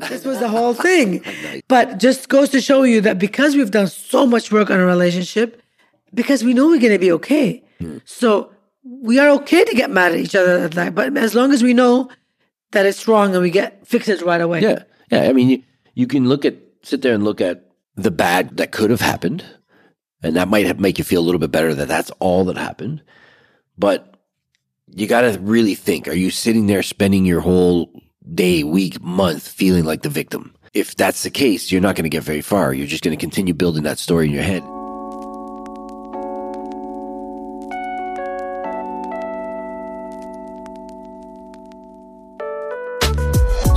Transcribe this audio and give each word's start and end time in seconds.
This 0.00 0.24
was 0.24 0.38
the 0.40 0.48
whole 0.48 0.74
thing. 0.74 1.22
But 1.68 1.98
just 1.98 2.28
goes 2.28 2.50
to 2.50 2.60
show 2.60 2.82
you 2.82 3.00
that 3.02 3.18
because 3.18 3.56
we've 3.56 3.70
done 3.70 3.86
so 3.86 4.26
much 4.26 4.52
work 4.52 4.70
on 4.70 4.78
a 4.78 4.86
relationship, 4.86 5.62
because 6.12 6.44
we 6.44 6.52
know 6.54 6.66
we're 6.66 6.80
going 6.80 6.92
to 6.92 6.98
be 6.98 7.12
okay. 7.12 7.62
Hmm. 7.78 7.98
So 8.04 8.52
we 8.84 9.18
are 9.18 9.30
okay 9.30 9.64
to 9.64 9.74
get 9.74 9.90
mad 9.90 10.12
at 10.12 10.18
each 10.18 10.34
other 10.34 10.58
at 10.58 10.72
that. 10.72 10.94
But 10.94 11.16
as 11.16 11.34
long 11.34 11.52
as 11.52 11.62
we 11.62 11.74
know 11.74 12.10
that 12.72 12.86
it's 12.86 13.08
wrong 13.08 13.34
and 13.34 13.42
we 13.42 13.50
get 13.50 13.86
fix 13.86 14.08
it 14.08 14.20
right 14.22 14.40
away. 14.40 14.60
Yeah. 14.60 14.82
Yeah. 15.10 15.22
I 15.22 15.32
mean, 15.32 15.48
you, 15.48 15.62
you 15.94 16.06
can 16.06 16.28
look 16.28 16.44
at, 16.44 16.56
sit 16.82 17.02
there 17.02 17.14
and 17.14 17.24
look 17.24 17.40
at 17.40 17.70
the 17.96 18.10
bad 18.10 18.56
that 18.58 18.72
could 18.72 18.90
have 18.90 19.00
happened. 19.00 19.44
And 20.22 20.36
that 20.36 20.48
might 20.48 20.66
have, 20.66 20.80
make 20.80 20.98
you 20.98 21.04
feel 21.04 21.20
a 21.20 21.24
little 21.26 21.38
bit 21.38 21.52
better 21.52 21.74
that 21.74 21.88
that's 21.88 22.10
all 22.18 22.44
that 22.46 22.56
happened. 22.56 23.02
But 23.76 24.14
you 24.88 25.06
got 25.06 25.22
to 25.22 25.38
really 25.40 25.74
think 25.74 26.08
are 26.08 26.14
you 26.14 26.30
sitting 26.30 26.66
there 26.66 26.82
spending 26.82 27.24
your 27.24 27.40
whole 27.40 27.90
day, 28.32 28.64
week, 28.64 29.02
month 29.02 29.46
feeling 29.46 29.84
like 29.84 30.02
the 30.02 30.08
victim? 30.08 30.54
If 30.72 30.96
that's 30.96 31.22
the 31.22 31.30
case, 31.30 31.70
you're 31.70 31.80
not 31.80 31.94
going 31.94 32.04
to 32.04 32.10
get 32.10 32.22
very 32.22 32.40
far. 32.40 32.74
You're 32.74 32.86
just 32.86 33.04
going 33.04 33.16
to 33.16 33.20
continue 33.20 33.54
building 33.54 33.84
that 33.84 33.98
story 33.98 34.26
in 34.26 34.32
your 34.32 34.42
head. 34.42 34.62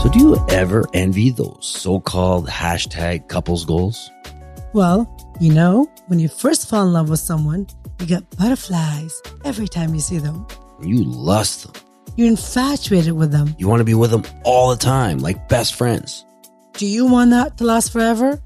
So, 0.02 0.10
do 0.10 0.20
you 0.20 0.46
ever 0.50 0.86
envy 0.94 1.32
those 1.32 1.60
so 1.62 2.00
called 2.00 2.48
hashtag 2.48 3.28
couples 3.28 3.66
goals? 3.66 4.12
Well, 4.74 5.08
you 5.40 5.54
know, 5.54 5.90
when 6.08 6.20
you 6.20 6.30
first 6.30 6.70
fall 6.70 6.86
in 6.86 6.94
love 6.94 7.10
with 7.10 7.20
someone, 7.20 7.68
you 8.00 8.06
get 8.06 8.30
butterflies 8.38 9.22
every 9.44 9.68
time 9.68 9.94
you 9.94 10.00
see 10.00 10.18
them. 10.18 10.48
You 10.82 11.04
lust 11.04 11.64
them. 11.64 11.87
You're 12.16 12.28
infatuated 12.28 13.14
with 13.14 13.32
them. 13.32 13.56
You 13.58 13.68
want 13.68 13.80
to 13.82 13.86
be 13.86 13.94
with 13.94 14.12
them 14.12 14.24
all 14.44 14.70
the 14.70 14.78
time, 14.78 15.20
like 15.20 15.50
best 15.50 15.76
friends. 15.76 16.26
Do 16.74 16.86
you 16.86 17.06
want 17.06 17.32
that 17.32 17.58
to 17.58 17.64
last 17.64 17.92
forever? 17.92 18.40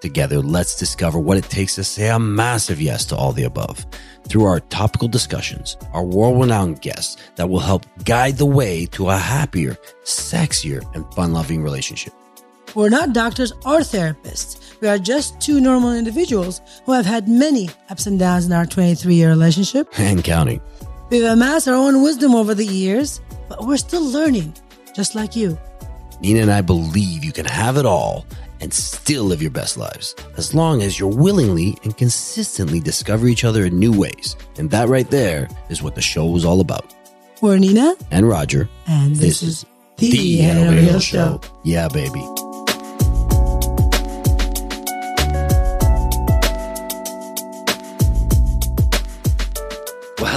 Together, 0.00 0.40
let's 0.40 0.78
discover 0.78 1.18
what 1.18 1.36
it 1.36 1.44
takes 1.44 1.74
to 1.74 1.84
say 1.84 2.08
a 2.08 2.18
massive 2.18 2.80
yes 2.80 3.04
to 3.06 3.16
all 3.16 3.32
the 3.32 3.44
above 3.44 3.84
through 4.28 4.44
our 4.44 4.60
topical 4.60 5.08
discussions, 5.08 5.76
our 5.92 6.04
world 6.04 6.40
renowned 6.40 6.80
guests 6.80 7.16
that 7.36 7.50
will 7.50 7.60
help 7.60 7.84
guide 8.04 8.38
the 8.38 8.46
way 8.46 8.86
to 8.86 9.08
a 9.10 9.16
happier, 9.16 9.76
sexier, 10.04 10.82
and 10.94 11.04
fun 11.14 11.32
loving 11.32 11.62
relationship. 11.62 12.14
We're 12.74 12.88
not 12.88 13.12
doctors 13.12 13.52
or 13.64 13.80
therapists. 13.80 14.80
We 14.80 14.88
are 14.88 14.98
just 14.98 15.40
two 15.40 15.60
normal 15.60 15.92
individuals 15.92 16.60
who 16.86 16.92
have 16.92 17.04
had 17.04 17.28
many 17.28 17.68
ups 17.90 18.06
and 18.06 18.18
downs 18.18 18.46
in 18.46 18.52
our 18.52 18.66
23 18.66 19.14
year 19.14 19.28
relationship. 19.28 19.88
And 19.98 20.22
counting. 20.22 20.60
We've 21.10 21.24
amassed 21.24 21.66
our 21.66 21.74
own 21.74 22.02
wisdom 22.02 22.34
over 22.36 22.54
the 22.54 22.64
years, 22.64 23.20
but 23.48 23.66
we're 23.66 23.78
still 23.78 24.04
learning, 24.04 24.54
just 24.94 25.16
like 25.16 25.34
you. 25.34 25.58
Nina 26.20 26.42
and 26.42 26.50
I 26.52 26.60
believe 26.60 27.24
you 27.24 27.32
can 27.32 27.46
have 27.46 27.76
it 27.76 27.84
all 27.84 28.26
and 28.60 28.72
still 28.72 29.24
live 29.24 29.42
your 29.42 29.50
best 29.50 29.76
lives 29.76 30.14
as 30.36 30.54
long 30.54 30.82
as 30.82 31.00
you're 31.00 31.08
willingly 31.08 31.76
and 31.82 31.96
consistently 31.96 32.78
discover 32.78 33.26
each 33.26 33.42
other 33.42 33.64
in 33.64 33.78
new 33.78 33.92
ways. 33.98 34.36
And 34.58 34.70
that 34.70 34.88
right 34.88 35.10
there 35.10 35.48
is 35.68 35.82
what 35.82 35.94
the 35.94 36.02
show 36.02 36.36
is 36.36 36.44
all 36.44 36.60
about. 36.60 36.94
We're 37.40 37.58
Nina, 37.58 37.96
And 38.10 38.28
Roger, 38.28 38.68
and 38.86 39.16
this, 39.16 39.40
this 39.40 39.42
is 39.42 39.66
is 39.98 40.12
the 40.12 40.36
Hannah 40.38 40.76
Real 40.76 41.00
Show. 41.00 41.40
Yeah, 41.64 41.88
baby. 41.88 42.22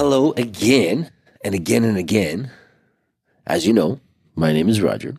Hello 0.04 0.34
again 0.36 1.10
and 1.46 1.56
again 1.56 1.86
and 1.86 1.98
again. 1.98 2.52
As 3.48 3.66
you 3.66 3.72
know, 3.72 4.02
my 4.36 4.52
name 4.52 4.68
is 4.68 4.82
Roger, 4.82 5.16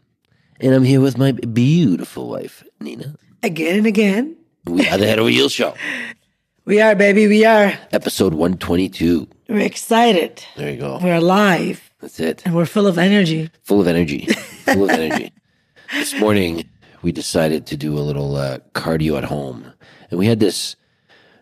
and 0.60 0.74
I'm 0.74 0.84
here 0.84 1.00
with 1.00 1.16
my 1.16 1.32
beautiful 1.32 2.28
wife, 2.28 2.62
Nina. 2.80 3.14
Again 3.42 3.78
and 3.78 3.86
again. 3.86 4.36
We 4.66 4.86
are 4.86 4.98
the 4.98 5.06
Head 5.06 5.18
of 5.18 5.24
Wheel 5.24 5.48
Show, 5.48 5.72
We 6.66 6.82
are, 6.82 6.94
baby, 6.94 7.26
we 7.28 7.46
are. 7.46 7.72
episode 7.92 8.34
122. 8.34 9.26
We're 9.48 9.60
excited. 9.60 10.44
There 10.54 10.70
you 10.72 10.76
go. 10.78 10.98
We're 11.02 11.14
alive, 11.14 11.90
That's 12.00 12.20
it. 12.20 12.42
and 12.44 12.54
we're 12.54 12.66
full 12.66 12.86
of 12.86 12.98
energy. 12.98 13.50
full 13.62 13.80
of 13.80 13.86
energy. 13.86 14.26
Full 14.66 14.84
of 14.84 14.90
energy. 14.90 15.32
This 15.94 16.12
morning, 16.20 16.68
we 17.00 17.10
decided 17.10 17.64
to 17.68 17.76
do 17.78 17.96
a 17.96 18.04
little 18.04 18.36
uh, 18.36 18.58
cardio 18.74 19.16
at 19.16 19.24
home, 19.24 19.72
and 20.10 20.18
we 20.18 20.26
had 20.26 20.40
this. 20.40 20.76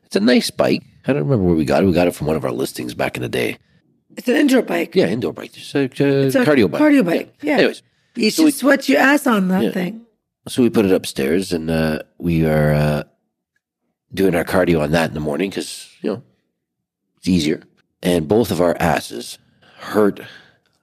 It's 0.04 0.14
a 0.14 0.20
nice 0.20 0.50
bike. 0.50 0.84
I 1.06 1.12
don't 1.12 1.22
remember 1.24 1.44
where 1.44 1.54
we 1.56 1.64
got 1.64 1.82
it. 1.82 1.86
We 1.86 1.92
got 1.92 2.06
it 2.08 2.14
from 2.14 2.26
one 2.26 2.36
of 2.36 2.44
our 2.44 2.52
listings 2.52 2.94
back 2.94 3.16
in 3.16 3.22
the 3.22 3.28
day. 3.28 3.56
It's 4.16 4.28
an 4.28 4.36
indoor 4.36 4.62
bike. 4.62 4.94
Yeah, 4.94 5.06
indoor 5.08 5.32
bike, 5.32 5.52
just 5.52 5.74
a, 5.74 5.80
uh, 5.84 5.88
It's 6.26 6.34
a 6.34 6.44
cardio 6.44 6.70
bike. 6.70 6.80
Cardio 6.82 7.04
bike. 7.04 7.34
Yeah. 7.42 7.54
Anyways, 7.58 7.82
You 8.14 8.30
so 8.30 8.42
should 8.42 8.44
we- 8.46 8.50
sweat 8.50 8.88
your 8.88 9.00
ass 9.00 9.26
on 9.26 9.48
that 9.48 9.62
Yeah. 9.64 9.70
thing. 9.70 10.02
so 10.48 10.62
we 10.62 10.70
put 10.70 10.84
it 10.84 10.92
upstairs, 10.92 11.52
and 11.52 11.70
uh, 11.70 12.00
we 12.18 12.44
are 12.44 12.72
uh, 12.74 13.02
doing 14.12 14.34
our 14.34 14.44
cardio 14.44 14.80
on 14.80 14.90
that 14.92 15.08
in 15.08 15.14
the 15.14 15.20
morning 15.20 15.50
because 15.50 15.88
you 16.02 16.10
know 16.10 16.22
it's 17.18 17.28
easier. 17.28 17.62
And 18.02 18.26
both 18.28 18.50
of 18.50 18.60
our 18.60 18.76
asses 18.80 19.38
hurt 19.78 20.20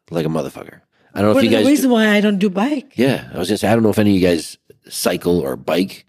like 0.10 0.26
a 0.26 0.30
motherfucker. 0.30 0.80
I 1.14 1.22
don't 1.22 1.34
know 1.34 1.38
if 1.40 1.44
you 1.44 1.50
guys. 1.52 1.66
the 1.66 1.70
reason 1.70 1.92
why 1.92 2.08
I 2.10 2.22
don't 2.22 2.38
do 2.40 2.50
bike. 2.50 2.94
Yeah, 2.96 3.30
I 3.34 3.38
was 3.38 3.50
gonna 3.50 3.58
say 3.58 3.68
I 3.68 3.74
don't 3.74 3.84
know 3.84 3.90
if 3.90 4.00
any 4.00 4.12
of 4.16 4.22
you 4.22 4.28
guys 4.28 4.58
cycle 4.88 5.40
or 5.40 5.56
bike. 5.56 6.06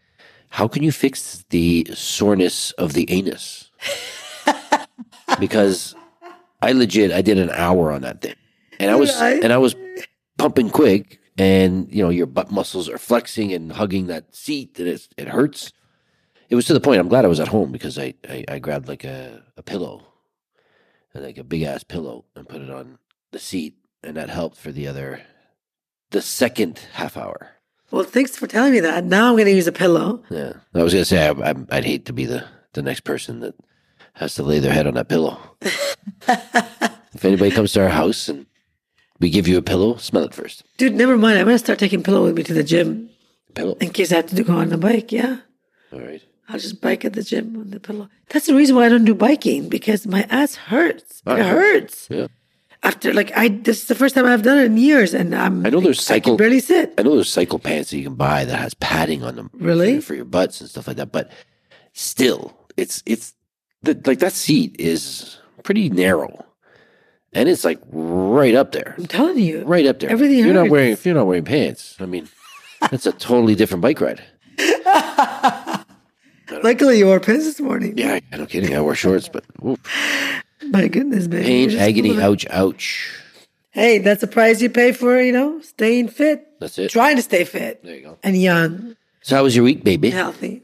How 0.51 0.67
can 0.69 0.83
you 0.83 0.93
fix 0.93 1.45
the 1.51 1.87
soreness 1.95 2.73
of 2.73 2.93
the 2.93 3.11
anus? 3.11 3.70
Because 5.39 5.95
I 6.63 6.73
legit 6.73 7.13
I 7.13 7.23
did 7.23 7.39
an 7.39 7.51
hour 7.51 7.91
on 7.91 8.03
that 8.03 8.21
thing, 8.21 8.35
and 8.79 8.91
I 8.91 8.97
was 8.97 9.11
and 9.21 9.53
I 9.53 9.59
was 9.59 9.75
pumping 10.39 10.71
quick, 10.71 11.21
and 11.39 11.93
you 11.93 12.03
know 12.03 12.11
your 12.11 12.27
butt 12.27 12.51
muscles 12.51 12.89
are 12.89 12.99
flexing 12.99 13.53
and 13.53 13.73
hugging 13.73 14.07
that 14.09 14.35
seat, 14.35 14.79
and 14.79 14.89
it 14.89 15.09
it 15.17 15.29
hurts. 15.29 15.73
It 16.49 16.57
was 16.57 16.67
to 16.67 16.75
the 16.75 16.81
point. 16.81 17.01
I'm 17.01 17.09
glad 17.09 17.25
I 17.25 17.29
was 17.29 17.41
at 17.41 17.49
home 17.49 17.73
because 17.73 17.99
I 17.99 18.15
I, 18.29 18.45
I 18.49 18.59
grabbed 18.59 18.89
like 18.89 19.05
a, 19.05 19.43
a 19.57 19.63
pillow, 19.63 20.07
like 21.15 21.39
a 21.39 21.45
big 21.45 21.63
ass 21.63 21.85
pillow, 21.85 22.25
and 22.35 22.49
put 22.49 22.63
it 22.63 22.71
on 22.71 22.99
the 23.33 23.39
seat, 23.39 23.77
and 24.03 24.17
that 24.17 24.31
helped 24.31 24.57
for 24.57 24.73
the 24.73 24.87
other, 24.87 25.23
the 26.11 26.23
second 26.23 26.81
half 26.95 27.17
hour. 27.17 27.53
Well, 27.91 28.05
thanks 28.05 28.37
for 28.37 28.47
telling 28.47 28.73
me 28.73 28.81
that. 28.81 29.05
Now 29.05 29.29
I'm 29.31 29.35
going 29.35 29.47
to 29.47 29.53
use 29.53 29.67
a 29.67 29.73
pillow. 29.73 30.23
Yeah, 30.31 30.55
I 30.75 30.83
was 30.83 30.93
gonna 30.93 31.05
say 31.05 31.27
I, 31.27 31.33
I, 31.33 31.55
I'd 31.71 31.85
hate 31.85 32.07
to 32.07 32.13
be 32.13 32.27
the 32.27 32.45
the 32.73 32.83
next 32.83 33.01
person 33.01 33.41
that 33.41 33.55
has 34.15 34.35
to 34.37 34.43
lay 34.43 34.59
their 34.59 34.73
head 34.73 34.87
on 34.87 34.95
that 34.95 35.09
pillow. 35.09 35.39
if 36.29 37.25
anybody 37.25 37.51
comes 37.51 37.73
to 37.73 37.83
our 37.83 37.89
house 37.89 38.29
and 38.29 38.47
we 39.19 39.31
give 39.31 39.47
you 39.49 39.59
a 39.59 39.63
pillow, 39.63 39.97
smell 39.97 40.25
it 40.25 40.35
first. 40.35 40.63
Dude, 40.79 40.95
never 40.95 41.17
mind. 41.17 41.39
I'm 41.39 41.45
going 41.47 41.55
to 41.55 41.59
start 41.59 41.79
taking 41.79 42.03
pillow 42.03 42.25
with 42.25 42.37
me 42.37 42.43
to 42.45 42.55
the 42.55 42.63
gym 42.65 43.11
Pillow. 43.55 43.77
in 43.81 43.91
case 43.91 44.13
I 44.13 44.17
have 44.17 44.27
to 44.27 44.43
go 44.43 44.55
on 44.57 44.69
the 44.71 44.79
bike. 44.79 45.13
Yeah. 45.13 45.39
All 45.93 46.01
right. 46.01 46.23
I'll 46.49 46.59
just 46.59 46.81
bike 46.81 47.05
at 47.05 47.13
the 47.13 47.23
gym 47.23 47.57
on 47.57 47.71
the 47.71 47.81
pillow. 47.81 48.09
That's 48.31 48.47
the 48.47 48.55
reason 48.55 48.77
why 48.77 48.87
I 48.87 48.89
don't 48.89 49.05
do 49.05 49.15
biking 49.15 49.69
because 49.69 50.07
my 50.07 50.27
ass 50.31 50.55
hurts. 50.57 51.23
Ah, 51.27 51.37
It 51.37 51.47
hurts. 51.47 52.09
Yeah. 52.11 52.27
After 52.83 53.13
like 53.13 53.31
I, 53.37 53.49
this 53.49 53.83
is 53.83 53.89
the 53.89 53.95
first 53.95 54.15
time 54.15 54.25
I've 54.25 54.43
done 54.43 54.57
it 54.57 54.65
in 54.65 54.79
years, 54.79 55.13
and 55.13 55.35
I'm. 55.35 55.67
I 55.67 55.69
know 55.69 55.81
there's 55.81 56.01
I 56.01 56.15
cycle- 56.15 56.33
can 56.33 56.37
barely 56.39 56.61
sit. 56.61 56.95
I 56.97 57.03
know 57.03 57.15
there's 57.15 57.29
cycle 57.29 57.59
pants 57.59 57.91
that 57.91 57.99
you 57.99 58.05
can 58.05 58.15
buy 58.15 58.47
that 58.47 58.57
has 58.59 58.73
padding 58.73 59.23
on 59.23 59.37
them. 59.37 59.51
Really? 59.53 59.97
For, 59.97 60.07
for 60.07 60.15
your 60.15 60.25
butts 60.25 60.63
and 60.63 60.71
stuff 60.71 60.87
like 60.89 60.97
that. 60.97 61.13
But 61.13 61.31
still, 61.93 62.57
it's 62.79 63.03
it's 63.05 63.35
the, 63.83 64.01
like 64.07 64.19
that 64.21 64.33
seat 64.33 64.77
is 64.79 65.39
pretty 65.63 65.89
narrow, 65.89 66.45
and 67.33 67.49
it's 67.49 67.65
like 67.65 67.79
right 67.91 68.55
up 68.55 68.73
there, 68.73 68.95
I'm 68.99 69.07
telling 69.07 69.39
you, 69.39 69.65
right 69.65 69.87
up 69.87 69.99
there. 70.01 70.11
Everything 70.11 70.39
You're 70.39 70.55
not 70.55 70.69
wearing 70.71 70.93
if 70.93 71.05
you're 71.07 71.15
not 71.15 71.27
wearing 71.27 71.45
pants. 71.45 71.97
I 72.01 72.07
mean, 72.07 72.29
that's 72.91 73.07
a 73.07 73.13
totally 73.13 73.55
different 73.55 73.83
bike 73.83 74.01
ride. 74.01 74.23
Luckily, 76.63 76.99
you 76.99 77.07
wore 77.07 77.21
pants 77.21 77.45
this 77.45 77.61
morning. 77.61 77.97
Yeah, 77.97 78.19
I- 78.33 78.37
no 78.37 78.47
kidding. 78.47 78.75
I 78.75 78.81
wear 78.81 78.95
shorts, 78.95 79.29
but 79.29 79.45
oof. 79.65 79.79
My 80.69 80.89
goodness, 80.89 81.27
baby. 81.27 81.45
pain, 81.45 81.79
agony, 81.79 82.21
ouch, 82.21 82.47
ouch. 82.51 83.17
Hey, 83.71 83.99
that's 83.99 84.21
the 84.21 84.27
price 84.27 84.61
you 84.61 84.69
pay 84.69 84.91
for, 84.93 85.21
you 85.23 85.33
know, 85.33 85.61
staying 85.61 86.09
fit, 86.09 86.45
That's 86.59 86.77
it. 86.79 86.91
trying 86.91 87.15
to 87.17 87.23
stay 87.23 87.45
fit 87.45 87.83
There 87.85 87.95
you 87.95 88.03
go. 88.03 88.19
and 88.25 88.37
young, 88.37 88.97
So, 89.23 89.37
how 89.37 89.45
was 89.45 89.55
your 89.55 89.65
week, 89.65 89.85
baby? 89.85 90.11
healthy. 90.11 90.63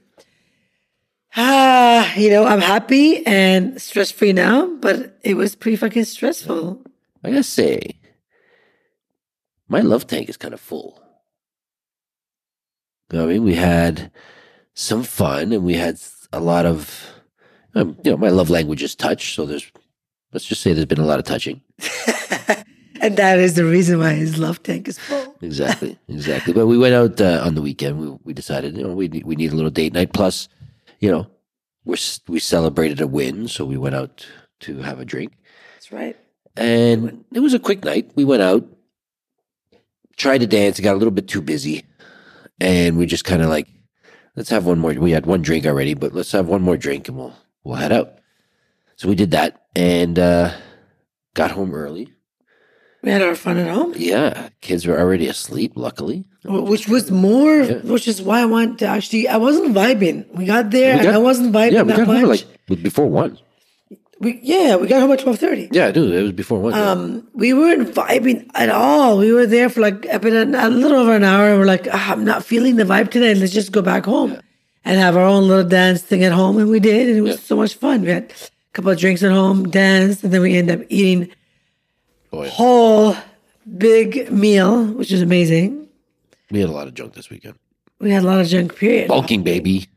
Ah, 1.37 2.15
you 2.17 2.31
know, 2.31 2.44
I'm 2.47 2.61
happy 2.62 3.25
and 3.27 3.81
stress 3.81 4.11
free 4.11 4.33
now, 4.33 4.67
but 4.77 5.19
it 5.23 5.35
was 5.35 5.55
pretty 5.55 5.77
fucking 5.77 6.05
stressful. 6.05 6.83
I 7.23 7.31
gotta 7.31 7.43
say, 7.43 8.00
my 9.69 9.81
love 9.81 10.06
tank 10.06 10.29
is 10.31 10.37
kind 10.38 10.55
of 10.55 10.61
full. 10.61 10.99
You 13.12 13.19
know 13.19 13.25
what 13.25 13.31
I 13.31 13.35
mean, 13.35 13.44
we 13.44 13.55
had 13.55 14.11
some 14.75 15.03
fun, 15.03 15.53
and 15.53 15.62
we 15.65 15.75
had 15.75 16.00
a 16.33 16.41
lot 16.41 16.65
of, 16.65 17.06
um, 17.75 17.99
you 18.03 18.11
know, 18.12 18.17
my 18.17 18.31
love 18.31 18.49
language 18.50 18.83
is 18.83 18.94
touch. 18.94 19.35
So 19.35 19.44
there's, 19.44 19.71
let's 20.33 20.47
just 20.47 20.62
say, 20.62 20.73
there's 20.73 20.87
been 20.87 21.00
a 21.00 21.06
lot 21.06 21.19
of 21.19 21.25
touching. 21.25 21.61
And 23.00 23.17
that 23.19 23.38
is 23.38 23.55
the 23.55 23.65
reason 23.65 23.99
why 23.99 24.15
his 24.15 24.38
love 24.38 24.62
tank 24.62 24.88
is 24.88 24.99
full. 24.99 25.37
Exactly, 25.43 25.99
exactly. 26.09 26.55
But 26.55 26.67
we 26.67 26.79
went 26.79 26.94
out 26.94 27.21
uh, 27.21 27.43
on 27.44 27.55
the 27.55 27.61
weekend. 27.61 28.00
We 28.00 28.09
we 28.25 28.33
decided, 28.33 28.75
you 28.75 28.83
know, 28.85 28.94
we 28.94 29.09
we 29.23 29.37
need 29.37 29.53
a 29.53 29.55
little 29.55 29.71
date 29.71 29.93
night. 29.93 30.15
Plus, 30.15 30.49
you 31.00 31.10
know, 31.10 31.26
we 31.84 31.96
we 32.28 32.38
celebrated 32.40 33.00
a 33.00 33.06
win, 33.06 33.48
so 33.48 33.64
we 33.64 33.76
went 33.76 33.94
out 33.94 34.26
to 34.60 34.78
have 34.78 35.00
a 35.00 35.04
drink. 35.04 35.32
That's 35.75 35.93
right. 35.93 36.16
And 36.56 37.25
it 37.32 37.40
was 37.40 37.54
a 37.54 37.58
quick 37.58 37.84
night. 37.84 38.10
We 38.16 38.25
went 38.25 38.43
out, 38.43 38.66
tried 40.16 40.38
to 40.38 40.46
dance, 40.46 40.81
got 40.81 40.94
a 40.94 40.98
little 40.98 41.12
bit 41.12 41.28
too 41.28 41.43
busy. 41.43 41.84
and 42.60 42.96
we 42.96 43.06
just 43.06 43.25
kind 43.25 43.43
of 43.43 43.48
like, 43.48 43.69
let's 44.37 44.50
have 44.50 44.66
one 44.66 44.78
more. 44.78 44.93
We 44.94 45.12
had 45.12 45.26
one 45.26 45.43
drink 45.43 45.66
already, 45.66 45.94
but 45.94 46.14
let's 46.14 46.32
have 46.32 46.48
one 46.48 46.62
more 46.62 46.76
drink 46.76 47.08
and 47.08 47.19
we'll 47.19 47.34
we'll 47.64 47.76
head 47.76 47.92
out. 47.92 48.19
So 48.96 49.08
we 49.08 49.14
did 49.14 49.32
that 49.32 49.66
and 49.76 50.19
uh, 50.19 50.52
got 51.34 51.50
home 51.50 51.75
early. 51.75 52.08
We 53.02 53.10
had 53.12 53.22
our 53.22 53.34
fun 53.37 53.56
at 53.58 53.69
home, 53.72 53.94
Yeah, 53.96 54.48
kids 54.60 54.87
were 54.87 54.98
already 54.98 55.28
asleep. 55.28 55.72
Luckily, 55.76 56.25
which 56.44 56.88
was 56.88 57.10
more, 57.10 57.64
which 57.64 58.08
is 58.08 58.20
why 58.20 58.40
I 58.40 58.46
want 58.46 58.78
to 58.81 58.87
actually. 58.87 59.28
I 59.28 59.37
wasn't 59.37 59.75
vibing. 59.75 60.26
We 60.34 60.44
got 60.46 60.70
there, 60.70 60.94
We 60.98 61.06
and 61.06 61.14
I 61.16 61.19
wasn't 61.19 61.52
vibing 61.52 61.72
yeah, 61.72 61.82
we 61.82 61.88
that 61.93 61.98
got 61.98 62.06
much. 62.08 62.20
home 62.20 62.28
like 62.69 62.82
before 62.82 63.06
one. 63.06 63.38
we, 64.19 64.40
yeah, 64.43 64.75
we 64.76 64.88
got 64.88 65.00
home 65.02 65.12
at 65.12 65.20
twelve 65.20 65.38
thirty. 65.38 65.69
Yeah, 65.70 65.93
dude, 65.93 66.12
it 66.14 66.22
was 66.22 66.32
before 66.32 66.58
one. 66.58 66.72
yeah. 66.72 66.90
Um, 66.90 67.28
we 67.34 67.52
weren't 67.54 67.94
vibing 67.94 68.50
at 68.54 68.70
all. 68.70 69.19
We 69.19 69.32
were 69.32 69.46
there 69.46 69.69
for 69.69 69.82
like 69.82 70.04
a, 70.06 70.19
bit, 70.19 70.32
a 70.32 70.69
little 70.69 70.99
over 70.99 71.14
an 71.14 71.22
hour. 71.22 71.50
And 71.50 71.58
we're 71.60 71.66
like, 71.66 71.87
ah, 71.92 72.12
I'm 72.12 72.25
not 72.25 72.44
feeling 72.44 72.75
the 72.76 72.84
vibe 72.84 73.10
today. 73.12 73.34
Let's 73.34 73.52
just 73.52 73.70
go 73.72 73.82
back 73.82 74.06
home 74.06 74.40
and 74.84 74.99
have 74.99 75.16
our 75.16 75.25
own 75.25 75.46
little 75.46 75.69
dance 75.69 76.02
thing 76.02 76.25
at 76.25 76.32
home. 76.32 76.58
And 76.58 76.70
we 76.70 76.81
did, 76.81 77.08
and 77.08 77.19
it 77.19 77.22
was 77.22 77.40
so 77.42 77.54
much 77.56 77.75
fun. 77.75 78.02
We 78.02 78.08
had 78.08 78.32
a 78.32 78.72
couple 78.72 78.90
of 78.90 78.99
drinks 78.99 79.22
at 79.22 79.31
home, 79.32 79.69
danced, 79.70 80.25
and 80.25 80.32
then 80.32 80.40
we 80.42 80.56
ended 80.56 80.81
up 80.81 80.87
eating 80.88 81.31
Oh, 82.37 82.43
yeah. 82.43 82.50
whole 82.50 83.17
big 83.79 84.31
meal, 84.31 84.85
which 84.87 85.11
was 85.11 85.23
amazing. 85.23 85.88
We 86.50 86.61
had 86.61 86.69
a 86.69 86.73
lot 86.73 86.87
of 86.87 86.94
junk 86.94 87.15
this 87.15 87.31
weekend. 87.31 87.55
We 87.99 88.11
had 88.11 88.23
a 88.23 88.27
lot 88.27 88.41
of 88.41 88.47
junk, 88.47 88.77
period. 88.77 89.09
Bulking, 89.09 89.43
baby. 89.43 89.88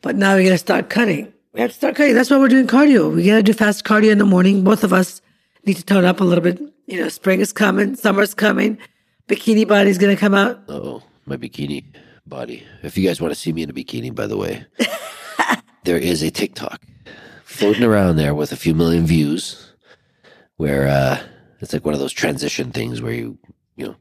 But 0.00 0.16
now 0.16 0.36
we 0.36 0.44
got 0.44 0.50
to 0.50 0.58
start 0.58 0.88
cutting. 0.90 1.32
We 1.52 1.60
have 1.60 1.70
to 1.70 1.76
start 1.76 1.94
cutting. 1.96 2.14
That's 2.14 2.30
why 2.30 2.38
we're 2.38 2.48
doing 2.48 2.66
cardio. 2.66 3.14
We 3.14 3.24
got 3.26 3.36
to 3.36 3.42
do 3.42 3.52
fast 3.52 3.84
cardio 3.84 4.10
in 4.10 4.18
the 4.18 4.24
morning. 4.24 4.64
Both 4.64 4.82
of 4.82 4.92
us 4.92 5.20
need 5.66 5.76
to 5.76 5.84
tone 5.84 6.04
up 6.04 6.20
a 6.20 6.24
little 6.24 6.42
bit. 6.42 6.60
You 6.86 7.00
know, 7.00 7.08
spring 7.08 7.40
is 7.40 7.52
coming, 7.52 7.96
summer's 7.96 8.34
coming, 8.34 8.76
bikini 9.28 9.66
body's 9.66 9.98
going 9.98 10.14
to 10.14 10.20
come 10.20 10.34
out. 10.34 10.62
Oh, 10.68 11.02
my 11.26 11.36
bikini 11.36 11.84
body. 12.26 12.62
If 12.82 12.98
you 12.98 13.06
guys 13.06 13.20
want 13.20 13.32
to 13.32 13.38
see 13.38 13.52
me 13.52 13.62
in 13.62 13.70
a 13.70 13.72
bikini, 13.72 14.14
by 14.14 14.26
the 14.26 14.36
way, 14.36 14.66
there 15.84 15.96
is 15.96 16.22
a 16.22 16.30
TikTok 16.30 16.82
floating 17.44 17.84
around 17.84 18.16
there 18.16 18.34
with 18.34 18.52
a 18.52 18.56
few 18.56 18.74
million 18.74 19.06
views 19.06 19.72
where 20.56 20.86
uh, 20.88 21.22
it's 21.64 21.72
like 21.72 21.84
one 21.84 21.94
of 21.94 22.00
those 22.00 22.12
transition 22.12 22.70
things 22.70 23.02
where 23.02 23.12
you, 23.12 23.38
you 23.76 23.86
know, 23.86 23.96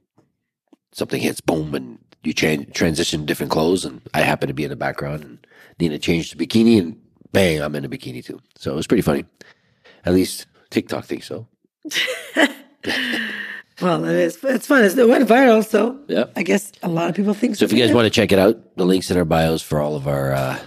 something 0.92 1.20
hits, 1.22 1.42
boom, 1.42 1.74
and 1.74 1.98
you 2.24 2.34
change, 2.34 2.74
transition 2.74 3.22
to 3.22 3.26
different 3.26 3.52
clothes. 3.52 3.84
And 3.86 4.02
I 4.14 4.22
happen 4.22 4.48
to 4.48 4.54
be 4.54 4.64
in 4.64 4.70
the 4.70 4.76
background 4.76 5.24
and 5.24 5.48
Nina 5.80 5.98
changed 6.00 6.32
to 6.32 6.38
bikini 6.38 6.80
and 6.80 7.00
bang, 7.32 7.62
I'm 7.62 7.76
in 7.76 7.84
a 7.86 7.90
bikini 7.90 8.24
too. 8.24 8.40
So 8.58 8.72
it 8.72 8.76
was 8.76 8.88
pretty 8.88 9.02
funny. 9.02 9.26
At 10.06 10.14
least 10.14 10.46
TikTok 10.70 11.06
thinks 11.06 11.28
so. 11.28 11.48
Well, 13.82 14.06
it 14.06 14.16
is. 14.16 14.38
It's 14.44 14.68
fun. 14.68 14.84
It's- 14.84 14.96
It 14.98 15.10
went 15.10 15.28
viral, 15.28 15.66
so 15.68 16.00
Yeah. 16.08 16.26
I 16.36 16.44
guess 16.44 16.72
a 16.84 16.88
lot 16.88 17.10
of 17.10 17.16
people 17.16 17.34
think 17.34 17.56
So 17.56 17.66
if 17.66 17.74
you 17.74 17.80
guys 17.84 17.94
want 17.94 18.06
to 18.06 18.12
check 18.12 18.32
it 18.32 18.38
out, 18.38 18.78
the 18.78 18.86
links 18.86 19.10
in 19.10 19.18
our 19.18 19.26
bios 19.26 19.64
for 19.64 19.82
all 19.82 19.96
of 19.96 20.08
our 20.08 20.32
uh, 20.32 20.60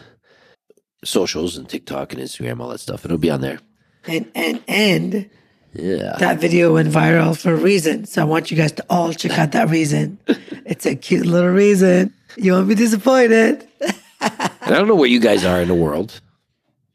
socials 1.04 1.56
and 1.56 1.68
TikTok 1.68 2.12
and 2.12 2.20
Instagram, 2.20 2.58
all 2.60 2.68
that 2.70 2.80
stuff. 2.80 3.04
It'll 3.04 3.16
be 3.16 3.30
on 3.30 3.40
there. 3.42 3.60
and 4.08 4.28
and 4.34 4.60
and 4.66 5.30
Yeah. 5.72 6.16
that 6.18 6.40
video 6.40 6.72
went 6.74 6.88
viral 6.88 7.36
for 7.36 7.52
a 7.52 7.56
reason. 7.56 8.06
So 8.06 8.22
I 8.22 8.24
want 8.24 8.50
you 8.50 8.56
guys 8.56 8.72
to 8.72 8.86
all 8.88 9.12
check 9.12 9.38
out 9.38 9.52
that 9.52 9.68
reason. 9.68 10.18
it's 10.64 10.86
a 10.86 10.94
cute 10.94 11.26
little 11.26 11.50
reason. 11.50 12.14
You 12.36 12.52
won't 12.52 12.68
be 12.68 12.74
disappointed. 12.74 13.66
I 14.20 14.50
don't 14.68 14.88
know 14.88 14.94
where 14.94 15.08
you 15.08 15.20
guys 15.20 15.44
are 15.44 15.60
in 15.60 15.68
the 15.68 15.74
world, 15.74 16.20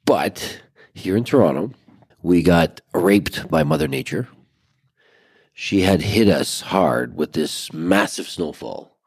but 0.06 0.62
here 0.94 1.16
in 1.16 1.24
Toronto, 1.24 1.72
we 2.22 2.44
got 2.44 2.82
raped 2.94 3.50
by 3.50 3.64
Mother 3.64 3.88
Nature. 3.88 4.28
She 5.54 5.82
had 5.82 6.02
hit 6.02 6.28
us 6.28 6.62
hard 6.62 7.16
with 7.16 7.34
this 7.34 7.72
massive 7.72 8.28
snowfall. 8.28 8.98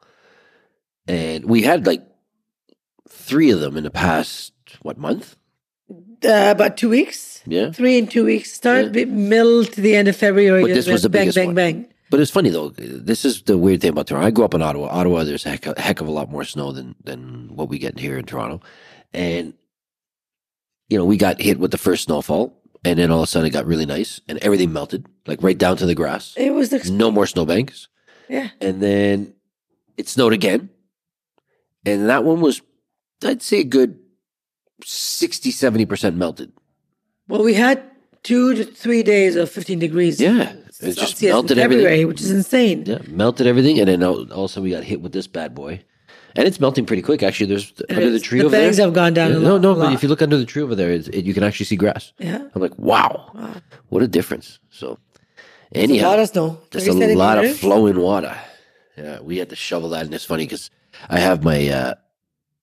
And 1.07 1.45
we 1.45 1.63
had 1.63 1.85
like 1.85 2.01
three 3.09 3.51
of 3.51 3.59
them 3.59 3.77
in 3.77 3.83
the 3.83 3.91
past, 3.91 4.53
what, 4.81 4.97
month? 4.97 5.35
Uh, 5.89 6.51
about 6.51 6.77
two 6.77 6.89
weeks, 6.89 7.34
Yeah. 7.47 7.71
three 7.71 7.97
and 7.99 8.09
two 8.09 8.25
weeks. 8.25 8.51
Start 8.53 8.91
bi- 8.93 9.05
middle 9.05 9.63
to 9.65 9.81
the 9.81 9.95
end 9.95 10.07
of 10.07 10.15
February. 10.15 10.61
But 10.63 10.73
this 10.73 10.87
was 10.87 11.03
the 11.03 11.09
bang, 11.09 11.21
biggest 11.23 11.35
bang, 11.35 11.47
one. 11.47 11.55
bang. 11.55 11.87
But 12.09 12.19
it's 12.19 12.31
funny 12.31 12.49
though. 12.49 12.69
This 12.69 13.25
is 13.25 13.41
the 13.43 13.57
weird 13.57 13.81
thing 13.81 13.89
about 13.91 14.07
Toronto. 14.07 14.27
I 14.27 14.31
grew 14.31 14.45
up 14.45 14.53
in 14.53 14.61
Ottawa. 14.61 14.87
Ottawa, 14.87 15.23
there's 15.23 15.45
a 15.45 15.49
heck, 15.49 15.65
a 15.65 15.79
heck 15.81 16.01
of 16.01 16.07
a 16.07 16.11
lot 16.11 16.29
more 16.31 16.43
snow 16.43 16.71
than 16.71 16.95
than 17.03 17.49
what 17.55 17.67
we 17.69 17.77
get 17.79 17.97
here 17.99 18.17
in 18.17 18.25
Toronto, 18.25 18.61
and 19.13 19.53
you 20.89 20.97
know 20.97 21.05
we 21.05 21.17
got 21.17 21.41
hit 21.41 21.59
with 21.59 21.71
the 21.71 21.77
first 21.79 22.03
snowfall, 22.05 22.61
and 22.85 22.99
then 22.99 23.09
all 23.11 23.19
of 23.19 23.23
a 23.23 23.27
sudden 23.27 23.47
it 23.47 23.51
got 23.53 23.65
really 23.65 23.85
nice, 23.87 24.21
and 24.29 24.37
everything 24.39 24.71
melted 24.71 25.07
like 25.25 25.41
right 25.41 25.57
down 25.57 25.77
to 25.77 25.85
the 25.85 25.95
grass. 25.95 26.33
It 26.37 26.53
was 26.53 26.69
the 26.69 26.79
No 26.91 27.09
more 27.11 27.25
snowbanks, 27.25 27.87
yeah. 28.29 28.49
and 28.61 28.81
then 28.81 29.33
it 29.97 30.07
snowed 30.07 30.31
again, 30.33 30.69
and 31.85 32.07
that 32.07 32.23
one 32.23 32.39
was, 32.39 32.61
I'd 33.23 33.41
say, 33.41 33.61
a 33.61 33.63
good 33.63 33.97
60 34.83 35.49
70 35.51 35.85
percent 35.87 36.15
melted. 36.17 36.51
Well, 37.27 37.43
we 37.43 37.53
had 37.53 37.83
two 38.23 38.53
to 38.55 38.63
three 38.65 39.03
days 39.03 39.35
of 39.35 39.49
15 39.51 39.79
degrees. 39.79 40.19
Yeah, 40.21 40.53
it 40.81 40.93
just 40.97 41.21
melted 41.23 41.57
February, 41.57 41.85
everything. 41.85 42.07
which 42.07 42.21
is 42.21 42.31
insane. 42.31 42.83
Yeah, 42.85 42.99
melted 43.07 43.47
everything, 43.47 43.79
and 43.79 43.87
then 43.87 44.03
all, 44.03 44.31
also 44.31 44.61
we 44.61 44.71
got 44.71 44.83
hit 44.83 45.01
with 45.01 45.11
this 45.11 45.27
bad 45.27 45.55
boy, 45.55 45.81
and 46.35 46.47
it's 46.47 46.59
melting 46.59 46.85
pretty 46.85 47.01
quick. 47.01 47.23
Actually, 47.23 47.47
there's 47.47 47.73
under 47.89 48.09
the 48.11 48.19
tree 48.19 48.39
The 48.39 48.45
over 48.45 48.55
there. 48.55 48.65
bangs 48.67 48.77
have 48.77 48.93
gone 48.93 49.13
down 49.13 49.31
a 49.31 49.39
no, 49.39 49.53
lot- 49.53 49.61
no, 49.61 49.71
a 49.71 49.75
but 49.75 49.93
if 49.93 50.03
you 50.03 50.09
look 50.09 50.21
under 50.21 50.37
the 50.37 50.45
tree 50.45 50.61
over 50.61 50.75
there, 50.75 50.91
it's, 50.91 51.07
it, 51.09 51.25
you 51.25 51.33
can 51.33 51.43
actually 51.43 51.65
see 51.65 51.75
grass. 51.75 52.13
Yeah. 52.19 52.47
I'm 52.53 52.61
like, 52.61 52.77
wow, 52.77 53.31
what 53.89 54.03
a 54.03 54.07
difference. 54.07 54.59
So, 54.69 54.99
A 55.73 55.77
anyhow, 55.77 56.09
lot 56.09 56.19
of 56.19 56.29
snow. 56.29 56.59
just 56.71 56.85
30 56.87 57.13
a 57.13 57.15
lot 57.17 57.43
of 57.43 57.55
flowing 57.57 57.97
water. 57.99 58.37
Yeah, 58.97 59.19
we 59.21 59.37
had 59.37 59.49
to 59.49 59.55
shovel 59.55 59.89
that, 59.89 60.05
and 60.05 60.13
it's 60.13 60.25
funny 60.25 60.45
because 60.45 60.69
I 61.09 61.19
have 61.19 61.43
my 61.43 61.67
uh, 61.69 61.93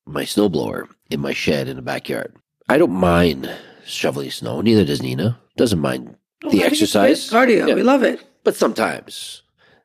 my 0.07 0.23
snowblower 0.25 0.89
in 1.11 1.21
my 1.21 1.33
shed 1.33 1.67
in 1.69 1.77
the 1.77 1.83
backyard. 1.83 2.35
I 2.69 2.79
don't 2.79 2.93
mind 2.93 3.51
shoveling 3.85 4.31
snow. 4.31 4.61
Neither 4.61 4.85
does 4.85 5.03
Nina. 5.03 5.39
Doesn't 5.57 5.79
mind 5.81 6.17
Oh, 6.45 6.51
the 6.51 6.65
exercise. 6.65 7.31
Cardio. 7.31 7.69
Yeah. 7.69 7.75
We 7.75 7.83
love 7.83 8.03
it. 8.03 8.21
But 8.45 8.57
sometimes 8.57 9.43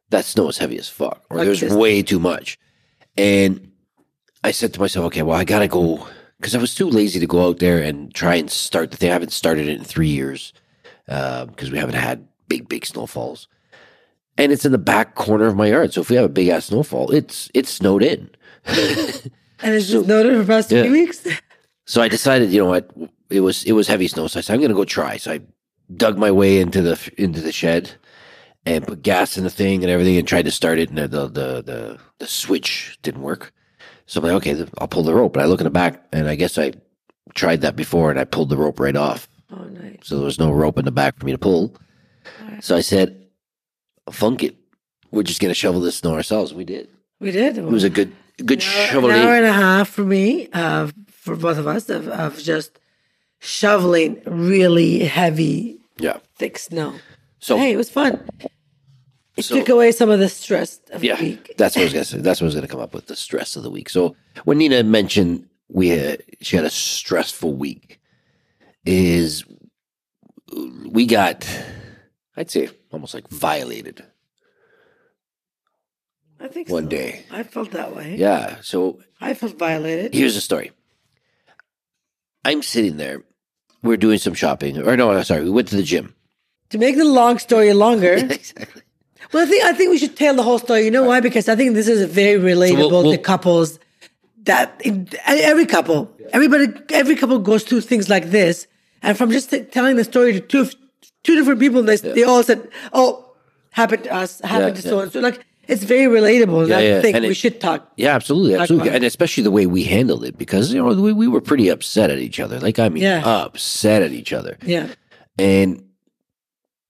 that 0.09 0.25
snow 0.25 0.49
is 0.49 0.57
heavy 0.57 0.77
as 0.79 0.89
fuck, 0.89 1.23
or 1.29 1.37
Like 1.37 1.45
there's 1.45 1.61
this. 1.61 1.73
way 1.73 2.01
too 2.01 2.19
much. 2.19 2.57
And 3.15 3.71
I 4.43 4.51
said 4.51 4.73
to 4.73 4.79
myself, 4.79 5.05
okay, 5.07 5.21
well, 5.21 5.37
I 5.37 5.43
gotta 5.43 5.67
go 5.67 6.07
because 6.37 6.55
I 6.55 6.59
was 6.59 6.73
too 6.75 6.89
lazy 6.89 7.19
to 7.19 7.27
go 7.27 7.47
out 7.47 7.59
there 7.59 7.81
and 7.81 8.13
try 8.13 8.35
and 8.35 8.49
start 8.49 8.91
the 8.91 8.97
thing. 8.97 9.09
I 9.09 9.13
haven't 9.13 9.31
started 9.33 9.67
it 9.67 9.77
in 9.77 9.83
three 9.83 10.07
years 10.09 10.53
uh, 11.07 11.45
because 11.45 11.69
we 11.71 11.77
haven't 11.77 11.95
had 11.95 12.27
big, 12.47 12.67
big 12.69 12.85
snowfalls. 12.85 13.47
And 14.37 14.51
it's 14.51 14.65
in 14.65 14.71
the 14.71 14.77
back 14.77 15.15
corner 15.15 15.45
of 15.47 15.55
my 15.55 15.67
yard. 15.67 15.93
So 15.93 16.01
if 16.01 16.09
we 16.11 16.15
have 16.15 16.25
a 16.25 16.29
big 16.29 16.47
ass 16.49 16.65
snowfall, 16.65 17.11
it's 17.11 17.49
it's 17.53 17.69
snowed 17.71 18.03
in. 18.03 18.29
And 19.59 19.73
it's 19.73 19.87
just 19.89 20.07
in 20.07 20.23
for 20.23 20.37
the 20.37 20.43
past 20.45 20.71
Yeah. 20.71 20.83
few 20.83 20.91
weeks. 20.91 21.25
So 21.85 21.99
I 22.01 22.07
decided, 22.07 22.51
you 22.51 22.59
know 22.59 22.69
what, 22.69 22.91
it 23.29 23.41
was 23.41 23.63
it 23.63 23.73
was 23.73 23.87
heavy 23.87 24.07
snow. 24.07 24.27
So 24.27 24.39
I 24.39 24.41
said, 24.41 24.53
I'm 24.53 24.59
going 24.59 24.69
to 24.69 24.75
go 24.75 24.85
try. 24.85 25.17
So 25.17 25.31
I 25.33 25.41
dug 25.95 26.17
my 26.17 26.31
way 26.31 26.59
into 26.59 26.81
the 26.81 27.11
into 27.17 27.41
the 27.41 27.51
shed 27.51 27.91
and 28.65 28.85
put 28.85 29.01
gas 29.01 29.37
in 29.37 29.43
the 29.43 29.49
thing 29.49 29.83
and 29.83 29.91
everything, 29.91 30.17
and 30.17 30.27
tried 30.27 30.45
to 30.45 30.51
start 30.51 30.79
it, 30.79 30.89
and 30.89 30.97
the 30.97 31.07
the 31.07 31.27
the 31.61 31.99
the, 32.19 32.27
switch 32.27 32.97
didn't 33.01 33.21
work. 33.21 33.53
So 34.05 34.19
I'm 34.19 34.25
like, 34.25 34.35
okay, 34.47 34.65
I'll 34.77 34.87
pull 34.87 35.03
the 35.03 35.13
rope. 35.13 35.35
And 35.35 35.43
I 35.43 35.45
look 35.45 35.59
in 35.59 35.65
the 35.65 35.69
back, 35.69 36.05
and 36.11 36.27
I 36.27 36.35
guess 36.35 36.57
I 36.57 36.73
tried 37.33 37.61
that 37.61 37.75
before, 37.75 38.09
and 38.09 38.19
I 38.19 38.23
pulled 38.23 38.49
the 38.49 38.57
rope 38.57 38.79
right 38.79 38.95
off. 38.95 39.27
Oh, 39.51 39.63
nice. 39.63 39.99
So 40.03 40.15
there 40.15 40.25
was 40.25 40.39
no 40.39 40.51
rope 40.51 40.77
in 40.77 40.85
the 40.85 40.91
back 40.91 41.17
for 41.17 41.25
me 41.25 41.31
to 41.31 41.37
pull. 41.37 41.75
So 42.59 42.75
I 42.75 42.81
said, 42.81 43.27
funk 44.11 44.43
it. 44.43 44.55
We're 45.11 45.23
just 45.23 45.39
going 45.39 45.49
to 45.49 45.55
shovel 45.55 45.81
this 45.81 45.97
snow 45.97 46.13
ourselves. 46.13 46.53
We 46.53 46.65
did. 46.65 46.89
We 47.19 47.31
did. 47.31 47.57
It 47.57 47.63
was 47.63 47.83
a 47.83 47.89
good 47.89 48.13
good 48.45 48.61
shovel. 48.61 49.09
an 49.09 49.15
hour 49.15 49.35
and 49.35 49.45
a 49.45 49.53
half 49.53 49.89
for 49.89 50.03
me, 50.03 50.49
uh, 50.53 50.91
for 51.09 51.35
both 51.35 51.57
of 51.57 51.67
us, 51.67 51.89
of, 51.89 52.07
of 52.07 52.37
just 52.37 52.79
shoveling 53.39 54.21
really 54.25 54.99
heavy, 54.99 55.79
Yeah. 55.99 56.17
thick 56.37 56.57
snow. 56.57 56.95
So 57.39 57.57
hey, 57.57 57.71
it 57.73 57.77
was 57.77 57.89
fun. 57.89 58.27
It 59.35 59.43
So- 59.45 59.55
took 59.59 59.69
away 59.69 59.91
some 59.91 60.09
of 60.09 60.19
the 60.19 60.29
stress 60.29 60.79
of 60.91 61.03
Yeah, 61.03 61.15
the 61.17 61.23
week. 61.23 61.53
that's 61.57 61.75
what 61.75 61.81
I 61.81 61.85
was 61.85 61.93
gonna 61.93 62.05
say. 62.05 62.17
That's 62.19 62.41
what 62.41 62.45
I 62.45 62.49
was 62.49 62.55
gonna 62.55 62.67
come 62.67 62.79
up 62.79 62.93
with 62.93 63.05
the 63.07 63.15
stress 63.15 63.55
of 63.55 63.63
the 63.63 63.69
week. 63.69 63.89
So 63.89 64.15
when 64.45 64.57
Nina 64.57 64.83
mentioned 64.83 65.47
we 65.69 65.89
had, 65.89 66.23
she 66.41 66.55
had 66.55 66.65
a 66.65 66.69
stressful 66.71 67.53
week, 67.53 67.99
is 68.85 69.43
we 70.89 71.05
got, 71.05 71.47
I'd 72.35 72.49
say, 72.49 72.69
almost 72.91 73.13
like 73.13 73.27
violated 73.29 74.03
I 76.39 76.47
think 76.47 76.69
one 76.69 76.83
so. 76.85 76.89
day. 76.89 77.25
I 77.31 77.43
felt 77.43 77.71
that 77.71 77.95
way. 77.95 78.15
Yeah. 78.17 78.61
So 78.61 79.01
I 79.19 79.33
felt 79.33 79.57
violated. 79.57 80.13
here's 80.13 80.35
the 80.35 80.41
story. 80.41 80.71
I'm 82.45 82.61
sitting 82.63 82.97
there. 82.97 83.23
We're 83.87 83.97
doing 83.97 84.19
some 84.19 84.33
shopping, 84.33 84.77
or 84.85 84.95
no, 84.97 85.21
sorry, 85.23 85.43
we 85.43 85.49
went 85.49 85.67
to 85.69 85.75
the 85.77 85.83
gym. 85.83 86.13
To 86.71 86.77
make 86.77 86.97
the 86.97 87.05
long 87.05 87.39
story 87.39 87.71
longer, 87.73 88.13
exactly. 88.39 88.81
well, 89.31 89.43
I 89.43 89.45
think 89.49 89.63
I 89.65 89.73
think 89.73 89.91
we 89.91 89.97
should 89.97 90.17
tell 90.17 90.35
the 90.35 90.43
whole 90.43 90.59
story. 90.59 90.83
You 90.85 90.91
know 90.91 91.03
why? 91.03 91.19
Because 91.21 91.47
I 91.49 91.55
think 91.55 91.73
this 91.73 91.87
is 91.87 92.09
very 92.11 92.39
relatable 92.39 92.91
we'll- 92.91 93.11
to 93.11 93.17
couples. 93.17 93.79
That 94.43 94.81
every 95.25 95.65
couple, 95.65 96.09
everybody, 96.31 96.67
every 96.93 97.17
couple 97.17 97.37
goes 97.39 97.63
through 97.63 97.81
things 97.81 98.07
like 98.07 98.29
this. 98.31 98.65
And 99.03 99.17
from 99.17 99.29
just 99.29 99.49
t- 99.49 99.63
telling 99.63 99.97
the 99.97 100.05
story 100.05 100.31
to 100.33 100.39
two 100.39 100.69
two 101.23 101.35
different 101.35 101.59
people, 101.59 101.83
they, 101.83 101.97
they 101.97 102.23
all 102.23 102.43
said, 102.43 102.69
"Oh, 102.93 103.29
happened 103.71 104.05
to 104.05 104.13
us, 104.13 104.39
happened 104.41 104.77
Yeah, 104.77 104.81
to 104.83 104.87
so 104.89 104.99
and 105.01 105.11
so." 105.11 105.19
Like 105.19 105.45
it's 105.67 105.83
very 105.83 106.05
relatable. 106.13 106.61
And 106.61 106.69
Yeah, 106.69 106.97
I 106.97 107.01
think 107.01 107.15
And 107.15 107.25
we 107.25 107.31
it- 107.31 107.35
should 107.35 107.59
talk. 107.59 107.91
Yeah, 107.97 108.15
absolutely, 108.15 108.53
Talk 108.53 108.61
absolutely, 108.61 108.89
and 108.89 109.03
especially 109.03 109.43
the 109.43 109.51
way 109.51 109.65
we 109.65 109.83
handled 109.83 110.23
it 110.23 110.37
because 110.37 110.73
you 110.73 110.81
know 110.83 110.93
we, 111.01 111.13
we 111.13 111.27
were 111.27 111.41
pretty 111.41 111.69
upset 111.69 112.09
at 112.09 112.19
each 112.19 112.39
other. 112.39 112.59
Like 112.59 112.79
I 112.79 112.89
mean, 112.89 113.03
Yeah. 113.03 113.21
upset 113.25 114.01
at 114.01 114.11
each 114.11 114.33
other. 114.33 114.57
Yeah. 114.65 114.87
And 115.37 115.83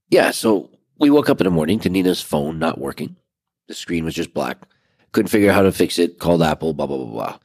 yeah, 0.09 0.31
so 0.31 0.69
we 0.99 1.09
woke 1.09 1.29
up 1.29 1.41
in 1.41 1.45
the 1.45 1.51
morning 1.51 1.79
to 1.81 1.89
Nina's 1.89 2.21
phone 2.21 2.59
not 2.59 2.79
working. 2.79 3.15
The 3.67 3.73
screen 3.73 4.05
was 4.05 4.13
just 4.15 4.33
black. 4.33 4.57
Couldn't 5.11 5.29
figure 5.29 5.49
out 5.49 5.55
how 5.55 5.61
to 5.63 5.71
fix 5.71 5.99
it. 5.99 6.19
Called 6.19 6.41
Apple. 6.41 6.73
Blah 6.73 6.87
blah 6.87 6.97
blah 6.97 7.05
blah. 7.05 7.37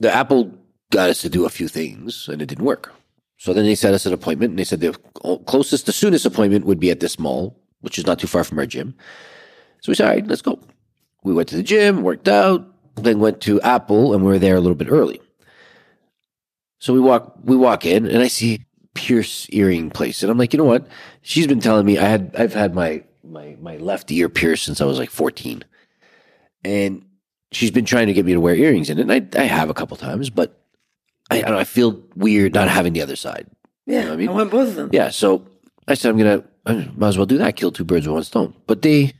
The 0.00 0.12
Apple 0.12 0.52
got 0.92 1.08
us 1.10 1.20
to 1.22 1.28
do 1.28 1.46
a 1.46 1.50
few 1.50 1.68
things, 1.68 2.28
and 2.28 2.42
it 2.42 2.46
didn't 2.46 2.64
work. 2.64 2.92
So 3.38 3.52
then 3.52 3.64
they 3.64 3.74
set 3.74 3.92
us 3.94 4.06
an 4.06 4.12
appointment, 4.12 4.50
and 4.50 4.58
they 4.58 4.64
said 4.64 4.80
the 4.80 4.92
closest, 5.46 5.86
the 5.86 5.92
soonest 5.92 6.24
appointment 6.26 6.64
would 6.64 6.80
be 6.80 6.90
at 6.90 7.00
this 7.00 7.18
mall, 7.18 7.58
which 7.80 7.98
is 7.98 8.06
not 8.06 8.18
too 8.18 8.26
far 8.26 8.44
from 8.44 8.58
our 8.58 8.66
gym. 8.66 8.94
So 9.86 9.92
we 9.92 9.94
said, 9.94 10.08
all 10.08 10.14
right, 10.14 10.26
let's 10.26 10.42
go. 10.42 10.58
We 11.22 11.32
went 11.32 11.48
to 11.50 11.56
the 11.56 11.62
gym, 11.62 12.02
worked 12.02 12.26
out, 12.26 12.66
then 12.96 13.20
went 13.20 13.40
to 13.42 13.60
Apple, 13.60 14.14
and 14.14 14.24
we 14.24 14.32
were 14.32 14.38
there 14.40 14.56
a 14.56 14.60
little 14.60 14.74
bit 14.74 14.90
early. 14.90 15.22
So 16.80 16.92
we 16.92 16.98
walk, 16.98 17.36
we 17.44 17.54
walk 17.54 17.86
in, 17.86 18.04
and 18.04 18.18
I 18.18 18.26
see 18.26 18.66
Pierce 18.94 19.46
earring 19.50 19.90
place, 19.90 20.24
and 20.24 20.32
I'm 20.32 20.38
like, 20.38 20.52
you 20.52 20.56
know 20.58 20.64
what? 20.64 20.88
She's 21.22 21.46
been 21.46 21.60
telling 21.60 21.86
me 21.86 21.98
I 21.98 22.02
had, 22.02 22.34
I've 22.36 22.52
had 22.52 22.74
my 22.74 23.04
my 23.22 23.56
my 23.60 23.76
left 23.76 24.10
ear 24.10 24.28
pierced 24.28 24.64
since 24.64 24.80
I 24.80 24.86
was 24.86 24.98
like 24.98 25.10
14, 25.10 25.62
and 26.64 27.04
she's 27.52 27.70
been 27.70 27.84
trying 27.84 28.08
to 28.08 28.12
get 28.12 28.26
me 28.26 28.32
to 28.32 28.40
wear 28.40 28.56
earrings 28.56 28.90
in 28.90 28.98
it. 28.98 29.08
And 29.08 29.12
I, 29.12 29.40
I 29.40 29.44
have 29.44 29.70
a 29.70 29.74
couple 29.74 29.96
times, 29.96 30.30
but 30.30 30.60
I, 31.30 31.38
I, 31.38 31.42
don't 31.42 31.52
know, 31.52 31.58
I 31.58 31.64
feel 31.64 32.02
weird 32.16 32.54
not 32.54 32.66
having 32.66 32.92
the 32.92 33.02
other 33.02 33.14
side. 33.14 33.46
Yeah. 33.86 34.02
know 34.02 34.10
what 34.16 34.20
I 34.20 34.24
I, 34.24 34.32
want 34.32 34.50
both 34.50 34.68
of 34.70 34.74
them. 34.74 34.90
Yeah, 34.92 35.10
so 35.10 35.46
I 35.86 35.94
said 35.94 36.10
I'm 36.10 36.18
gonna, 36.18 36.42
I 36.66 36.90
might 36.96 37.08
as 37.10 37.16
well 37.16 37.26
do 37.26 37.38
that. 37.38 37.54
Kill 37.54 37.70
two 37.70 37.84
birds 37.84 38.08
with 38.08 38.14
one 38.14 38.24
stone. 38.24 38.52
But 38.66 38.82
they 38.82 39.12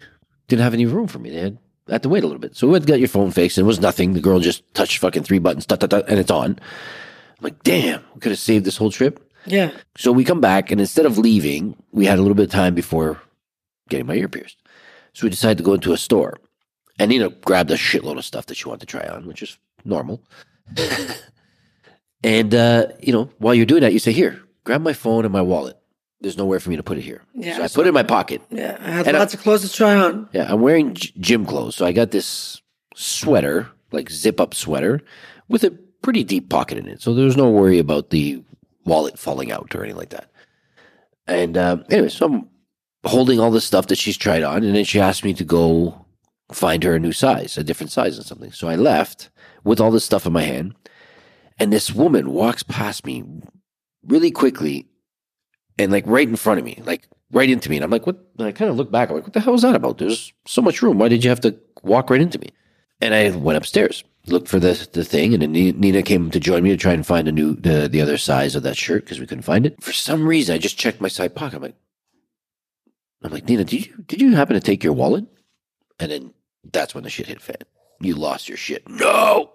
didn't 0.48 0.62
have 0.62 0.74
any 0.74 0.86
room 0.86 1.06
for 1.06 1.18
me. 1.18 1.30
They 1.30 1.40
had, 1.40 1.58
I 1.88 1.92
had 1.92 2.02
to 2.02 2.08
wait 2.08 2.24
a 2.24 2.26
little 2.26 2.40
bit. 2.40 2.56
So 2.56 2.66
we 2.66 2.72
went 2.72 2.86
got 2.86 2.98
your 2.98 3.08
phone 3.08 3.30
fixed, 3.30 3.58
and 3.58 3.64
it 3.64 3.68
was 3.68 3.80
nothing. 3.80 4.12
The 4.12 4.20
girl 4.20 4.40
just 4.40 4.62
touched 4.74 4.98
fucking 4.98 5.22
three 5.24 5.38
buttons, 5.38 5.66
da, 5.66 5.76
da, 5.76 5.86
da, 5.86 6.02
and 6.08 6.18
it's 6.18 6.30
on. 6.30 6.52
I'm 6.52 7.42
like, 7.42 7.62
damn, 7.62 8.02
we 8.14 8.20
could 8.20 8.32
have 8.32 8.38
saved 8.38 8.64
this 8.64 8.76
whole 8.76 8.90
trip. 8.90 9.22
Yeah. 9.46 9.70
So 9.96 10.12
we 10.12 10.24
come 10.24 10.40
back, 10.40 10.70
and 10.70 10.80
instead 10.80 11.06
of 11.06 11.18
leaving, 11.18 11.76
we 11.92 12.06
had 12.06 12.18
a 12.18 12.22
little 12.22 12.34
bit 12.34 12.46
of 12.46 12.50
time 12.50 12.74
before 12.74 13.20
getting 13.88 14.06
my 14.06 14.14
ear 14.14 14.28
pierced. 14.28 14.58
So 15.12 15.26
we 15.26 15.30
decided 15.30 15.58
to 15.58 15.64
go 15.64 15.74
into 15.74 15.92
a 15.92 15.96
store. 15.96 16.38
And 16.98 17.10
Nina 17.10 17.28
grabbed 17.28 17.70
a 17.70 17.76
shitload 17.76 18.18
of 18.18 18.24
stuff 18.24 18.46
that 18.46 18.56
she 18.56 18.68
wanted 18.68 18.80
to 18.80 18.86
try 18.86 19.06
on, 19.06 19.26
which 19.26 19.42
is 19.42 19.58
normal. 19.84 20.22
and, 22.24 22.54
uh, 22.54 22.86
you 23.00 23.12
know, 23.12 23.30
while 23.38 23.54
you're 23.54 23.66
doing 23.66 23.82
that, 23.82 23.92
you 23.92 23.98
say, 23.98 24.12
Here, 24.12 24.42
grab 24.64 24.82
my 24.82 24.92
phone 24.92 25.24
and 25.24 25.32
my 25.32 25.42
wallet. 25.42 25.78
There's 26.26 26.36
nowhere 26.36 26.58
for 26.58 26.70
me 26.70 26.76
to 26.76 26.82
put 26.82 26.98
it 26.98 27.02
here. 27.02 27.22
Yeah, 27.34 27.58
so 27.58 27.62
I 27.62 27.66
so- 27.68 27.74
put 27.76 27.86
it 27.86 27.90
in 27.90 27.94
my 27.94 28.02
pocket. 28.02 28.42
Yeah. 28.50 28.76
I 28.80 28.90
had 28.90 29.06
And 29.06 29.16
I- 29.16 29.20
lots 29.20 29.32
of 29.32 29.38
clothes 29.40 29.62
to 29.62 29.72
try 29.72 29.94
on. 29.94 30.28
Yeah, 30.32 30.52
I'm 30.52 30.60
wearing 30.60 30.94
gym 30.94 31.46
clothes. 31.46 31.76
So 31.76 31.86
I 31.86 31.92
got 31.92 32.10
this 32.10 32.60
sweater, 32.96 33.68
like 33.92 34.10
zip 34.10 34.40
up 34.40 34.52
sweater, 34.52 35.00
with 35.48 35.62
a 35.62 35.70
pretty 36.02 36.24
deep 36.24 36.48
pocket 36.48 36.78
in 36.78 36.88
it. 36.88 37.00
So 37.00 37.14
there's 37.14 37.36
no 37.36 37.48
worry 37.48 37.78
about 37.78 38.10
the 38.10 38.42
wallet 38.84 39.20
falling 39.20 39.52
out 39.52 39.72
or 39.72 39.82
anything 39.84 39.98
like 39.98 40.08
that. 40.08 40.28
And 41.28 41.56
um, 41.56 41.84
anyway, 41.90 42.08
so 42.08 42.26
I'm 42.26 42.48
holding 43.04 43.38
all 43.38 43.52
the 43.52 43.60
stuff 43.60 43.86
that 43.86 43.98
she's 43.98 44.16
tried 44.16 44.42
on. 44.42 44.64
And 44.64 44.74
then 44.74 44.84
she 44.84 44.98
asked 44.98 45.22
me 45.22 45.32
to 45.34 45.44
go 45.44 46.06
find 46.52 46.82
her 46.82 46.96
a 46.96 46.98
new 46.98 47.12
size, 47.12 47.56
a 47.56 47.62
different 47.62 47.92
size 47.92 48.16
and 48.16 48.26
something. 48.26 48.50
So 48.50 48.66
I 48.66 48.74
left 48.74 49.30
with 49.62 49.80
all 49.80 49.92
this 49.92 50.04
stuff 50.04 50.26
in 50.26 50.32
my 50.32 50.42
hand. 50.42 50.74
And 51.60 51.72
this 51.72 51.92
woman 51.94 52.32
walks 52.32 52.64
past 52.64 53.06
me 53.06 53.22
really 54.04 54.32
quickly 54.32 54.86
and 55.78 55.92
like 55.92 56.06
right 56.06 56.28
in 56.28 56.36
front 56.36 56.58
of 56.58 56.64
me, 56.64 56.82
like 56.84 57.06
right 57.32 57.48
into 57.50 57.68
me. 57.70 57.76
And 57.76 57.84
I'm 57.84 57.90
like, 57.90 58.06
what? 58.06 58.16
And 58.38 58.46
I 58.48 58.52
kind 58.52 58.70
of 58.70 58.76
look 58.76 58.90
back. 58.90 59.08
I'm 59.10 59.16
like, 59.16 59.24
what 59.24 59.32
the 59.32 59.40
hell 59.40 59.54
is 59.54 59.62
that 59.62 59.74
about? 59.74 59.98
There's 59.98 60.32
so 60.46 60.62
much 60.62 60.82
room. 60.82 60.98
Why 60.98 61.08
did 61.08 61.22
you 61.24 61.30
have 61.30 61.40
to 61.40 61.56
walk 61.82 62.10
right 62.10 62.20
into 62.20 62.38
me? 62.38 62.48
And 63.00 63.12
I 63.14 63.30
went 63.30 63.58
upstairs, 63.58 64.04
looked 64.26 64.48
for 64.48 64.58
the 64.58 64.88
the 64.92 65.04
thing, 65.04 65.34
and 65.34 65.42
then 65.42 65.52
Nina 65.52 66.02
came 66.02 66.30
to 66.30 66.40
join 66.40 66.62
me 66.62 66.70
to 66.70 66.76
try 66.78 66.92
and 66.94 67.06
find 67.06 67.28
a 67.28 67.32
new 67.32 67.54
the 67.54 67.88
the 67.88 68.00
other 68.00 68.16
size 68.16 68.54
of 68.54 68.62
that 68.62 68.76
shirt 68.76 69.04
because 69.04 69.20
we 69.20 69.26
couldn't 69.26 69.42
find 69.42 69.66
it. 69.66 69.82
For 69.82 69.92
some 69.92 70.26
reason, 70.26 70.54
I 70.54 70.58
just 70.58 70.78
checked 70.78 71.00
my 71.00 71.08
side 71.08 71.34
pocket. 71.34 71.56
I'm 71.56 71.62
like, 71.62 71.76
I'm 73.22 73.32
like, 73.32 73.48
Nina, 73.48 73.64
did 73.64 73.86
you 73.86 73.94
did 74.06 74.22
you 74.22 74.34
happen 74.34 74.54
to 74.54 74.60
take 74.60 74.82
your 74.82 74.94
wallet? 74.94 75.26
And 76.00 76.10
then 76.10 76.32
that's 76.72 76.94
when 76.94 77.04
the 77.04 77.10
shit 77.10 77.26
hit 77.26 77.42
fan. 77.42 77.56
You 78.00 78.14
lost 78.14 78.48
your 78.48 78.56
shit. 78.58 78.88
No. 78.88 79.52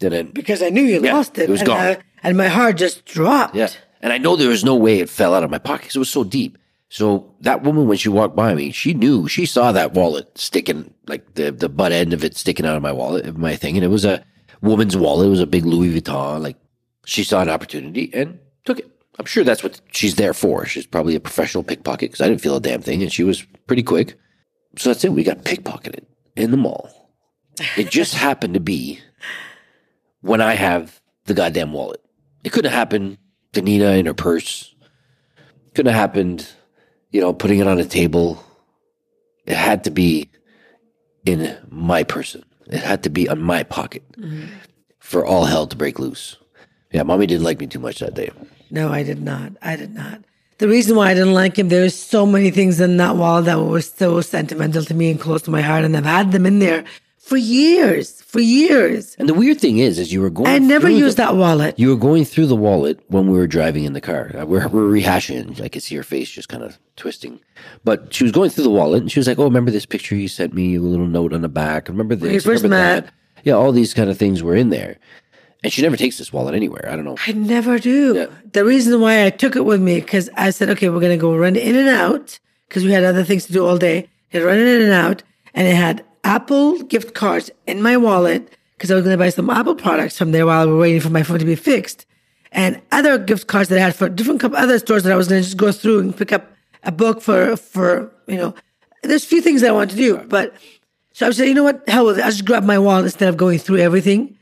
Then 0.00 0.10
then 0.12 0.30
Because 0.32 0.62
I 0.62 0.68
knew 0.70 0.82
you 0.82 1.02
Yeah, 1.02 1.14
lost 1.14 1.38
it. 1.38 1.44
it 1.44 1.48
was 1.50 1.60
and, 1.60 1.66
gone. 1.68 1.78
I- 1.78 1.98
and 2.22 2.36
my 2.36 2.48
heart 2.48 2.76
just 2.78 3.04
dropped. 3.04 3.54
Yeah. 3.54 3.68
And 4.04 4.12
I 4.12 4.18
know 4.18 4.36
there 4.36 4.50
was 4.50 4.64
no 4.64 4.76
way 4.76 5.00
it 5.00 5.08
fell 5.08 5.34
out 5.34 5.44
of 5.44 5.50
my 5.50 5.58
pocket 5.58 5.84
because 5.84 5.96
it 5.96 5.98
was 5.98 6.10
so 6.10 6.24
deep. 6.24 6.58
So 6.90 7.34
that 7.40 7.62
woman, 7.62 7.88
when 7.88 7.96
she 7.96 8.10
walked 8.10 8.36
by 8.36 8.54
me, 8.54 8.70
she 8.70 8.92
knew, 8.92 9.26
she 9.28 9.46
saw 9.46 9.72
that 9.72 9.94
wallet 9.94 10.36
sticking, 10.36 10.92
like 11.08 11.36
the, 11.36 11.50
the 11.50 11.70
butt 11.70 11.90
end 11.90 12.12
of 12.12 12.22
it 12.22 12.36
sticking 12.36 12.66
out 12.66 12.76
of 12.76 12.82
my 12.82 12.92
wallet, 12.92 13.24
of 13.24 13.38
my 13.38 13.56
thing. 13.56 13.76
And 13.76 13.84
it 13.84 13.88
was 13.88 14.04
a 14.04 14.22
woman's 14.60 14.94
wallet. 14.94 15.26
It 15.26 15.30
was 15.30 15.40
a 15.40 15.46
big 15.46 15.64
Louis 15.64 15.98
Vuitton. 15.98 16.42
Like 16.42 16.58
she 17.06 17.24
saw 17.24 17.40
an 17.40 17.48
opportunity 17.48 18.10
and 18.12 18.38
took 18.66 18.78
it. 18.78 18.90
I'm 19.18 19.24
sure 19.24 19.42
that's 19.42 19.62
what 19.62 19.80
she's 19.90 20.16
there 20.16 20.34
for. 20.34 20.66
She's 20.66 20.86
probably 20.86 21.14
a 21.14 21.20
professional 21.20 21.64
pickpocket 21.64 22.10
because 22.10 22.20
I 22.20 22.28
didn't 22.28 22.42
feel 22.42 22.56
a 22.56 22.60
damn 22.60 22.82
thing 22.82 23.02
and 23.02 23.10
she 23.10 23.24
was 23.24 23.42
pretty 23.66 23.82
quick. 23.82 24.18
So 24.76 24.90
that's 24.90 25.02
it. 25.04 25.12
We 25.12 25.24
got 25.24 25.44
pickpocketed 25.44 26.04
in 26.36 26.50
the 26.50 26.58
mall. 26.58 27.10
It 27.78 27.88
just 27.88 28.14
happened 28.26 28.52
to 28.52 28.60
be 28.60 29.00
when 30.20 30.42
I 30.42 30.56
have 30.56 31.00
the 31.24 31.32
goddamn 31.32 31.72
wallet. 31.72 32.04
It 32.44 32.52
couldn't 32.52 32.70
have 32.70 32.78
Nina 33.62 33.92
in 33.92 34.06
her 34.06 34.14
purse. 34.14 34.74
Couldn't 35.74 35.92
have 35.92 36.00
happened, 36.00 36.48
you 37.10 37.20
know, 37.20 37.32
putting 37.32 37.58
it 37.58 37.66
on 37.66 37.78
a 37.78 37.84
table. 37.84 38.42
It 39.46 39.56
had 39.56 39.84
to 39.84 39.90
be 39.90 40.28
in 41.24 41.56
my 41.68 42.04
person. 42.04 42.44
It 42.66 42.80
had 42.80 43.02
to 43.02 43.10
be 43.10 43.28
on 43.28 43.42
my 43.42 43.62
pocket 43.62 44.02
mm-hmm. 44.12 44.46
for 44.98 45.26
all 45.26 45.44
hell 45.44 45.66
to 45.66 45.76
break 45.76 45.98
loose. 45.98 46.36
Yeah, 46.92 47.02
mommy 47.02 47.26
didn't 47.26 47.44
like 47.44 47.60
me 47.60 47.66
too 47.66 47.80
much 47.80 47.98
that 47.98 48.14
day. 48.14 48.30
No, 48.70 48.90
I 48.90 49.02
did 49.02 49.22
not. 49.22 49.52
I 49.62 49.76
did 49.76 49.94
not. 49.94 50.22
The 50.58 50.68
reason 50.68 50.96
why 50.96 51.10
I 51.10 51.14
didn't 51.14 51.34
like 51.34 51.58
him, 51.58 51.68
there's 51.68 51.96
so 51.96 52.24
many 52.24 52.50
things 52.50 52.80
in 52.80 52.96
that 52.98 53.16
wall 53.16 53.42
that 53.42 53.58
were 53.58 53.80
so 53.80 54.20
sentimental 54.20 54.84
to 54.84 54.94
me 54.94 55.10
and 55.10 55.20
close 55.20 55.42
to 55.42 55.50
my 55.50 55.60
heart, 55.60 55.84
and 55.84 55.96
I've 55.96 56.04
had 56.04 56.30
them 56.30 56.46
in 56.46 56.60
there 56.60 56.84
for 57.24 57.38
years, 57.38 58.20
for 58.20 58.40
years. 58.40 59.16
And 59.18 59.28
the 59.28 59.34
weird 59.34 59.58
thing 59.58 59.78
is, 59.78 59.98
is 59.98 60.12
you 60.12 60.20
were 60.20 60.28
going. 60.28 60.48
I 60.48 60.58
never 60.58 60.90
used 60.90 61.16
the, 61.16 61.24
that 61.24 61.36
wallet. 61.36 61.78
You 61.78 61.88
were 61.88 61.96
going 61.96 62.26
through 62.26 62.46
the 62.46 62.56
wallet 62.56 63.00
when 63.08 63.28
we 63.28 63.38
were 63.38 63.46
driving 63.46 63.84
in 63.84 63.94
the 63.94 64.00
car. 64.00 64.30
Uh, 64.36 64.44
We're, 64.44 64.68
we're 64.68 64.88
rehashing. 64.88 65.58
I 65.62 65.68
could 65.68 65.82
see 65.82 65.96
her 65.96 66.02
face 66.02 66.30
just 66.30 66.50
kind 66.50 66.62
of 66.62 66.78
twisting. 66.96 67.40
But 67.82 68.12
she 68.12 68.24
was 68.24 68.32
going 68.32 68.50
through 68.50 68.64
the 68.64 68.70
wallet 68.70 69.00
and 69.00 69.10
she 69.10 69.18
was 69.18 69.26
like, 69.26 69.38
Oh, 69.38 69.44
remember 69.44 69.70
this 69.70 69.86
picture 69.86 70.14
you 70.14 70.28
sent 70.28 70.52
me? 70.52 70.74
A 70.74 70.80
little 70.80 71.06
note 71.06 71.32
on 71.32 71.40
the 71.40 71.48
back. 71.48 71.88
Remember 71.88 72.14
this? 72.14 72.44
remember 72.44 72.68
met. 72.68 73.06
that?" 73.06 73.14
Yeah, 73.42 73.54
all 73.54 73.72
these 73.72 73.94
kind 73.94 74.10
of 74.10 74.18
things 74.18 74.42
were 74.42 74.54
in 74.54 74.68
there. 74.68 74.98
And 75.62 75.72
she 75.72 75.80
never 75.80 75.96
takes 75.96 76.18
this 76.18 76.30
wallet 76.30 76.54
anywhere. 76.54 76.86
I 76.90 76.94
don't 76.94 77.06
know. 77.06 77.16
I 77.26 77.32
never 77.32 77.78
do. 77.78 78.14
Yeah. 78.14 78.26
The 78.52 78.66
reason 78.66 79.00
why 79.00 79.24
I 79.24 79.30
took 79.30 79.56
it 79.56 79.64
with 79.64 79.80
me, 79.80 79.98
because 79.98 80.28
I 80.36 80.50
said, 80.50 80.68
okay, 80.70 80.90
we're 80.90 81.00
going 81.00 81.18
to 81.18 81.20
go 81.20 81.34
run 81.34 81.56
in 81.56 81.74
and 81.74 81.88
out, 81.88 82.38
because 82.68 82.84
we 82.84 82.92
had 82.92 83.02
other 83.02 83.24
things 83.24 83.46
to 83.46 83.52
do 83.54 83.66
all 83.66 83.78
day. 83.78 84.10
And 84.32 84.44
run 84.44 84.58
in 84.58 84.82
and 84.82 84.92
out. 84.92 85.22
And 85.54 85.66
it 85.66 85.74
had 85.74 86.04
Apple 86.24 86.82
gift 86.82 87.14
cards 87.14 87.50
in 87.66 87.82
my 87.82 87.96
wallet, 87.96 88.56
because 88.76 88.90
I 88.90 88.94
was 88.94 89.04
going 89.04 89.16
to 89.16 89.22
buy 89.22 89.28
some 89.28 89.50
Apple 89.50 89.74
products 89.74 90.18
from 90.18 90.32
there 90.32 90.46
while 90.46 90.66
we 90.66 90.72
were 90.72 90.80
waiting 90.80 91.00
for 91.00 91.10
my 91.10 91.22
phone 91.22 91.38
to 91.38 91.44
be 91.44 91.54
fixed. 91.54 92.06
And 92.50 92.80
other 92.92 93.18
gift 93.18 93.46
cards 93.46 93.68
that 93.68 93.78
I 93.78 93.82
had 93.82 93.96
for 93.96 94.08
different 94.08 94.40
couple 94.40 94.56
other 94.56 94.78
stores 94.78 95.02
that 95.02 95.12
I 95.12 95.16
was 95.16 95.28
going 95.28 95.42
to 95.42 95.44
just 95.44 95.56
go 95.56 95.72
through 95.72 96.00
and 96.00 96.16
pick 96.16 96.32
up 96.32 96.50
a 96.82 96.92
book 96.92 97.20
for, 97.20 97.56
for, 97.56 98.12
you 98.26 98.36
know, 98.36 98.54
there's 99.02 99.24
a 99.24 99.26
few 99.26 99.42
things 99.42 99.60
that 99.60 99.70
I 99.70 99.72
want 99.72 99.90
to 99.90 99.96
do. 99.96 100.18
But 100.18 100.54
so 101.12 101.26
I 101.26 101.30
said, 101.30 101.48
you 101.48 101.54
know 101.54 101.64
what? 101.64 101.88
Hell 101.88 102.06
with 102.06 102.18
it. 102.18 102.24
I'll 102.24 102.30
just 102.30 102.44
grabbed 102.44 102.66
my 102.66 102.78
wallet 102.78 103.04
instead 103.04 103.28
of 103.28 103.36
going 103.36 103.58
through 103.58 103.78
everything 103.78 104.38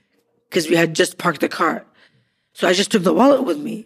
because 0.49 0.69
we 0.69 0.77
had 0.77 0.95
just 0.95 1.19
parked 1.19 1.41
the 1.41 1.49
car. 1.49 1.85
So 2.53 2.69
I 2.69 2.73
just 2.75 2.91
took 2.93 3.03
the 3.03 3.15
wallet 3.15 3.45
with 3.45 3.59
me. 3.59 3.85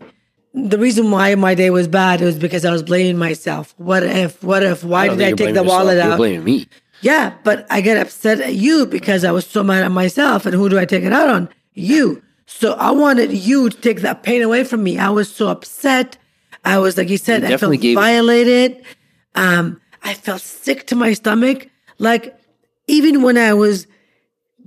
The 0.54 0.78
reason 0.78 1.10
why 1.10 1.34
my 1.34 1.54
day 1.54 1.70
was 1.70 1.86
bad 1.86 2.20
was 2.20 2.38
because 2.38 2.64
I 2.64 2.72
was 2.72 2.82
blaming 2.82 3.18
myself. 3.18 3.74
What 3.76 4.02
if? 4.02 4.42
What 4.42 4.62
if? 4.62 4.82
Why 4.82 5.08
did 5.08 5.20
I 5.20 5.30
take 5.32 5.36
the 5.36 5.46
yourself. 5.46 5.66
wallet 5.66 5.96
You're 5.98 6.12
out? 6.12 6.16
blaming 6.16 6.44
me. 6.44 6.66
Yeah, 7.00 7.34
but 7.44 7.66
I 7.70 7.80
get 7.80 7.98
upset 7.98 8.40
at 8.40 8.54
you 8.54 8.86
because 8.86 9.24
I 9.24 9.30
was 9.30 9.46
so 9.46 9.62
mad 9.62 9.84
at 9.84 9.90
myself. 9.90 10.46
And 10.46 10.54
who 10.54 10.68
do 10.68 10.78
I 10.78 10.84
take 10.84 11.04
it 11.04 11.12
out 11.12 11.28
on? 11.28 11.48
You. 11.74 12.22
So 12.46 12.72
I 12.74 12.90
wanted 12.90 13.32
you 13.32 13.68
to 13.68 13.76
take 13.76 14.00
that 14.00 14.22
pain 14.22 14.42
away 14.42 14.64
from 14.64 14.82
me. 14.82 14.98
I 14.98 15.10
was 15.10 15.32
so 15.32 15.48
upset. 15.48 16.16
I 16.64 16.78
was, 16.78 16.96
like 16.96 17.08
you 17.08 17.18
said, 17.18 17.42
You 17.42 17.54
I 17.54 17.56
felt 17.56 17.80
violated. 17.80 18.84
Um, 19.34 19.80
I 20.02 20.14
felt 20.14 20.40
sick 20.40 20.86
to 20.88 20.96
my 20.96 21.12
stomach. 21.12 21.68
Like, 21.98 22.38
even 22.86 23.22
when 23.22 23.36
I 23.36 23.52
was 23.54 23.86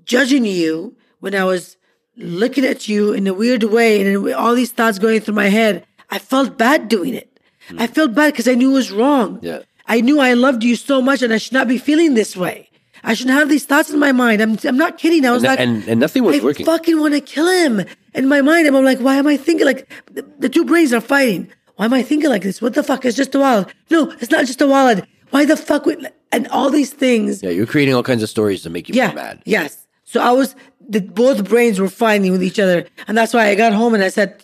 judging 0.05 0.45
you, 0.45 0.95
when 1.19 1.35
I 1.35 1.43
was 1.45 1.77
looking 2.17 2.65
at 2.65 2.87
you 2.87 3.13
in 3.13 3.27
a 3.27 3.33
weird 3.33 3.63
way 3.63 4.01
and 4.01 4.33
all 4.33 4.55
these 4.55 4.71
thoughts 4.71 4.99
going 4.99 5.21
through 5.21 5.35
my 5.35 5.47
head, 5.47 5.85
I 6.09 6.19
felt 6.19 6.57
bad 6.57 6.89
doing 6.89 7.13
it. 7.13 7.39
I 7.77 7.87
felt 7.87 8.13
bad 8.15 8.33
because 8.33 8.47
I 8.47 8.55
knew 8.55 8.71
it 8.71 8.75
was 8.75 8.91
wrong. 8.91 9.39
Yeah. 9.41 9.59
I 9.89 9.99
knew 10.01 10.19
I 10.19 10.33
loved 10.35 10.63
you 10.63 10.75
so 10.77 11.01
much 11.01 11.21
and 11.21 11.33
I 11.33 11.37
should 11.37 11.53
not 11.53 11.67
be 11.67 11.77
feeling 11.77 12.13
this 12.13 12.37
way. 12.37 12.69
I 13.03 13.13
shouldn't 13.13 13.37
have 13.37 13.49
these 13.49 13.65
thoughts 13.65 13.89
in 13.89 13.99
my 13.99 14.11
mind. 14.11 14.41
I'm, 14.41 14.57
I'm 14.63 14.77
not 14.77 14.97
kidding. 14.97 15.25
I 15.25 15.31
was 15.31 15.43
And, 15.43 15.49
like, 15.49 15.59
and, 15.59 15.87
and 15.87 15.99
nothing 15.99 16.23
was 16.23 16.39
I 16.39 16.43
working. 16.43 16.67
I 16.67 16.71
fucking 16.77 16.99
want 16.99 17.13
to 17.15 17.21
kill 17.21 17.47
him. 17.47 17.85
In 18.13 18.27
my 18.27 18.41
mind, 18.41 18.67
I'm 18.67 18.83
like, 18.85 18.99
why 18.99 19.15
am 19.15 19.25
I 19.27 19.35
thinking 19.37 19.65
like 19.65 19.89
the, 20.11 20.21
the 20.37 20.49
two 20.49 20.63
brains 20.65 20.93
are 20.93 21.01
fighting? 21.01 21.49
Why 21.77 21.85
am 21.85 21.93
I 21.93 22.03
thinking 22.03 22.29
like 22.29 22.43
this? 22.43 22.61
What 22.61 22.73
the 22.73 22.83
fuck? 22.83 23.05
It's 23.05 23.15
just 23.17 23.33
a 23.35 23.39
wallet. 23.39 23.67
No, 23.89 24.11
it's 24.19 24.31
not 24.31 24.45
just 24.45 24.61
a 24.61 24.67
wallet. 24.67 25.05
Why 25.31 25.45
the 25.45 25.55
fuck 25.57 25.85
would 25.85 26.07
and 26.31 26.47
all 26.49 26.69
these 26.69 26.91
things? 26.91 27.41
Yeah, 27.41 27.51
you're 27.51 27.65
creating 27.65 27.93
all 27.95 28.03
kinds 28.03 28.21
of 28.21 28.29
stories 28.29 28.61
to 28.63 28.69
make 28.69 28.89
you 28.89 28.95
Yeah. 28.95 29.13
mad. 29.13 29.41
Yes. 29.45 29.87
So 30.03 30.21
I 30.21 30.31
was 30.31 30.55
the 30.89 30.99
both 31.01 31.47
brains 31.47 31.79
were 31.79 31.87
fighting 31.87 32.31
with 32.31 32.43
each 32.43 32.59
other, 32.59 32.85
and 33.07 33.17
that's 33.17 33.33
why 33.33 33.47
I 33.47 33.55
got 33.55 33.73
home 33.73 33.93
and 33.93 34.03
I 34.03 34.09
said, 34.09 34.43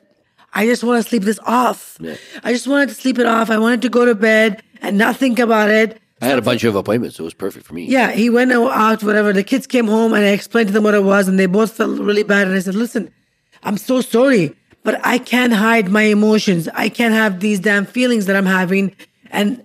I 0.56 0.66
just 0.66 0.84
want 0.84 1.04
to 1.04 1.08
sleep 1.10 1.24
this 1.24 1.40
off. 1.46 1.98
I 2.44 2.52
just 2.54 2.66
wanted 2.68 2.90
to 2.90 2.96
sleep 2.96 3.20
it 3.20 3.26
off. 3.26 3.50
I 3.50 3.58
wanted 3.58 3.82
to 3.84 3.90
go 3.90 4.06
to 4.06 4.16
bed 4.16 4.64
and 4.82 4.98
not 4.98 5.18
think 5.18 5.38
about 5.38 5.70
it. 5.70 6.00
I 6.22 6.28
had 6.28 6.40
a 6.40 6.42
bunch 6.42 6.64
of 6.64 6.76
appointments, 6.76 7.18
so 7.18 7.24
it 7.24 7.26
was 7.26 7.34
perfect 7.34 7.66
for 7.66 7.74
me. 7.74 7.86
Yeah, 7.86 8.12
he 8.12 8.30
went 8.30 8.52
out, 8.54 9.04
whatever. 9.04 9.34
The 9.34 9.44
kids 9.44 9.68
came 9.68 9.86
home 9.88 10.14
and 10.14 10.24
I 10.24 10.30
explained 10.30 10.68
to 10.70 10.74
them 10.74 10.84
what 10.84 10.94
it 10.94 11.04
was, 11.04 11.28
and 11.28 11.38
they 11.38 11.46
both 11.46 11.74
felt 11.74 12.00
really 12.00 12.24
bad. 12.24 12.48
And 12.48 12.56
I 12.56 12.60
said, 12.60 12.74
Listen, 12.76 13.12
I'm 13.64 13.78
so 13.78 14.00
sorry, 14.00 14.56
but 14.84 15.06
I 15.06 15.18
can't 15.18 15.52
hide 15.54 15.90
my 15.90 16.04
emotions. 16.04 16.70
I 16.74 16.88
can't 16.88 17.14
have 17.14 17.42
these 17.42 17.60
damn 17.60 17.86
feelings 17.86 18.26
that 18.28 18.38
I'm 18.38 18.46
having. 18.46 18.96
And 19.32 19.62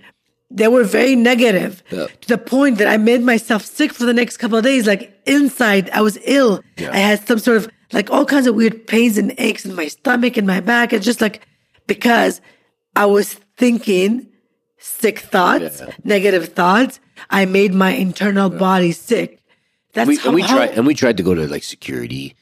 they 0.50 0.66
were 0.66 0.82
very 0.82 1.14
negative 1.14 1.84
Yeah. 1.90 2.08
to 2.22 2.28
the 2.28 2.38
point 2.38 2.78
that 2.78 2.88
I 2.88 2.96
made 2.96 3.22
myself 3.22 3.64
sick 3.64 3.92
for 3.94 4.04
the 4.04 4.12
next 4.12 4.38
couple 4.38 4.58
of 4.58 4.64
days. 4.64 4.88
Like 4.88 5.16
inside, 5.26 5.88
I 5.90 6.00
was 6.00 6.18
ill. 6.24 6.64
Yeah. 6.76 6.90
I 6.92 6.96
had 6.96 7.24
some 7.28 7.38
sort 7.38 7.58
of 7.58 7.70
like 7.92 8.10
all 8.10 8.24
kinds 8.24 8.46
of 8.46 8.54
weird 8.54 8.86
pains 8.86 9.18
and 9.18 9.34
aches 9.38 9.64
in 9.64 9.74
my 9.74 9.88
stomach 9.88 10.36
and 10.36 10.46
my 10.46 10.60
back. 10.60 10.92
It's 10.92 11.04
just 11.04 11.20
like 11.20 11.46
because 11.86 12.40
I 12.96 13.06
was 13.06 13.34
thinking 13.56 14.26
sick 14.78 15.18
thoughts, 15.20 15.80
Yeah. 15.80 15.92
negative 16.04 16.48
thoughts. 16.54 17.00
I 17.30 17.44
made 17.44 17.74
my 17.74 17.90
internal 17.92 18.48
body 18.50 18.92
sick. 18.92 19.40
That's 19.92 20.08
we, 20.08 20.16
how, 20.16 20.26
and 20.26 20.34
we 20.34 20.42
tried 20.42 20.70
and 20.70 20.86
we 20.86 20.94
tried 20.94 21.16
to 21.16 21.22
go 21.22 21.34
to 21.34 21.46
like 21.48 21.64
security 21.64 22.36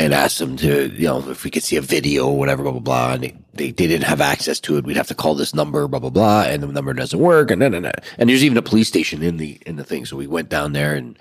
and 0.00 0.12
ask 0.12 0.38
them 0.38 0.56
to 0.56 0.88
you 0.90 1.06
know 1.06 1.30
if 1.30 1.44
we 1.44 1.50
could 1.50 1.62
see 1.62 1.76
a 1.76 1.80
video 1.80 2.26
or 2.28 2.36
whatever 2.38 2.62
blah 2.62 2.72
blah 2.72 2.80
blah 2.80 3.12
and 3.14 3.22
they, 3.22 3.34
they, 3.54 3.70
they 3.70 3.86
didn't 3.86 4.04
have 4.04 4.20
access 4.20 4.58
to 4.60 4.76
it 4.76 4.84
we'd 4.84 4.96
have 4.96 5.06
to 5.06 5.14
call 5.14 5.34
this 5.34 5.54
number 5.54 5.86
blah 5.88 6.00
blah 6.00 6.10
blah 6.10 6.42
and 6.42 6.62
the 6.62 6.66
number 6.66 6.92
doesn't 6.92 7.20
work 7.20 7.50
and 7.50 7.62
then 7.62 7.72
and, 7.72 7.90
and 8.18 8.28
there's 8.28 8.44
even 8.44 8.58
a 8.58 8.62
police 8.62 8.88
station 8.88 9.22
in 9.22 9.36
the 9.36 9.58
in 9.64 9.76
the 9.76 9.84
thing 9.84 10.04
so 10.04 10.16
we 10.16 10.26
went 10.26 10.48
down 10.48 10.72
there 10.72 10.94
and 10.94 11.18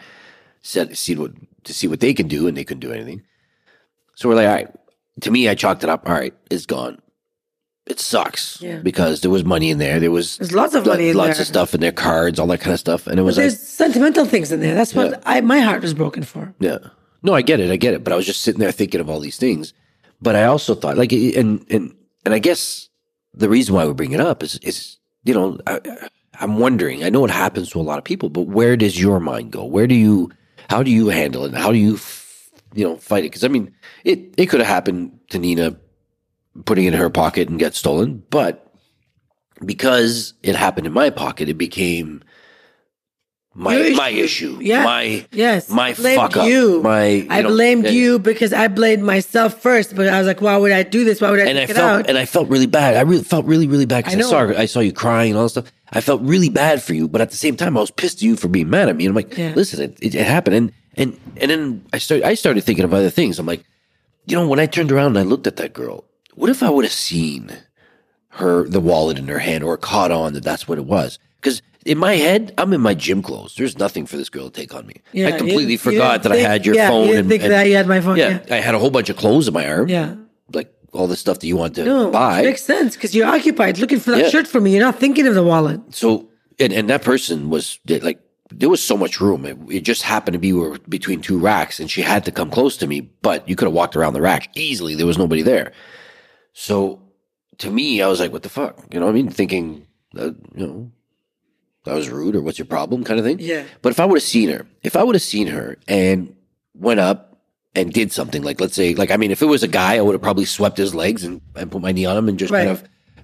said 0.64 0.96
see 0.98 1.16
what 1.16 1.32
to 1.64 1.74
see 1.74 1.88
what 1.88 2.00
they 2.00 2.14
can 2.14 2.28
do 2.28 2.48
and 2.48 2.58
they 2.58 2.64
couldn't 2.64 2.82
do 2.82 2.92
anything 2.92 3.22
so 4.18 4.28
we're 4.28 4.36
like 4.36 4.48
all 4.48 4.54
right 4.56 4.70
to 5.22 5.30
me 5.32 5.48
I 5.48 5.56
chalked 5.56 5.84
it 5.84 5.90
up 5.90 6.08
all 6.10 6.16
right 6.16 6.34
it's 6.52 6.66
gone 6.66 6.98
it 7.86 8.00
sucks 8.02 8.62
Yeah. 8.62 8.80
because 8.80 9.22
there 9.22 9.32
was 9.32 9.46
money 9.46 9.70
in 9.72 9.78
there 9.78 10.00
there 10.00 10.12
was 10.12 10.38
There's 10.38 10.52
lots 10.54 10.74
of 10.76 10.86
money 10.86 11.10
in 11.10 11.16
lots 11.16 11.38
there. 11.38 11.44
of 11.44 11.48
stuff 11.48 11.74
in 11.74 11.80
their 11.82 11.94
cards 11.94 12.40
all 12.40 12.48
that 12.48 12.60
kind 12.60 12.74
of 12.74 12.80
stuff 12.80 13.08
and 13.08 13.18
it 13.20 13.24
was 13.24 13.38
like 13.38 13.44
There's 13.44 13.60
sentimental 13.62 14.26
things 14.26 14.52
in 14.52 14.60
there. 14.60 14.76
That's 14.76 14.94
what 14.94 15.22
I, 15.26 15.40
my 15.42 15.60
heart 15.60 15.82
was 15.82 15.94
broken 15.94 16.24
for. 16.24 16.54
yeah. 16.60 16.80
No, 17.24 17.34
I 17.34 17.42
get 17.42 17.60
it. 17.60 17.72
I 17.72 17.78
get 17.78 17.94
it. 17.96 18.04
But 18.04 18.14
I 18.14 18.16
was 18.16 18.26
just 18.28 18.42
sitting 18.42 18.60
there 18.60 18.72
thinking 18.72 19.02
of 19.02 19.10
all 19.10 19.20
these 19.20 19.38
things. 19.38 19.74
But 20.22 20.36
I 20.36 20.44
also 20.46 20.76
thought, 20.76 20.98
like, 20.98 21.12
and 21.12 21.66
and 21.70 21.94
and 22.26 22.34
I 22.34 22.40
guess 22.40 22.90
the 23.34 23.50
reason 23.50 23.74
why 23.74 23.86
we 23.88 23.94
bring 23.94 24.12
it 24.12 24.20
up 24.22 24.44
is 24.44 24.58
is 24.62 24.98
you 25.24 25.34
know 25.34 25.58
I, 25.66 25.80
I'm 26.40 26.60
wondering. 26.60 27.04
I 27.04 27.10
know 27.10 27.26
it 27.26 27.32
happens 27.32 27.70
to 27.72 27.80
a 27.80 27.88
lot 27.90 27.98
of 27.98 28.04
people, 28.04 28.30
but 28.30 28.44
where 28.48 28.78
does 28.78 29.00
your 29.02 29.20
mind 29.20 29.52
go? 29.52 29.66
Where 29.66 29.88
do 29.88 29.96
you? 29.96 30.30
How 30.70 30.84
do 30.84 30.92
you 30.92 31.08
handle 31.10 31.44
it? 31.46 31.54
How 31.56 31.72
do 31.72 31.78
you, 31.80 31.98
you 32.78 32.86
know, 32.86 32.96
fight 32.98 33.24
it? 33.26 33.32
Because 33.32 33.44
I 33.44 33.48
mean, 33.50 33.74
it 34.06 34.34
it 34.38 34.46
could 34.48 34.60
have 34.62 34.68
happened 34.70 35.20
to 35.32 35.40
Nina 35.40 35.76
putting 36.66 36.86
it 36.86 36.94
in 36.94 37.00
her 37.00 37.10
pocket 37.10 37.50
and 37.50 37.60
get 37.60 37.76
stolen, 37.76 38.24
but 38.30 38.72
because 39.66 40.34
it 40.44 40.56
happened 40.56 40.88
in 40.88 40.94
my 40.94 41.10
pocket, 41.10 41.50
it 41.50 41.56
became 41.58 42.24
my 43.54 43.76
Your 43.76 43.96
my 43.96 44.10
issue. 44.10 44.58
issue. 44.58 44.60
Yeah. 44.62 44.84
My 44.84 45.26
Yes. 45.32 45.70
my 45.70 45.90
I 45.90 45.94
blamed 45.96 46.22
fuck 46.22 46.38
up. 46.38 46.48
you. 46.48 46.82
My 46.84 47.08
you 47.08 47.28
I 47.32 47.42
know, 47.42 47.50
blamed 47.50 47.86
yeah. 47.86 47.92
you 47.92 48.20
because 48.20 48.54
I 48.54 48.68
blamed 48.68 49.02
myself 49.04 49.60
first. 49.62 49.96
But 49.96 50.08
I 50.10 50.20
was 50.20 50.28
like, 50.28 50.42
why 50.42 50.56
would 50.58 50.72
I 50.72 50.84
do 50.84 51.04
this? 51.04 51.20
Why 51.22 51.32
would 51.32 51.40
I 51.40 51.46
and 51.48 51.58
I 51.58 51.66
felt 51.66 51.80
out? 52.02 52.08
and 52.08 52.20
I 52.20 52.26
felt 52.26 52.50
really 52.50 52.68
bad. 52.68 52.96
I 52.96 53.02
really 53.02 53.24
felt 53.24 53.46
really 53.48 53.68
really 53.68 53.88
bad 53.88 53.98
I 53.98 54.02
because 54.02 54.14
I, 54.14 54.18
know. 54.20 54.30
saw 54.54 54.62
I 54.62 54.66
saw 54.68 54.80
you 54.82 54.94
crying 54.94 55.32
and 55.32 55.38
all 55.40 55.46
that 55.46 55.50
stuff. 55.50 55.72
I 55.92 56.02
felt 56.02 56.22
really 56.22 56.50
bad 56.50 56.84
for 56.84 56.94
you, 56.94 57.08
but 57.08 57.20
at 57.22 57.32
the 57.32 57.38
same 57.38 57.56
time, 57.56 57.78
I 57.78 57.80
was 57.82 57.90
pissed 57.92 58.18
at 58.20 58.22
you 58.22 58.36
for 58.36 58.48
being 58.48 58.70
mad 58.70 58.90
at 58.90 58.96
me. 58.96 59.06
And 59.06 59.12
I'm 59.12 59.16
like, 59.16 59.36
Yeah. 59.36 59.54
listen, 59.56 59.82
it, 59.82 59.98
it, 60.02 60.14
it 60.14 60.28
happened, 60.28 60.56
and 60.56 60.72
and 60.98 61.20
and 61.38 61.52
then 61.52 61.86
I 61.94 61.98
started 62.00 62.26
I 62.26 62.34
started 62.34 62.64
thinking 62.64 62.86
of 62.86 62.94
other 62.94 63.10
things. 63.10 63.40
I'm 63.40 63.46
like, 63.46 63.64
you 64.26 64.36
know, 64.36 64.48
when 64.48 64.60
I 64.60 64.66
turned 64.66 64.92
around 64.92 65.08
and 65.18 65.20
I 65.20 65.24
looked 65.24 65.48
at 65.48 65.56
that 65.58 65.74
girl, 65.74 66.04
what 66.36 66.50
if 66.50 66.62
I 66.64 66.70
would 66.70 66.86
have 66.86 66.94
seen 66.94 67.56
her 68.30 68.68
the 68.68 68.80
wallet 68.82 69.18
in 69.18 69.28
her 69.28 69.40
hand 69.40 69.64
or 69.64 69.78
caught 69.78 70.12
on 70.12 70.34
that 70.34 70.44
that's 70.44 70.68
what 70.68 70.78
it 70.78 70.86
was? 70.86 71.20
Because 71.42 71.62
in 71.86 71.98
my 71.98 72.16
head, 72.16 72.54
I'm 72.58 72.74
in 72.74 72.82
my 72.82 72.94
gym 72.94 73.22
clothes. 73.22 73.56
There's 73.56 73.78
nothing 73.78 74.06
for 74.06 74.18
this 74.18 74.30
girl 74.30 74.50
to 74.50 74.52
take 74.52 74.74
on 74.76 74.86
me. 74.86 74.96
Yeah, 75.14 75.28
I 75.28 75.32
completely 75.38 75.74
you 75.74 75.78
forgot 75.78 76.22
didn't 76.24 76.24
that 76.24 76.46
I 76.46 76.50
had 76.50 76.66
your 76.66 76.76
yeah, 76.76 76.90
phone. 76.90 77.08
You 77.08 77.16
and, 77.18 77.30
think 77.30 77.44
and- 77.44 77.52
that 77.54 77.68
you 77.68 77.76
had 77.76 77.88
my 77.88 78.02
phone. 78.02 78.18
yeah, 78.18 78.42
Yeah. 78.46 78.56
I 78.56 78.58
had 78.60 78.76
a 78.76 78.80
whole 78.80 78.90
bunch 78.92 79.10
of 79.10 79.16
clothes 79.16 79.48
in 79.48 79.54
my 79.54 79.68
arm. 79.68 79.88
Yeah. 79.88 80.16
like 80.54 80.74
all 80.94 81.08
the 81.08 81.16
stuff 81.16 81.40
that 81.40 81.48
you 81.48 81.56
want 81.58 81.76
to 81.76 81.84
No, 81.86 82.10
buy. 82.10 82.42
makes 82.42 82.64
sense 82.64 82.96
because 82.96 83.14
you're 83.14 83.28
occupied 83.28 83.78
looking 83.78 84.00
for 84.00 84.12
that 84.12 84.20
Yeah. 84.20 84.30
shirt 84.30 84.48
for 84.48 84.60
me. 84.60 84.72
You're 84.74 84.84
not 84.86 84.98
thinking 85.00 85.28
of 85.28 85.36
the 85.36 85.44
wallet. 85.44 85.80
So, 85.92 86.30
and, 86.60 86.74
and 86.74 86.90
that 86.90 87.04
person 87.04 87.50
was 87.50 87.80
like, 87.88 88.20
there 88.52 88.70
was 88.70 88.82
so 88.82 88.98
much 88.98 89.20
room. 89.20 89.46
It, 89.46 89.58
it 89.70 89.82
just 89.82 90.04
happened 90.04 90.34
to 90.34 90.40
be 90.40 90.54
we 90.54 90.60
were 90.60 90.80
between 90.90 91.22
two 91.22 91.38
racks 91.38 91.80
and 91.80 91.90
she 91.92 92.02
had 92.02 92.26
to 92.26 92.32
come 92.32 92.50
close 92.50 92.78
to 92.78 92.88
me, 92.88 93.02
but 93.02 93.48
you 93.48 93.56
could 93.56 93.66
have 93.66 93.74
walked 93.74 93.96
around 93.96 94.14
the 94.14 94.22
rack 94.22 94.50
easily. 94.56 94.96
There 94.96 95.06
was 95.06 95.18
nobody 95.18 95.42
there. 95.42 95.74
So 96.54 97.02
to 97.60 97.70
me, 97.70 98.02
I 98.02 98.08
was 98.08 98.20
like, 98.20 98.32
what 98.32 98.44
the 98.44 98.50
fuck? 98.50 98.86
You 98.92 99.00
know 99.00 99.06
what 99.06 99.12
I 99.12 99.16
mean? 99.16 99.30
Thinking, 99.30 99.86
that, 100.14 100.36
you 100.56 100.68
know, 100.68 100.92
that 101.86 101.96
was 101.96 102.10
rude 102.10 102.36
or 102.36 102.42
what's 102.42 102.60
your 102.60 102.66
problem 102.66 103.04
kind 103.04 103.20
of 103.20 103.26
thing. 103.26 103.38
Yeah. 103.40 103.64
But 103.82 103.92
if 103.92 104.00
I 104.00 104.06
would 104.06 104.18
have 104.18 104.24
seen 104.24 104.50
her, 104.50 104.66
if 104.84 104.96
I 104.96 105.04
would 105.04 105.16
have 105.16 105.22
seen 105.22 105.48
her 105.48 105.78
and 105.88 106.36
went 106.74 107.00
up 107.00 107.42
and 107.76 107.94
did 107.94 108.12
something 108.12 108.44
like, 108.44 108.60
let's 108.60 108.76
say, 108.76 108.94
like, 108.96 109.12
I 109.12 109.18
mean, 109.18 109.32
if 109.32 109.42
it 109.42 109.46
was 109.46 109.64
a 109.64 109.68
guy, 109.68 109.98
I 109.98 110.02
would 110.02 110.14
have 110.14 110.22
probably 110.22 110.46
swept 110.46 110.78
his 110.78 110.96
legs 110.96 111.24
and, 111.24 111.42
and 111.56 111.72
put 111.72 111.82
my 111.82 111.92
knee 111.92 112.06
on 112.06 112.18
him 112.18 112.28
and 112.28 112.40
just 112.40 112.52
kind 112.52 112.70
of 112.70 112.84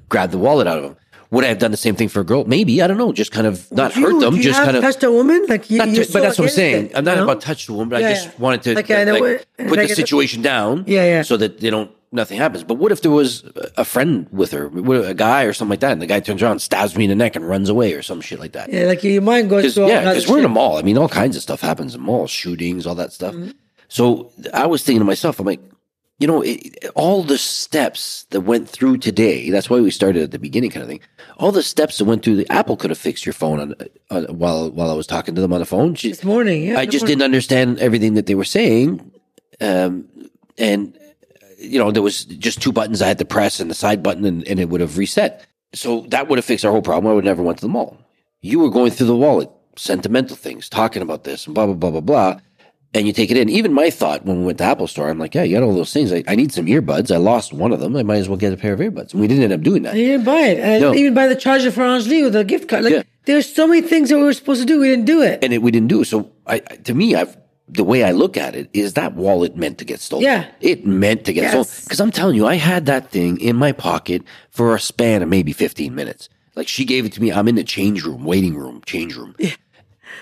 grabbed 0.10 0.34
the 0.34 0.38
wallet 0.38 0.68
out 0.68 0.78
of 0.78 0.84
him. 0.84 0.98
Would 1.34 1.44
I 1.44 1.48
have 1.48 1.58
done 1.58 1.72
the 1.72 1.78
same 1.78 1.96
thing 1.96 2.10
for 2.10 2.20
a 2.20 2.24
girl? 2.24 2.46
Maybe. 2.46 2.82
I 2.82 2.88
don't 2.88 2.98
know. 2.98 3.12
Just 3.12 3.32
kind 3.32 3.48
of 3.48 3.70
not 3.72 3.96
You- 3.96 4.04
hurt 4.04 4.20
them. 4.22 4.36
you 4.36 4.44
Just 4.44 4.62
kind 4.62 4.78
of. 4.78 4.84
touched 4.84 5.04
a 5.04 5.12
woman. 5.12 5.46
Like 5.50 5.70
you, 5.70 5.80
to- 5.80 6.10
but 6.14 6.22
that's 6.22 6.38
what 6.38 6.46
I'm 6.46 6.50
saying. 6.52 6.86
it, 6.88 6.92
I'm 6.98 7.04
not 7.04 7.14
you 7.14 7.18
know? 7.18 7.24
about 7.24 7.42
touch 7.42 7.66
the 7.66 7.74
woman, 7.74 7.90
but 7.90 8.02
Yeah, 8.02 8.10
I 8.10 8.14
just 8.14 8.28
yeah. 8.28 8.32
wanted 8.38 8.62
to 8.64 8.76
Like, 8.76 8.88
like, 8.90 9.08
know 9.08 9.20
what- 9.20 9.46
put 9.68 9.80
the 9.80 9.88
situation 9.96 10.44
down, 10.44 10.86
Yeah, 10.88 11.04
yeah. 11.06 11.22
so 11.24 11.36
that 11.38 11.60
they 11.60 11.70
don't 11.72 11.90
nothing 12.12 12.38
happens. 12.38 12.64
But 12.64 12.76
what 12.76 12.92
if 12.92 13.02
there 13.02 13.10
was 13.10 13.44
a 13.76 13.84
friend 13.84 14.28
with 14.32 14.52
her, 14.52 14.70
a 15.08 15.16
guy 15.16 15.46
or 15.46 15.54
something 15.54 15.72
like 15.72 15.80
that, 15.80 15.94
and 15.94 16.00
the 16.04 16.06
guy 16.06 16.20
turns 16.20 16.44
around, 16.44 16.60
stabs 16.60 16.96
me 16.96 17.06
in 17.06 17.10
the 17.10 17.16
neck, 17.16 17.36
and 17.36 17.50
runs 17.50 17.70
away, 17.70 17.94
or 17.94 18.04
some 18.04 18.22
shit 18.22 18.40
like 18.40 18.52
that? 18.54 18.72
Yeah, 18.72 18.84
like 18.84 19.04
your 19.04 19.20
mind 19.24 19.50
goes 19.50 19.64
Cause, 19.64 19.74
to 19.76 19.84
all 19.84 19.90
yeah, 19.90 20.02
because 20.02 20.28
we're 20.28 20.38
in 20.38 20.46
a 20.46 20.50
mall. 20.50 20.78
I 20.78 20.84
mean, 20.84 21.00
all 21.00 21.10
kinds 21.10 21.36
of 21.36 21.42
stuff 21.42 21.62
happens 21.62 21.96
in 21.96 22.02
malls, 22.02 22.30
shootings, 22.30 22.86
all 22.86 22.94
that 22.96 23.12
stuff. 23.14 23.34
Mm-hmm. 23.34 23.50
So 23.88 24.32
I 24.54 24.68
was 24.68 24.84
thinking 24.84 25.00
to 25.02 25.06
myself, 25.06 25.40
I'm 25.40 25.48
like, 25.48 25.62
you 26.20 26.28
know, 26.28 26.42
it, 26.42 26.90
all 26.96 27.24
the 27.24 27.38
steps 27.38 28.26
that 28.30 28.42
went 28.42 28.70
through 28.70 28.98
today. 28.98 29.50
That's 29.50 29.70
why 29.70 29.80
we 29.80 29.92
started 29.92 30.24
at 30.24 30.32
the 30.32 30.40
beginning, 30.40 30.70
kind 30.70 30.84
of 30.84 30.90
thing. 30.90 31.02
All 31.38 31.52
the 31.52 31.64
steps 31.64 31.98
that 31.98 32.06
went 32.06 32.24
through. 32.24 32.36
The 32.36 32.52
Apple 32.52 32.78
could 32.78 32.92
have 32.92 32.98
fixed 32.98 33.26
your 33.26 33.34
phone 33.34 33.60
on, 33.60 33.76
on 34.10 34.24
while 34.38 34.70
while 34.72 34.90
I 34.90 34.94
was 34.94 35.08
talking 35.08 35.36
to 35.36 35.42
them 35.42 35.54
on 35.54 35.60
the 35.60 35.66
phone. 35.66 35.96
She, 35.96 36.10
This 36.10 36.24
morning, 36.24 36.64
yeah. 36.64 36.80
I 36.80 36.86
just 36.86 37.04
morning. 37.04 37.18
didn't 37.18 37.26
understand 37.26 37.80
everything 37.80 38.14
that 38.14 38.28
they 38.28 38.36
were 38.36 38.46
saying. 38.46 39.12
Um, 39.60 40.08
and, 40.58 40.98
you 41.58 41.80
know, 41.80 41.92
there 41.92 42.04
was 42.04 42.26
just 42.26 42.62
two 42.62 42.72
buttons 42.72 43.02
I 43.02 43.08
had 43.08 43.18
to 43.20 43.26
press 43.26 43.60
and 43.60 43.70
the 43.70 43.76
side 43.76 44.04
button 44.04 44.26
and, 44.26 44.48
and 44.48 44.60
it 44.60 44.70
would 44.70 44.82
have 44.82 44.98
reset. 44.98 45.46
So 45.74 46.02
that 46.10 46.28
would 46.28 46.38
have 46.38 46.46
fixed 46.46 46.64
our 46.64 46.72
whole 46.72 46.82
problem. 46.82 47.12
I 47.12 47.16
would 47.16 47.26
never 47.26 47.42
went 47.42 47.58
to 47.58 47.66
the 47.66 47.70
mall. 47.70 47.98
You 48.42 48.60
were 48.60 48.70
going 48.70 48.92
through 48.92 49.08
the 49.08 49.16
wallet, 49.16 49.50
sentimental 49.76 50.36
things, 50.36 50.70
talking 50.70 51.02
about 51.02 51.24
this 51.24 51.48
and 51.48 51.56
blah, 51.56 51.66
blah, 51.66 51.76
blah, 51.76 51.90
blah, 51.92 52.02
blah. 52.02 52.40
And 52.96 53.08
you 53.08 53.14
take 53.14 53.32
it 53.32 53.38
in. 53.38 53.50
Even 53.50 53.74
my 53.74 53.90
thought 53.90 54.24
when 54.24 54.40
we 54.42 54.46
went 54.46 54.60
to 54.60 54.64
Apple 54.66 54.86
Store, 54.88 55.10
I'm 55.10 55.18
like, 55.18 55.34
yeah, 55.34 55.42
you 55.44 55.58
got 55.58 55.64
all 55.64 55.74
those 55.74 55.92
things. 55.92 56.14
I, 56.14 56.24
I 56.28 56.36
need 56.36 56.52
some 56.52 56.68
earbuds. 56.68 57.12
I 57.12 57.18
lost 57.18 57.52
one 57.52 57.72
of 57.72 57.80
them. 57.80 57.96
I 57.96 58.04
might 58.04 58.18
as 58.18 58.30
well 58.30 58.38
get 58.38 58.54
a 58.54 58.58
pair 58.58 58.74
of 58.74 58.80
earbuds. 58.80 59.14
And 59.14 59.22
we 59.22 59.28
didn't 59.28 59.44
end 59.44 59.54
up 59.54 59.62
doing 59.62 59.82
that. 59.84 59.96
You 59.96 60.06
didn't 60.06 60.26
buy 60.26 60.42
it. 60.42 60.64
I 60.64 60.78
No. 60.80 60.94
even 60.94 61.14
buy 61.16 61.28
the 61.28 61.36
charger 61.36 61.72
for 61.72 61.82
Angeli 61.82 62.22
with 62.22 62.36
a 62.36 62.44
gift 62.44 62.68
card. 62.70 62.84
Like, 62.84 62.94
Yeah. 62.94 63.04
there's 63.26 63.52
so 63.52 63.68
many 63.68 63.82
things 63.82 64.10
that 64.10 64.18
we 64.18 64.24
were 64.24 64.34
supposed 64.34 64.62
to 64.62 64.68
do. 64.68 64.80
We 64.80 64.90
didn't 64.90 65.06
do 65.06 65.24
it. 65.24 65.44
And 65.44 65.52
it, 65.54 65.64
we 65.64 65.72
didn't 65.72 65.88
do 65.88 66.02
it. 66.02 66.06
So 66.06 66.32
I, 66.46 66.56
I- 66.70 66.76
to 66.76 66.94
me, 66.94 67.16
I've, 67.16 67.36
the 67.68 67.84
way 67.84 68.04
I 68.04 68.12
look 68.12 68.38
at 68.38 68.56
it 68.56 68.70
is 68.74 68.94
that 68.94 69.16
wallet 69.16 69.56
meant 69.58 69.80
to 69.80 69.86
get 69.86 70.00
stolen. 70.00 70.26
Yeah. 70.26 70.46
It 70.62 70.86
meant 70.86 71.26
to 71.26 71.34
get 71.34 71.44
Yes. 71.44 71.52
stolen. 71.52 71.84
Because 71.86 72.00
I'm 72.00 72.12
telling 72.12 72.36
you, 72.36 72.46
I 72.46 72.56
had 72.56 72.86
that 72.86 73.10
thing 73.10 73.40
in 73.40 73.56
my 73.56 73.72
pocket 73.72 74.22
for 74.52 74.76
a 74.76 74.80
span 74.80 75.24
of 75.24 75.30
maybe 75.30 75.52
15 75.52 75.96
minutes. 75.96 76.30
Like 76.56 76.68
she 76.68 76.86
gave 76.86 77.06
it 77.06 77.14
to 77.14 77.22
me. 77.22 77.32
I'm 77.32 77.48
in 77.48 77.56
the 77.56 77.64
change 77.64 78.04
room, 78.06 78.24
waiting 78.26 78.54
room, 78.56 78.84
change 78.86 79.16
room. 79.16 79.34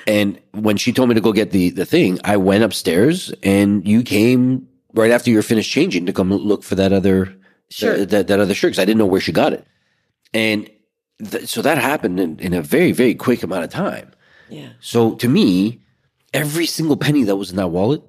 And 0.07 0.39
when 0.51 0.77
she 0.77 0.93
told 0.93 1.09
me 1.09 1.15
to 1.15 1.21
go 1.21 1.33
get 1.33 1.51
the, 1.51 1.69
the 1.69 1.85
thing, 1.85 2.19
I 2.23 2.37
went 2.37 2.63
upstairs 2.63 3.33
and 3.43 3.87
you 3.87 4.03
came 4.03 4.67
right 4.93 5.11
after 5.11 5.29
you 5.29 5.37
were 5.37 5.43
finished 5.43 5.71
changing 5.71 6.05
to 6.05 6.13
come 6.13 6.33
look 6.33 6.63
for 6.63 6.75
that 6.75 6.93
other 6.93 7.35
Shirt. 7.71 7.95
Uh, 7.95 7.97
that, 7.99 8.09
that, 8.09 8.27
that 8.27 8.39
other 8.41 8.53
shirt 8.53 8.71
because 8.71 8.79
I 8.79 8.85
didn't 8.85 8.97
know 8.97 9.05
where 9.05 9.21
she 9.21 9.31
got 9.31 9.53
it. 9.53 9.65
And 10.33 10.69
th- 11.23 11.47
so 11.47 11.61
that 11.61 11.77
happened 11.77 12.19
in, 12.19 12.37
in 12.39 12.53
a 12.53 12.61
very, 12.61 12.91
very 12.91 13.15
quick 13.15 13.43
amount 13.43 13.63
of 13.63 13.69
time. 13.69 14.11
Yeah. 14.49 14.69
So 14.81 15.15
to 15.15 15.29
me, 15.29 15.79
every 16.33 16.65
single 16.65 16.97
penny 16.97 17.23
that 17.23 17.37
was 17.37 17.49
in 17.49 17.55
that 17.55 17.69
wallet, 17.69 18.01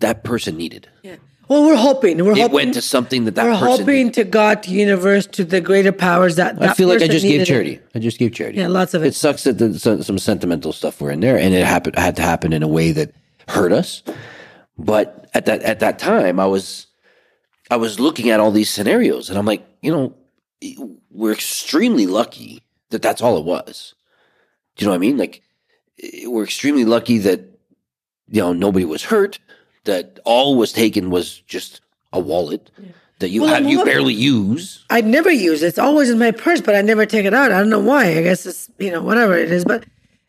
that 0.00 0.24
person 0.24 0.56
needed. 0.56 0.88
Yeah. 1.04 1.16
Well, 1.48 1.64
we're 1.66 1.76
hoping. 1.76 2.24
We're 2.24 2.32
It 2.32 2.38
hoping. 2.38 2.54
went 2.54 2.74
to 2.74 2.80
something 2.82 3.24
that 3.26 3.34
that 3.34 3.44
we're 3.44 3.54
hoping 3.54 4.10
to 4.12 4.24
God, 4.24 4.62
to 4.64 4.70
universe, 4.70 5.26
to 5.26 5.44
the 5.44 5.60
greater 5.60 5.92
powers 5.92 6.36
that. 6.36 6.60
I 6.62 6.72
feel 6.74 6.88
like 6.88 7.02
I 7.02 7.06
just 7.08 7.22
gave 7.22 7.32
needed 7.32 7.42
it. 7.42 7.46
charity. 7.46 7.80
I 7.94 7.98
just 7.98 8.18
gave 8.18 8.32
charity. 8.32 8.58
Yeah, 8.58 8.68
lots 8.68 8.94
of 8.94 9.04
it. 9.04 9.08
It 9.08 9.14
sucks 9.14 9.44
that 9.44 9.58
the, 9.58 9.78
some, 9.78 10.02
some 10.02 10.18
sentimental 10.18 10.72
stuff 10.72 11.00
were 11.00 11.10
in 11.10 11.20
there, 11.20 11.38
and 11.38 11.52
it 11.54 11.66
happened 11.66 11.96
had 11.98 12.16
to 12.16 12.22
happen 12.22 12.52
in 12.52 12.62
a 12.62 12.68
way 12.68 12.92
that 12.92 13.14
hurt 13.48 13.72
us. 13.72 14.02
But 14.78 15.28
at 15.34 15.44
that 15.46 15.62
at 15.62 15.80
that 15.80 15.98
time, 15.98 16.40
I 16.40 16.46
was 16.46 16.86
I 17.70 17.76
was 17.76 18.00
looking 18.00 18.30
at 18.30 18.40
all 18.40 18.50
these 18.50 18.70
scenarios, 18.70 19.28
and 19.28 19.38
I'm 19.38 19.46
like, 19.46 19.66
you 19.82 19.92
know, 19.92 20.14
we're 21.10 21.32
extremely 21.32 22.06
lucky 22.06 22.62
that 22.90 23.02
that's 23.02 23.20
all 23.20 23.36
it 23.38 23.44
was. 23.44 23.94
Do 24.76 24.84
you 24.84 24.86
know 24.86 24.92
what 24.92 24.96
I 24.96 24.98
mean? 25.06 25.18
Like, 25.18 25.42
we're 26.26 26.42
extremely 26.44 26.84
lucky 26.84 27.18
that, 27.18 27.40
you 28.28 28.40
know, 28.40 28.52
nobody 28.52 28.84
was 28.84 29.04
hurt, 29.04 29.38
that 29.84 30.18
all 30.24 30.56
was 30.56 30.72
taken 30.72 31.10
was 31.10 31.38
just 31.40 31.80
a 32.12 32.18
wallet 32.18 32.70
that 33.18 33.28
you 33.28 33.42
Well, 33.42 33.54
have, 33.54 33.68
you 33.68 33.84
barely 33.84 34.14
use. 34.14 34.84
I 34.90 35.00
never 35.00 35.30
use 35.30 35.62
it. 35.62 35.68
It's 35.68 35.78
always 35.78 36.10
in 36.10 36.18
my 36.18 36.30
purse, 36.30 36.60
but 36.60 36.74
I 36.74 36.82
never 36.82 37.06
take 37.06 37.26
it 37.26 37.34
out. 37.34 37.52
I 37.52 37.58
don't 37.58 37.70
know 37.70 37.80
why. 37.80 38.18
I 38.18 38.22
guess 38.22 38.46
it's 38.46 38.70
you 38.78 38.90
know 38.90 39.02
whatever 39.02 39.36
it 39.36 39.50
is. 39.50 39.64
But 39.64 39.84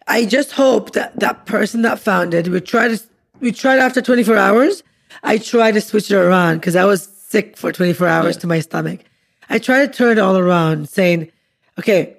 I 0.07 0.25
just 0.25 0.51
hope 0.51 0.91
that 0.91 1.19
that 1.19 1.45
person 1.45 1.81
that 1.81 1.99
found 1.99 2.33
it, 2.33 2.47
we 2.47 2.61
try 2.61 2.87
to 2.87 3.01
we 3.39 3.51
tried 3.51 3.79
after 3.79 4.01
24 4.01 4.37
hours. 4.37 4.83
I 5.23 5.37
tried 5.37 5.73
to 5.73 5.81
switch 5.81 6.11
it 6.11 6.15
around 6.15 6.57
because 6.57 6.75
I 6.75 6.85
was 6.85 7.03
sick 7.03 7.57
for 7.57 7.71
24 7.71 8.07
hours 8.07 8.37
to 8.37 8.47
my 8.47 8.59
stomach. 8.59 9.01
I 9.49 9.59
tried 9.59 9.87
to 9.87 9.97
turn 9.97 10.17
it 10.17 10.19
all 10.19 10.37
around, 10.37 10.89
saying, 10.89 11.31
okay, 11.79 12.17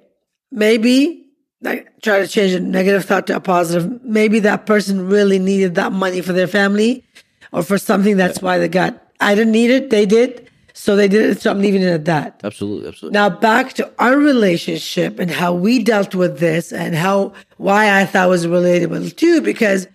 maybe 0.50 1.26
like 1.62 2.00
try 2.02 2.20
to 2.20 2.28
change 2.28 2.52
a 2.52 2.60
negative 2.60 3.04
thought 3.04 3.26
to 3.28 3.36
a 3.36 3.40
positive. 3.40 4.02
Maybe 4.04 4.40
that 4.40 4.66
person 4.66 5.08
really 5.08 5.38
needed 5.38 5.74
that 5.76 5.92
money 5.92 6.20
for 6.20 6.32
their 6.32 6.46
family 6.46 7.04
or 7.56 7.62
for 7.62 7.78
something. 7.78 8.18
That's 8.18 8.42
why 8.42 8.58
they 8.58 8.68
got. 8.68 9.02
I 9.18 9.34
didn't 9.34 9.52
need 9.52 9.70
it. 9.70 9.88
They 9.88 10.04
did. 10.04 10.50
So 10.74 10.94
they 10.94 11.08
did 11.08 11.30
it. 11.30 11.40
So 11.40 11.50
I'm 11.50 11.60
leaving 11.60 11.82
it 11.82 11.88
at 11.88 12.04
that. 12.04 12.42
Absolutely, 12.44 12.86
absolutely. 12.86 13.14
Now 13.14 13.30
back 13.30 13.72
to 13.74 13.90
our 13.98 14.18
relationship 14.18 15.18
and 15.18 15.30
how 15.30 15.54
we 15.54 15.82
dealt 15.82 16.14
with 16.14 16.38
this 16.38 16.70
and 16.70 16.94
how 16.94 17.32
why 17.56 17.98
I 17.98 18.04
thought 18.04 18.26
it 18.26 18.30
was 18.30 18.46
relatable 18.46 19.16
too, 19.16 19.40
because 19.40 19.88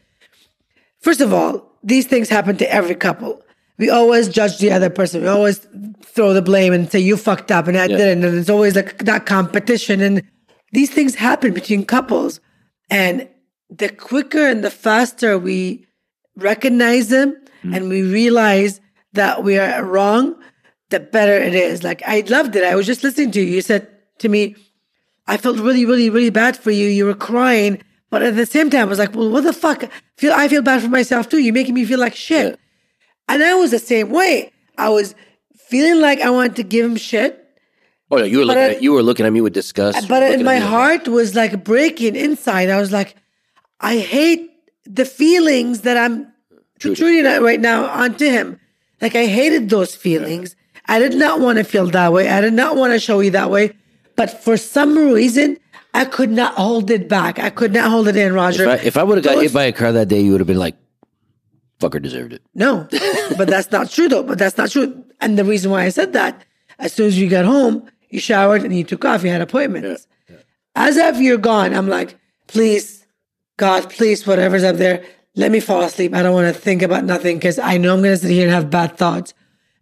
first 1.01 1.21
of 1.21 1.33
all, 1.33 1.71
these 1.83 2.07
things 2.07 2.29
happen 2.29 2.57
to 2.57 2.73
every 2.73 2.95
couple. 2.95 3.43
We 3.77 3.91
always 3.91 4.27
judge 4.27 4.57
the 4.57 4.71
other 4.71 4.89
person. 4.89 5.21
We 5.21 5.27
always 5.27 5.59
throw 6.03 6.33
the 6.33 6.41
blame 6.41 6.73
and 6.73 6.91
say 6.91 6.99
you 6.99 7.15
fucked 7.15 7.51
up 7.51 7.67
and 7.67 7.77
I 7.77 7.87
didn't. 7.87 8.23
And 8.23 8.37
it's 8.37 8.49
always 8.49 8.75
like 8.75 8.97
that 9.05 9.27
competition. 9.27 10.01
And 10.01 10.23
these 10.71 10.89
things 10.89 11.13
happen 11.13 11.53
between 11.53 11.85
couples. 11.85 12.39
And 12.89 13.29
the 13.69 13.89
quicker 13.89 14.47
and 14.47 14.63
the 14.63 14.71
faster 14.71 15.37
we 15.37 15.85
recognize 16.35 17.09
them 17.09 17.35
Mm. 17.63 17.75
and 17.75 17.89
we 17.89 18.01
realize 18.01 18.79
that 19.13 19.43
we 19.43 19.57
are 19.57 19.83
wrong, 19.85 20.35
the 20.89 20.99
better 20.99 21.33
it 21.33 21.53
is. 21.53 21.83
Like 21.83 22.01
I 22.07 22.23
loved 22.27 22.55
it. 22.55 22.63
I 22.63 22.75
was 22.75 22.85
just 22.87 23.03
listening 23.03 23.31
to 23.31 23.41
you. 23.41 23.55
You 23.55 23.61
said 23.61 23.87
to 24.19 24.29
me, 24.29 24.55
I 25.27 25.37
felt 25.37 25.57
really, 25.59 25.85
really, 25.85 26.09
really 26.09 26.29
bad 26.31 26.57
for 26.57 26.71
you. 26.71 26.87
You 26.87 27.05
were 27.05 27.13
crying, 27.13 27.81
but 28.09 28.21
at 28.23 28.35
the 28.35 28.45
same 28.45 28.69
time, 28.69 28.81
I 28.81 28.85
was 28.89 28.99
like, 28.99 29.13
well, 29.15 29.29
what 29.29 29.43
the 29.43 29.53
fuck? 29.53 29.83
Feel 30.17 30.33
I 30.33 30.47
feel 30.47 30.61
bad 30.61 30.81
for 30.81 30.89
myself 30.89 31.29
too. 31.29 31.37
You're 31.39 31.53
making 31.53 31.75
me 31.75 31.85
feel 31.85 31.99
like 31.99 32.15
shit. 32.15 32.59
And 33.29 33.43
I 33.43 33.53
was 33.55 33.71
the 33.71 33.79
same 33.79 34.09
way. 34.09 34.51
I 34.77 34.89
was 34.89 35.13
feeling 35.55 36.01
like 36.01 36.19
I 36.19 36.29
wanted 36.31 36.55
to 36.57 36.63
give 36.63 36.85
him 36.85 36.95
shit, 36.97 37.37
oh, 38.09 38.17
yeah, 38.17 38.25
you 38.25 38.39
were 38.39 38.45
looking 38.45 38.61
I- 38.63 38.73
at 38.75 38.81
you 38.83 38.91
were 38.93 39.03
looking 39.03 39.25
at 39.25 39.31
me 39.33 39.41
with 39.41 39.53
disgust. 39.53 40.07
but 40.09 40.23
in 40.23 40.43
my 40.43 40.57
heart 40.57 41.07
was 41.07 41.35
like 41.35 41.63
breaking 41.63 42.15
inside. 42.15 42.69
I 42.69 42.79
was 42.79 42.91
like, 42.91 43.15
I 43.79 43.97
hate 43.99 44.49
the 44.85 45.05
feelings 45.05 45.81
that 45.81 45.95
I'm 45.97 46.30
protruding 46.81 47.25
at 47.25 47.41
right 47.41 47.59
now 47.59 47.85
onto 47.85 48.25
him. 48.25 48.59
Like 49.01 49.15
I 49.15 49.25
hated 49.25 49.69
those 49.69 49.95
feelings. 49.95 50.55
I 50.87 50.99
did 50.99 51.15
not 51.15 51.39
want 51.39 51.57
to 51.57 51.63
feel 51.63 51.87
that 51.87 52.11
way. 52.11 52.29
I 52.29 52.41
did 52.41 52.53
not 52.53 52.75
want 52.75 52.93
to 52.93 52.99
show 52.99 53.19
you 53.19 53.31
that 53.31 53.49
way. 53.49 53.73
But 54.15 54.43
for 54.43 54.57
some 54.57 54.97
reason, 54.97 55.57
I 55.93 56.05
could 56.05 56.31
not 56.31 56.55
hold 56.55 56.91
it 56.91 57.07
back. 57.07 57.39
I 57.39 57.49
could 57.49 57.73
not 57.73 57.89
hold 57.89 58.07
it 58.07 58.15
in, 58.15 58.33
Roger. 58.33 58.63
If 58.63 58.69
I, 58.69 58.83
if 58.85 58.97
I 58.97 59.03
would 59.03 59.17
have 59.17 59.25
got 59.25 59.35
Those- 59.35 59.43
hit 59.43 59.53
by 59.53 59.63
a 59.63 59.71
car 59.71 59.91
that 59.91 60.07
day, 60.07 60.21
you 60.21 60.31
would 60.31 60.41
have 60.41 60.47
been 60.47 60.59
like, 60.59 60.75
"Fucker 61.79 62.01
deserved 62.01 62.33
it." 62.33 62.41
No, 62.53 62.87
but 63.37 63.47
that's 63.47 63.71
not 63.71 63.89
true 63.89 64.07
though. 64.09 64.23
But 64.23 64.37
that's 64.37 64.57
not 64.57 64.69
true. 64.71 65.03
And 65.19 65.37
the 65.37 65.45
reason 65.45 65.71
why 65.71 65.83
I 65.83 65.89
said 65.89 66.13
that, 66.13 66.43
as 66.79 66.93
soon 66.93 67.07
as 67.07 67.17
you 67.19 67.29
got 67.29 67.45
home, 67.45 67.89
you 68.09 68.19
showered 68.19 68.63
and 68.63 68.75
you 68.75 68.83
took 68.83 69.05
off. 69.05 69.23
You 69.23 69.29
had 69.29 69.41
appointments. 69.41 70.07
As 70.75 70.97
after 70.97 71.21
you're 71.21 71.37
gone, 71.37 71.73
I'm 71.73 71.89
like, 71.89 72.17
please, 72.47 73.05
God, 73.57 73.89
please, 73.89 74.25
whatever's 74.25 74.63
up 74.63 74.77
there, 74.77 75.03
let 75.35 75.51
me 75.51 75.59
fall 75.59 75.81
asleep. 75.81 76.13
I 76.13 76.23
don't 76.23 76.33
want 76.33 76.53
to 76.53 76.59
think 76.59 76.81
about 76.81 77.03
nothing 77.05 77.37
because 77.37 77.59
I 77.59 77.77
know 77.77 77.93
I'm 77.93 78.01
going 78.01 78.13
to 78.13 78.17
sit 78.17 78.31
here 78.31 78.43
and 78.43 78.53
have 78.53 78.69
bad 78.69 78.97
thoughts. 78.97 79.33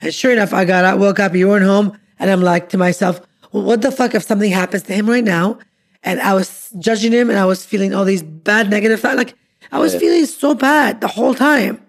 And 0.02 0.14
sure 0.14 0.32
enough, 0.32 0.54
I 0.54 0.66
got 0.66 0.86
out, 0.86 1.00
woke 1.00 1.20
up, 1.20 1.36
you 1.36 1.48
weren't 1.48 1.66
home, 1.66 1.98
and 2.20 2.30
I'm 2.30 2.42
like 2.42 2.70
to 2.70 2.78
myself, 2.78 3.22
well, 3.52 3.64
what 3.64 3.82
the 3.82 3.92
fuck 3.92 4.16
if 4.16 4.24
something 4.24 4.52
happens 4.52 4.84
to 4.84 4.94
him 4.94 5.10
right 5.10 5.24
now? 5.24 5.60
And 6.04 6.22
I 6.22 6.34
was 6.34 6.70
judging 6.80 7.12
him, 7.12 7.30
and 7.30 7.38
I 7.38 7.46
was 7.46 7.66
feeling 7.66 7.94
all 7.94 8.06
these 8.06 8.24
bad 8.24 8.70
negative 8.70 9.02
thoughts. 9.02 9.18
Like 9.18 9.36
I 9.72 9.80
was 9.80 9.96
feeling 9.96 10.26
so 10.26 10.54
bad 10.54 11.02
the 11.02 11.08
whole 11.08 11.34
time 11.34 11.86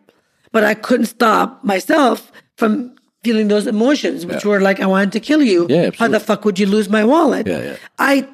but 0.53 0.65
I 0.65 0.75
couldn't 0.75 1.07
stop 1.07 1.63
myself 1.65 2.33
from 2.57 2.95
feeling 3.23 3.49
those 3.49 3.67
emotions, 3.67 4.27
which 4.27 4.45
were 4.45 4.61
like, 4.61 4.81
I 4.81 4.87
wanted 4.87 5.13
to 5.13 5.21
kill 5.21 5.43
you. 5.43 5.67
Yeah, 5.69 5.91
How 5.97 6.09
the 6.09 6.21
fuck 6.21 6.45
would 6.45 6.59
you 6.59 6.67
lose 6.67 6.89
my 6.89 7.05
wallet? 7.05 7.47
Yeah, 7.47 7.63
yeah. 7.63 7.77
I 7.99 8.29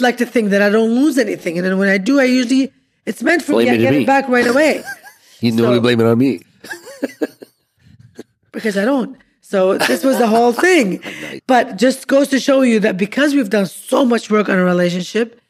like 0.00 0.16
to 0.18 0.26
think 0.26 0.50
that 0.50 0.62
I 0.62 0.70
don't 0.70 0.90
lose 0.94 1.18
anything. 1.18 1.58
And 1.58 1.66
then 1.66 1.78
when 1.78 1.88
I 1.88 1.98
do, 1.98 2.18
I 2.18 2.24
usually, 2.24 2.72
it's 3.06 3.22
meant 3.22 3.42
for 3.42 3.52
Blame 3.52 3.68
me. 3.68 3.74
I 3.74 3.76
get 3.76 3.92
me. 3.92 4.02
it 4.02 4.06
back 4.06 4.28
right 4.28 4.46
away 4.46 4.82
You 5.40 5.52
So- 5.52 5.80
blame 5.80 6.00
it 6.00 6.06
on 6.06 6.18
me. 6.18 6.40
because 8.52 8.76
I 8.78 8.84
don't. 8.84 9.16
So 9.40 9.76
this 9.78 10.02
was 10.02 10.18
the 10.18 10.26
whole 10.26 10.52
thing. 10.52 11.00
But 11.46 11.76
just 11.76 12.08
goes 12.08 12.28
to 12.28 12.40
show 12.40 12.62
you 12.62 12.80
that 12.80 12.96
because 12.96 13.34
we've 13.34 13.50
done 13.50 13.66
so 13.66 14.04
much 14.04 14.30
work 14.30 14.48
on 14.48 14.58
a 14.58 14.64
relationship, 14.64 15.40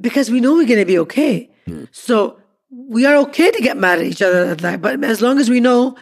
because 0.00 0.30
we 0.30 0.40
know 0.40 0.54
we're 0.54 0.66
going 0.66 0.80
to 0.80 0.86
be 0.86 0.98
okay. 1.00 1.50
Hmm. 1.66 1.84
So 1.92 2.38
we 2.70 3.04
are 3.04 3.16
okay 3.26 3.50
to 3.50 3.60
get 3.60 3.76
mad 3.76 3.98
at 3.98 4.06
each 4.06 4.22
other 4.22 4.46
at 4.46 4.58
that. 4.58 4.80
But 4.80 5.04
as 5.04 5.20
long 5.20 5.38
as 5.38 5.50
we 5.50 5.60
know 5.60 5.96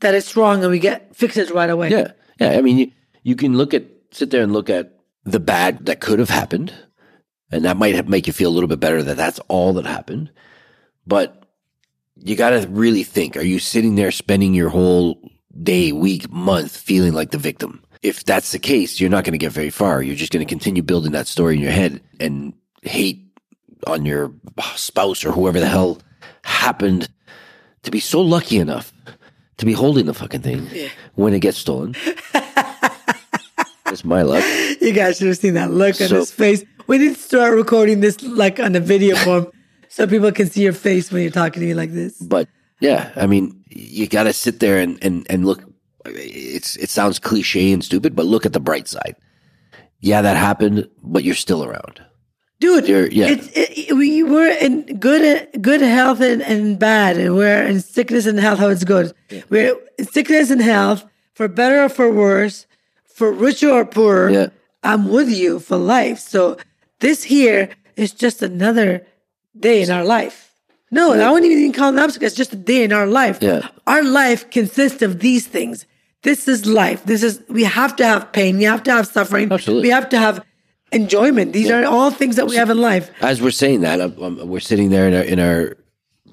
that 0.00 0.14
it's 0.14 0.36
wrong 0.36 0.62
and 0.62 0.70
we 0.70 0.78
get 0.78 1.14
fix 1.16 1.36
it 1.36 1.50
right 1.50 1.70
away. 1.70 1.90
Yeah, 1.90 2.12
yeah. 2.38 2.50
I 2.50 2.62
mean, 2.62 2.78
you, 2.78 2.90
you 3.24 3.34
can 3.34 3.56
look 3.56 3.74
at 3.74 3.84
sit 4.12 4.30
there 4.30 4.42
and 4.42 4.52
look 4.52 4.70
at 4.70 4.92
the 5.24 5.40
bad 5.40 5.86
that 5.86 6.00
could 6.00 6.20
have 6.20 6.30
happened, 6.30 6.72
and 7.54 7.64
that 7.64 7.76
might 7.76 7.94
have, 7.94 8.08
make 8.08 8.26
you 8.26 8.32
feel 8.32 8.50
a 8.50 8.52
little 8.52 8.68
bit 8.68 8.80
better 8.80 9.00
that 9.00 9.16
that's 9.16 9.38
all 9.46 9.72
that 9.74 9.86
happened. 9.86 10.28
But 11.06 11.46
you 12.16 12.34
got 12.34 12.50
to 12.50 12.66
really 12.68 13.04
think: 13.04 13.36
Are 13.36 13.42
you 13.42 13.60
sitting 13.60 13.94
there 13.94 14.10
spending 14.10 14.54
your 14.54 14.70
whole 14.70 15.20
day, 15.62 15.92
week, 15.92 16.28
month 16.32 16.76
feeling 16.76 17.12
like 17.12 17.30
the 17.30 17.38
victim? 17.38 17.80
If 18.02 18.24
that's 18.24 18.50
the 18.50 18.58
case, 18.58 19.00
you're 19.00 19.08
not 19.08 19.22
going 19.22 19.32
to 19.32 19.38
get 19.38 19.52
very 19.52 19.70
far. 19.70 20.02
You're 20.02 20.16
just 20.16 20.32
going 20.32 20.44
to 20.44 20.50
continue 20.50 20.82
building 20.82 21.12
that 21.12 21.28
story 21.28 21.54
in 21.54 21.62
your 21.62 21.70
head 21.70 22.02
and 22.18 22.54
hate 22.82 23.24
on 23.86 24.04
your 24.04 24.32
spouse 24.74 25.24
or 25.24 25.30
whoever 25.30 25.60
the 25.60 25.66
hell 25.66 26.00
happened 26.42 27.08
to 27.84 27.90
be 27.90 28.00
so 28.00 28.20
lucky 28.20 28.58
enough 28.58 28.92
to 29.58 29.64
be 29.64 29.72
holding 29.72 30.06
the 30.06 30.14
fucking 30.14 30.42
thing 30.42 30.68
when 31.14 31.32
it 31.32 31.40
gets 31.40 31.58
stolen. 31.58 31.94
it's 33.86 34.04
my 34.04 34.22
luck. 34.22 34.44
You 34.80 34.92
guys 34.92 35.18
should 35.18 35.28
have 35.28 35.38
seen 35.38 35.54
that 35.54 35.70
look 35.70 36.00
on 36.00 36.08
his 36.08 36.32
face. 36.32 36.64
We 36.86 36.98
need 36.98 37.14
to 37.14 37.20
start 37.20 37.54
recording 37.54 38.00
this 38.00 38.22
like 38.22 38.60
on 38.60 38.74
a 38.76 38.80
video 38.80 39.16
form 39.24 39.46
so 39.88 40.06
people 40.06 40.30
can 40.32 40.48
see 40.48 40.62
your 40.62 40.72
face 40.72 41.10
when 41.10 41.22
you're 41.22 41.30
talking 41.30 41.60
to 41.60 41.66
me 41.66 41.74
like 41.74 41.92
this. 41.92 42.18
But 42.18 42.48
yeah, 42.80 43.10
I 43.16 43.26
mean, 43.26 43.62
you 43.70 44.06
got 44.06 44.24
to 44.24 44.32
sit 44.32 44.60
there 44.60 44.78
and, 44.78 45.02
and, 45.02 45.26
and 45.30 45.46
look. 45.46 45.62
It's 46.06 46.76
it 46.76 46.90
sounds 46.90 47.18
cliche 47.18 47.72
and 47.72 47.82
stupid, 47.82 48.14
but 48.14 48.26
look 48.26 48.44
at 48.44 48.52
the 48.52 48.60
bright 48.60 48.86
side. 48.88 49.16
Yeah, 50.00 50.20
that 50.20 50.36
happened, 50.36 50.86
but 51.02 51.24
you're 51.24 51.34
still 51.34 51.64
around. 51.64 52.04
Dude, 52.60 52.86
You're- 52.88 53.08
yeah. 53.10 53.26
it's, 53.28 53.48
it, 53.54 53.94
we 53.96 54.22
were 54.22 54.46
in 54.48 54.82
good 54.98 55.48
good 55.62 55.80
health 55.80 56.20
and, 56.20 56.42
and 56.42 56.78
bad, 56.78 57.16
and 57.16 57.36
we're 57.36 57.62
in 57.62 57.80
sickness 57.80 58.26
and 58.26 58.38
health 58.38 58.58
how 58.58 58.68
it's 58.68 58.84
good. 58.84 59.14
We're 59.48 59.76
in 59.98 60.06
sickness 60.06 60.50
and 60.50 60.60
health 60.60 61.04
for 61.34 61.48
better 61.48 61.84
or 61.84 61.88
for 61.88 62.10
worse, 62.12 62.66
for 63.06 63.32
richer 63.32 63.70
or 63.70 63.84
poorer. 63.86 64.30
Yeah. 64.30 64.46
I'm 64.82 65.08
with 65.08 65.30
you 65.30 65.58
for 65.58 65.78
life. 65.78 66.18
So 66.18 66.58
this 67.00 67.22
here 67.22 67.70
is 67.96 68.12
just 68.12 68.42
another 68.42 69.06
day 69.58 69.82
in 69.82 69.90
our 69.90 70.04
life. 70.04 70.52
No, 70.90 71.12
I 71.12 71.30
wouldn't 71.32 71.50
even 71.50 71.72
call 71.72 71.88
it 71.88 71.94
an 71.94 71.98
obstacle. 71.98 72.26
It's 72.26 72.36
just 72.36 72.52
a 72.52 72.56
day 72.56 72.84
in 72.84 72.92
our 72.92 73.06
life. 73.06 73.38
Yeah. 73.40 73.68
Our 73.86 74.02
life 74.04 74.48
consists 74.50 75.02
of 75.02 75.20
these 75.20 75.46
things. 75.46 75.86
This 76.22 76.46
is 76.48 76.66
life. 76.66 77.04
This 77.04 77.22
is 77.22 77.42
we 77.48 77.64
have 77.64 77.96
to 77.96 78.06
have 78.06 78.32
pain. 78.32 78.56
We 78.58 78.64
have 78.64 78.82
to 78.84 78.92
have 78.92 79.06
suffering. 79.08 79.50
Absolutely. 79.52 79.88
We 79.88 79.90
have 79.90 80.08
to 80.10 80.18
have 80.18 80.44
enjoyment. 80.92 81.52
These 81.52 81.70
are 81.70 81.84
all 81.84 82.10
things 82.10 82.36
that 82.36 82.46
we 82.46 82.56
have 82.56 82.70
in 82.70 82.78
life. 82.80 83.10
As 83.20 83.42
we're 83.42 83.50
saying 83.50 83.80
that, 83.80 84.00
I'm, 84.00 84.22
I'm- 84.22 84.48
we're 84.48 84.60
sitting 84.60 84.90
there 84.90 85.08
in 85.08 85.14
our, 85.14 85.22
in 85.22 85.40
our 85.40 85.76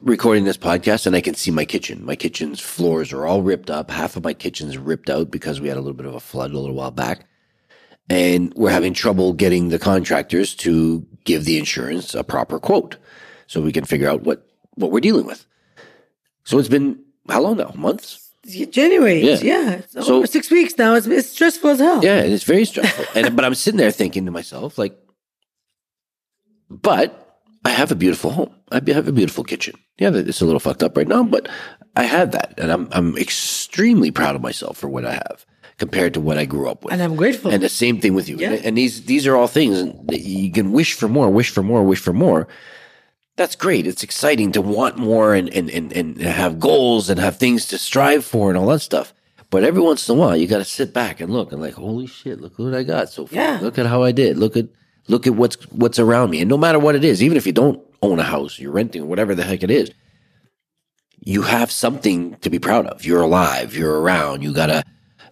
recording 0.03 0.43
this 0.45 0.57
podcast, 0.57 1.07
and 1.07 1.15
I 1.15 1.21
can 1.21 1.33
see 1.33 1.51
my 1.51 1.65
kitchen. 1.65 2.05
My 2.05 2.15
kitchen's 2.15 2.59
floors 2.59 3.11
are 3.11 3.25
all 3.25 3.41
ripped 3.41 3.69
up. 3.71 3.89
Half 3.91 4.15
of 4.15 4.23
my 4.23 4.33
kitchen's 4.33 4.77
ripped 4.77 5.09
out 5.09 5.31
because 5.31 5.59
we 5.59 5.67
had 5.67 5.77
a 5.77 5.81
little 5.81 5.97
bit 5.97 6.05
of 6.05 6.13
a 6.15 6.19
flood 6.19 6.51
a 6.51 6.57
little 6.59 6.75
while 6.75 6.91
back, 6.91 7.25
and 8.11 8.53
we're 8.55 8.69
having 8.71 8.93
trouble 8.93 9.31
getting 9.31 9.69
the 9.69 9.79
contractors 9.79 10.53
to 10.55 11.05
give 11.23 11.45
the 11.45 11.57
insurance 11.57 12.13
a 12.13 12.23
proper 12.25 12.59
quote, 12.59 12.97
so 13.47 13.61
we 13.61 13.71
can 13.71 13.85
figure 13.85 14.09
out 14.09 14.23
what 14.23 14.45
what 14.75 14.91
we're 14.91 14.99
dealing 14.99 15.25
with. 15.25 15.45
So 16.43 16.59
it's 16.59 16.67
been 16.67 16.99
how 17.29 17.41
long 17.41 17.55
now? 17.57 17.71
Months. 17.75 18.27
January. 18.71 19.21
Yeah. 19.21 19.37
Yeah. 19.41 19.81
So- 20.01 20.25
six 20.25 20.51
weeks 20.51 20.77
now. 20.77 20.95
It's, 20.95 21.07
it's 21.07 21.29
stressful 21.29 21.69
as 21.69 21.79
hell. 21.79 22.03
Yeah, 22.03 22.19
it's 22.19 22.43
very 22.43 22.65
stressful. 22.65 23.05
and 23.15 23.35
but 23.35 23.45
I'm 23.45 23.55
sitting 23.55 23.77
there 23.77 23.91
thinking 23.91 24.25
to 24.25 24.31
myself, 24.31 24.77
like, 24.77 24.97
but 26.69 27.39
I 27.63 27.69
have 27.69 27.91
a 27.91 27.95
beautiful 27.95 28.31
home. 28.31 28.53
I 28.71 28.81
have 28.87 29.07
a 29.07 29.11
beautiful 29.13 29.43
kitchen. 29.45 29.75
Yeah, 29.99 30.11
it's 30.13 30.41
a 30.41 30.45
little 30.45 30.59
fucked 30.59 30.83
up 30.83 30.97
right 30.97 31.07
now, 31.07 31.23
but 31.23 31.47
I 31.95 32.03
have 32.03 32.31
that, 32.31 32.55
and 32.57 32.71
I'm 32.71 32.89
I'm 32.91 33.17
extremely 33.17 34.11
proud 34.11 34.35
of 34.35 34.41
myself 34.41 34.77
for 34.77 34.89
what 34.89 35.05
I 35.05 35.13
have 35.13 35.45
compared 35.81 36.13
to 36.13 36.21
what 36.21 36.37
I 36.37 36.45
grew 36.45 36.69
up 36.69 36.83
with. 36.83 36.93
And 36.93 37.01
I'm 37.01 37.15
grateful. 37.15 37.49
And 37.49 37.63
the 37.63 37.67
same 37.67 37.99
thing 37.99 38.13
with 38.13 38.29
you. 38.29 38.37
Yeah. 38.37 38.51
And, 38.51 38.65
and 38.65 38.77
these 38.77 39.05
these 39.05 39.25
are 39.25 39.35
all 39.35 39.47
things 39.47 39.81
that 40.09 40.19
you 40.19 40.51
can 40.51 40.71
wish 40.73 40.93
for 40.93 41.07
more, 41.07 41.27
wish 41.31 41.49
for 41.49 41.63
more, 41.63 41.83
wish 41.83 41.99
for 41.99 42.13
more. 42.13 42.47
That's 43.35 43.55
great. 43.55 43.87
It's 43.87 44.03
exciting 44.03 44.51
to 44.51 44.61
want 44.61 44.97
more 44.97 45.33
and 45.33 45.49
and 45.49 45.71
and, 45.71 45.91
and 45.91 46.21
have 46.21 46.59
goals 46.59 47.09
and 47.09 47.19
have 47.19 47.37
things 47.37 47.65
to 47.69 47.79
strive 47.79 48.23
for 48.23 48.49
and 48.49 48.59
all 48.59 48.67
that 48.67 48.81
stuff. 48.81 49.11
But 49.49 49.63
every 49.63 49.81
once 49.81 50.07
in 50.07 50.15
a 50.15 50.19
while, 50.19 50.37
you 50.37 50.45
got 50.45 50.59
to 50.59 50.65
sit 50.65 50.93
back 50.93 51.19
and 51.19 51.33
look 51.33 51.51
and 51.51 51.59
like, 51.59 51.73
holy 51.73 52.05
shit, 52.05 52.39
look 52.39 52.59
what 52.59 52.75
I 52.75 52.83
got 52.83 53.09
so 53.09 53.25
far. 53.25 53.35
Yeah. 53.35 53.57
Look 53.59 53.79
at 53.79 53.87
how 53.87 54.03
I 54.03 54.11
did. 54.11 54.37
Look 54.37 54.55
at 54.55 54.67
look 55.07 55.25
at 55.25 55.33
what's 55.33 55.57
what's 55.71 55.97
around 55.97 56.29
me. 56.29 56.41
And 56.41 56.49
no 56.49 56.59
matter 56.59 56.77
what 56.77 56.93
it 56.93 57.03
is, 57.03 57.23
even 57.23 57.37
if 57.37 57.47
you 57.47 57.53
don't 57.53 57.81
own 58.03 58.19
a 58.19 58.23
house, 58.35 58.59
you're 58.59 58.71
renting, 58.71 59.07
whatever 59.07 59.33
the 59.33 59.43
heck 59.43 59.63
it 59.63 59.71
is, 59.71 59.89
you 61.21 61.41
have 61.41 61.71
something 61.71 62.35
to 62.43 62.51
be 62.51 62.59
proud 62.59 62.85
of. 62.85 63.03
You're 63.03 63.23
alive. 63.23 63.75
You're 63.75 63.99
around. 63.99 64.43
You 64.43 64.53
got 64.53 64.69
a 64.69 64.83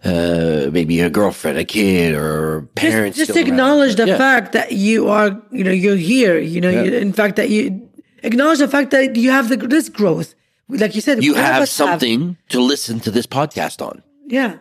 uh, 0.04 0.70
maybe 0.72 1.00
a 1.00 1.10
girlfriend, 1.10 1.58
a 1.58 1.64
kid, 1.64 2.14
or 2.14 2.62
parents. 2.74 3.16
just, 3.18 3.28
just 3.28 3.30
still 3.38 3.44
around. 3.44 3.52
acknowledge 3.54 3.94
the 3.96 4.06
Yeah. 4.06 4.18
fact 4.18 4.52
that 4.52 4.72
you 4.72 5.08
are, 5.08 5.40
you 5.52 5.64
know, 5.64 5.70
you're 5.70 5.96
here. 5.96 6.38
You 6.38 6.60
know, 6.60 6.70
Yeah. 6.70 6.82
you, 6.84 6.92
in 6.94 7.12
fact, 7.12 7.36
that 7.36 7.50
you 7.50 7.88
acknowledge 8.22 8.58
the 8.60 8.68
fact 8.68 8.90
that 8.92 9.16
you 9.16 9.30
have 9.30 9.48
the, 9.48 9.56
this 9.56 9.88
growth. 9.88 10.34
Like 10.68 10.94
you 10.94 11.00
said, 11.00 11.22
You 11.24 11.34
have 11.34 11.68
something 11.68 12.36
to 12.48 12.60
listen 12.60 13.00
to 13.00 13.10
this 13.10 13.26
podcast 13.26 13.82
on. 13.84 14.02
yeah, 14.28 14.54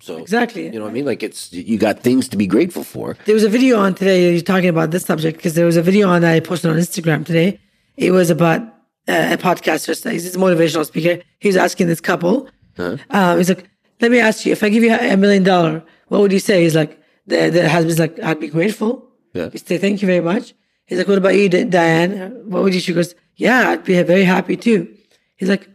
So 0.00 0.16
exactly. 0.18 0.64
You 0.66 0.72
know 0.78 0.82
what 0.82 0.90
I 0.90 0.94
mean? 0.94 1.04
Like 1.06 1.22
it's 1.22 1.52
you 1.52 1.76
got 1.78 2.00
things 2.00 2.28
to 2.28 2.36
be 2.36 2.46
grateful 2.46 2.84
for. 2.84 3.16
There 3.26 3.34
was 3.34 3.42
a 3.44 3.48
video 3.48 3.78
on 3.78 3.94
today. 3.94 4.32
You're 4.32 4.42
talking 4.42 4.68
about 4.68 4.90
this 4.92 5.04
subject 5.04 5.36
because 5.38 5.54
there 5.54 5.66
was 5.66 5.76
a 5.76 5.82
video 5.82 6.08
on 6.08 6.20
that 6.22 6.32
I 6.34 6.40
posted 6.40 6.70
on 6.70 6.76
Instagram 6.76 7.24
today. 7.26 7.58
It 7.96 8.10
was 8.12 8.28
about 8.30 8.60
uh, 9.08 9.34
a 9.34 9.36
podcaster. 9.38 9.92
He's 10.10 10.34
a 10.36 10.38
motivational 10.38 10.84
speaker. 10.86 11.22
He 11.40 11.48
was 11.48 11.56
asking 11.56 11.86
this 11.88 12.00
couple. 12.00 12.48
Um, 12.78 13.38
he's 13.38 13.48
like, 13.48 13.64
"Let 14.00 14.10
me 14.10 14.18
ask 14.20 14.44
you, 14.46 14.52
if 14.52 14.62
I 14.62 14.68
give 14.68 14.82
you 14.82 14.94
a 14.94 15.16
million 15.16 15.42
dollar, 15.42 15.82
what 16.08 16.20
would 16.20 16.32
you 16.32 16.40
say?" 16.40 16.62
He's 16.62 16.76
like, 16.76 17.00
"The 17.26 17.50
the 17.50 17.68
husband's 17.68 17.98
like, 17.98 18.18
I'd 18.20 18.40
be 18.40 18.48
grateful. 18.48 19.08
Yeah. 19.32 19.50
He'd 19.50 19.66
say, 19.66 19.78
thank 19.78 20.02
you 20.02 20.06
very 20.06 20.20
much." 20.20 20.54
He's 20.86 20.98
like, 20.98 21.08
"What 21.08 21.18
about 21.18 21.34
you, 21.34 21.48
Diane? 21.48 22.42
What 22.50 22.62
would 22.62 22.74
you?" 22.74 22.80
She 22.80 22.92
goes, 22.92 23.14
"Yeah, 23.36 23.70
I'd 23.70 23.84
be 23.84 24.00
very 24.02 24.24
happy 24.24 24.56
too." 24.56 24.94
He's 25.36 25.48
like, 25.48 25.68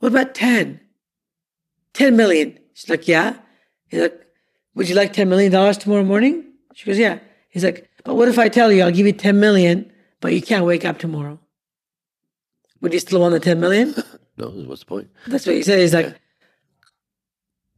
"What 0.00 0.08
about 0.12 0.34
10? 0.34 0.80
10 1.94 2.16
million?" 2.16 2.58
She's 2.74 2.90
like, 2.90 3.06
"Yeah." 3.08 3.36
He's 3.88 4.00
like, 4.00 4.20
would 4.74 4.88
you 4.88 4.94
like 4.94 5.12
$10 5.12 5.28
million 5.28 5.50
tomorrow 5.74 6.04
morning? 6.04 6.44
She 6.74 6.84
goes, 6.86 6.98
yeah. 6.98 7.18
He's 7.48 7.64
like, 7.64 7.88
but 8.04 8.14
what 8.14 8.28
if 8.28 8.38
I 8.38 8.48
tell 8.48 8.70
you 8.70 8.82
I'll 8.82 8.90
give 8.90 9.06
you 9.06 9.12
10 9.12 9.38
million, 9.40 9.90
but 10.20 10.34
you 10.34 10.42
can't 10.42 10.64
wake 10.64 10.84
up 10.84 10.98
tomorrow? 10.98 11.38
Would 12.80 12.92
you 12.92 12.98
still 12.98 13.20
want 13.20 13.32
the 13.32 13.40
10 13.40 13.60
million? 13.60 13.94
No, 14.38 14.48
what's 14.50 14.80
the 14.80 14.86
point? 14.86 15.08
That's 15.28 15.46
what 15.46 15.54
he 15.56 15.62
said. 15.62 15.78
He's 15.78 15.94
like, 15.94 16.14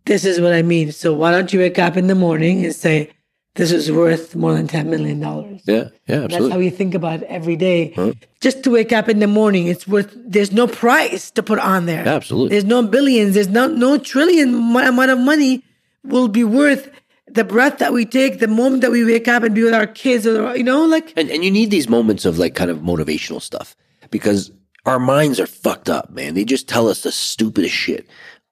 this 0.09 0.25
is 0.25 0.41
what 0.41 0.53
I 0.53 0.63
mean. 0.63 0.91
So 0.91 1.13
why 1.13 1.31
don't 1.31 1.53
you 1.53 1.61
wake 1.61 1.79
up 1.79 1.97
in 1.97 2.09
the 2.09 2.15
morning 2.15 2.65
and 2.65 2.75
say, 2.75 3.13
this 3.55 3.71
is 3.71 3.93
worth 3.93 4.35
more 4.35 4.55
than 4.55 4.67
$10 4.67 4.87
million? 4.87 5.21
Yeah, 5.21 5.91
yeah, 6.07 6.25
absolutely. 6.25 6.27
That's 6.27 6.53
how 6.53 6.59
you 6.59 6.71
think 6.71 6.95
about 6.95 7.23
it 7.23 7.27
every 7.29 7.57
day. 7.57 8.15
Just 8.41 8.65
to 8.65 8.71
wake 8.71 8.93
up 8.93 9.09
in 9.09 9.19
the 9.19 9.27
morning, 9.27 9.67
it's 9.67 9.87
worth. 9.87 10.13
There's 10.17 10.53
no 10.53 10.67
price 10.67 11.31
to 11.33 11.43
put 11.43 11.59
on 11.59 11.87
there. 11.87 12.07
Absolutely. 12.07 12.51
There's 12.51 12.65
no 12.65 12.83
billions. 12.83 13.35
There's 13.35 13.49
no 13.49 13.67
no 13.67 13.99
trillion 13.99 14.55
amount 14.55 15.11
of 15.11 15.19
money 15.19 15.63
will 16.05 16.29
be 16.29 16.45
worth 16.45 16.91
the 17.27 17.45
breath 17.45 17.79
that 17.79 17.93
we 17.93 18.07
take, 18.07 18.39
the 18.39 18.49
moment 18.49 18.81
that 18.83 18.91
we 18.91 19.05
wake 19.05 19.29
up 19.29 19.43
and 19.43 19.55
be 19.55 19.63
with 19.63 19.75
our 19.75 19.87
kids, 19.87 20.27
or 20.27 20.57
you 20.57 20.65
know, 20.65 20.87
like 20.87 21.13
And 21.17 21.31
and 21.31 21.45
you 21.45 21.51
need 21.51 21.71
these 21.71 21.89
moments 21.89 22.25
of 22.25 22.39
like 22.39 22.55
kind 22.55 22.71
of 22.71 22.79
motivational 22.79 23.43
stuff 23.43 23.77
because 24.11 24.51
our 24.87 25.01
minds 25.01 25.39
are 25.41 25.47
fucked 25.47 25.91
up, 25.91 26.11
man. 26.11 26.35
They 26.35 26.45
just 26.45 26.69
tell 26.69 26.89
us 26.89 27.03
the 27.03 27.13
stupidest 27.13 27.75
shit 27.75 28.09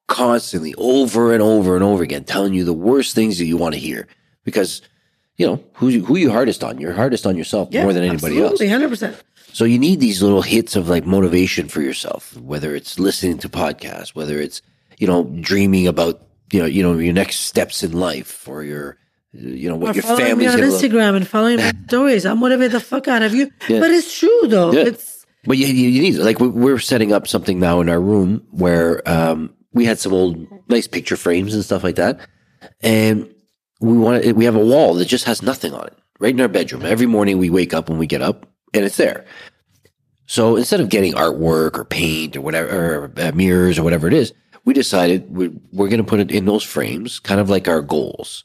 constantly, 0.06 0.74
over 0.78 1.32
and 1.32 1.42
over 1.42 1.74
and 1.74 1.84
over 1.84 2.02
again, 2.02 2.24
telling 2.24 2.54
you 2.54 2.64
the 2.64 2.72
worst 2.72 3.14
things 3.14 3.38
that 3.38 3.46
you 3.46 3.56
want 3.56 3.74
to 3.74 3.80
hear. 3.80 4.06
Because 4.44 4.82
you 5.36 5.46
know 5.46 5.62
who 5.74 5.88
you- 5.88 6.04
who 6.04 6.16
you 6.16 6.30
hardest 6.30 6.62
on? 6.64 6.78
You're 6.80 6.92
hardest 6.92 7.26
on 7.26 7.36
yourself 7.36 7.72
more 7.72 7.92
than 7.92 8.04
anybody 8.04 8.40
else. 8.40 8.60
hundred 8.62 8.88
percent. 8.88 9.16
So 9.52 9.64
you 9.64 9.78
need 9.78 10.00
these 10.00 10.22
little 10.22 10.42
hits 10.42 10.76
of 10.76 10.88
like 10.88 11.06
motivation 11.06 11.68
for 11.68 11.80
yourself, 11.80 12.36
whether 12.38 12.74
it's 12.76 12.98
listening 12.98 13.38
to 13.38 13.48
podcasts, 13.48 14.10
whether 14.14 14.40
it's 14.40 14.62
you 14.98 15.06
know 15.06 15.24
dreaming 15.40 15.86
about 15.86 16.20
you 16.52 16.60
know 16.60 16.66
you 16.66 16.82
know 16.82 16.96
your 16.98 17.12
next 17.14 17.36
steps 17.40 17.82
in 17.82 17.92
life 17.92 18.46
or 18.48 18.62
your 18.64 18.96
you 19.32 19.68
know 19.68 19.76
what 19.76 19.90
Or 19.90 19.94
your 19.94 20.02
following 20.02 20.38
me 20.38 20.46
on 20.46 20.56
gonna 20.58 20.70
look. 20.70 20.80
Instagram 20.82 21.16
and 21.16 21.26
following 21.28 21.56
my 21.58 21.72
stories. 21.88 22.24
I'm 22.24 22.38
motivate 22.38 22.72
the 22.72 22.80
fuck 22.80 23.08
out 23.08 23.22
of 23.22 23.34
you. 23.34 23.50
Yeah. 23.68 23.80
But 23.80 23.90
it's 23.90 24.18
true 24.18 24.42
though. 24.46 24.72
Yeah. 24.72 24.84
It's 24.88 25.26
But 25.44 25.58
you, 25.58 25.66
you, 25.66 26.00
need 26.02 26.14
like 26.16 26.38
we- 26.40 26.48
we're 26.48 26.78
setting 26.78 27.12
up 27.12 27.26
something 27.28 27.58
now 27.58 27.80
in 27.80 27.88
our 27.88 28.00
room 28.00 28.42
where 28.50 29.06
um, 29.08 29.50
we 29.76 29.84
had 29.84 29.98
some 29.98 30.12
old 30.12 30.46
nice 30.68 30.86
picture 30.88 31.16
frames 31.16 31.54
and 31.54 31.62
stuff 31.64 31.84
like 31.84 31.96
that, 31.96 32.18
and 32.80 33.32
we 33.80 33.96
want 33.96 34.24
we 34.34 34.44
have 34.46 34.56
a 34.56 34.64
wall 34.64 34.94
that 34.94 35.04
just 35.04 35.26
has 35.26 35.42
nothing 35.42 35.72
on 35.74 35.86
it 35.86 35.98
right 36.18 36.34
in 36.34 36.40
our 36.40 36.48
bedroom. 36.48 36.84
Every 36.84 37.06
morning 37.06 37.38
we 37.38 37.50
wake 37.50 37.74
up 37.74 37.88
when 37.88 37.98
we 37.98 38.06
get 38.06 38.22
up, 38.22 38.46
and 38.74 38.84
it's 38.84 38.96
there. 38.96 39.24
So 40.26 40.56
instead 40.56 40.80
of 40.80 40.88
getting 40.88 41.12
artwork 41.12 41.78
or 41.78 41.84
paint 41.84 42.36
or 42.36 42.40
whatever, 42.40 42.68
or 43.04 43.12
uh, 43.16 43.32
mirrors 43.32 43.78
or 43.78 43.84
whatever 43.84 44.08
it 44.08 44.14
is, 44.14 44.32
we 44.64 44.74
decided 44.74 45.30
we, 45.30 45.48
we're 45.72 45.88
going 45.88 46.02
to 46.02 46.04
put 46.08 46.18
it 46.20 46.32
in 46.32 46.46
those 46.46 46.64
frames, 46.64 47.20
kind 47.20 47.38
of 47.40 47.48
like 47.48 47.68
our 47.68 47.80
goals. 47.82 48.44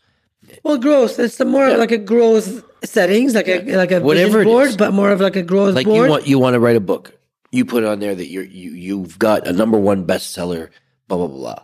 well, 0.63 0.77
growth. 0.77 1.17
It's 1.17 1.37
the 1.37 1.45
more 1.45 1.75
like 1.77 1.91
a 1.91 1.97
growth 1.97 2.63
settings, 2.83 3.33
like 3.33 3.47
a 3.47 3.75
like 3.75 3.91
a 3.91 4.01
Whatever 4.01 4.39
vision 4.39 4.43
board, 4.51 4.77
but 4.77 4.93
more 4.93 5.11
of 5.11 5.21
like 5.21 5.35
a 5.37 5.43
growth 5.43 5.75
Like 5.75 5.85
board. 5.87 6.03
you 6.05 6.09
want 6.09 6.27
you 6.27 6.39
want 6.39 6.53
to 6.55 6.59
write 6.59 6.75
a 6.75 6.81
book, 6.81 7.17
you 7.51 7.63
put 7.65 7.83
on 7.83 7.99
there 7.99 8.13
that 8.13 8.27
you're 8.27 8.43
you 8.43 8.71
you've 8.71 9.17
got 9.17 9.47
a 9.47 9.53
number 9.53 9.79
one 9.79 10.05
bestseller, 10.05 10.69
blah 11.17 11.27
blah 11.27 11.37
blah. 11.37 11.53
blah. 11.55 11.63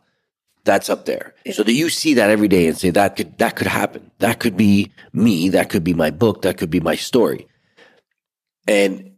That's 0.63 0.89
up 0.89 1.05
there, 1.05 1.33
so 1.53 1.63
that 1.63 1.71
you 1.71 1.87
see 1.89 2.15
that 2.15 2.29
every 2.29 2.49
day 2.49 2.67
and 2.67 2.77
say 2.77 2.89
that 2.89 3.15
could 3.15 3.37
that 3.37 3.55
could 3.55 3.67
happen. 3.67 4.11
That 4.19 4.39
could 4.39 4.57
be 4.57 4.91
me. 5.13 5.47
That 5.47 5.69
could 5.69 5.85
be 5.85 5.93
my 5.93 6.11
book. 6.11 6.41
That 6.41 6.57
could 6.57 6.69
be 6.69 6.81
my 6.81 6.95
story, 6.95 7.47
and 8.67 9.13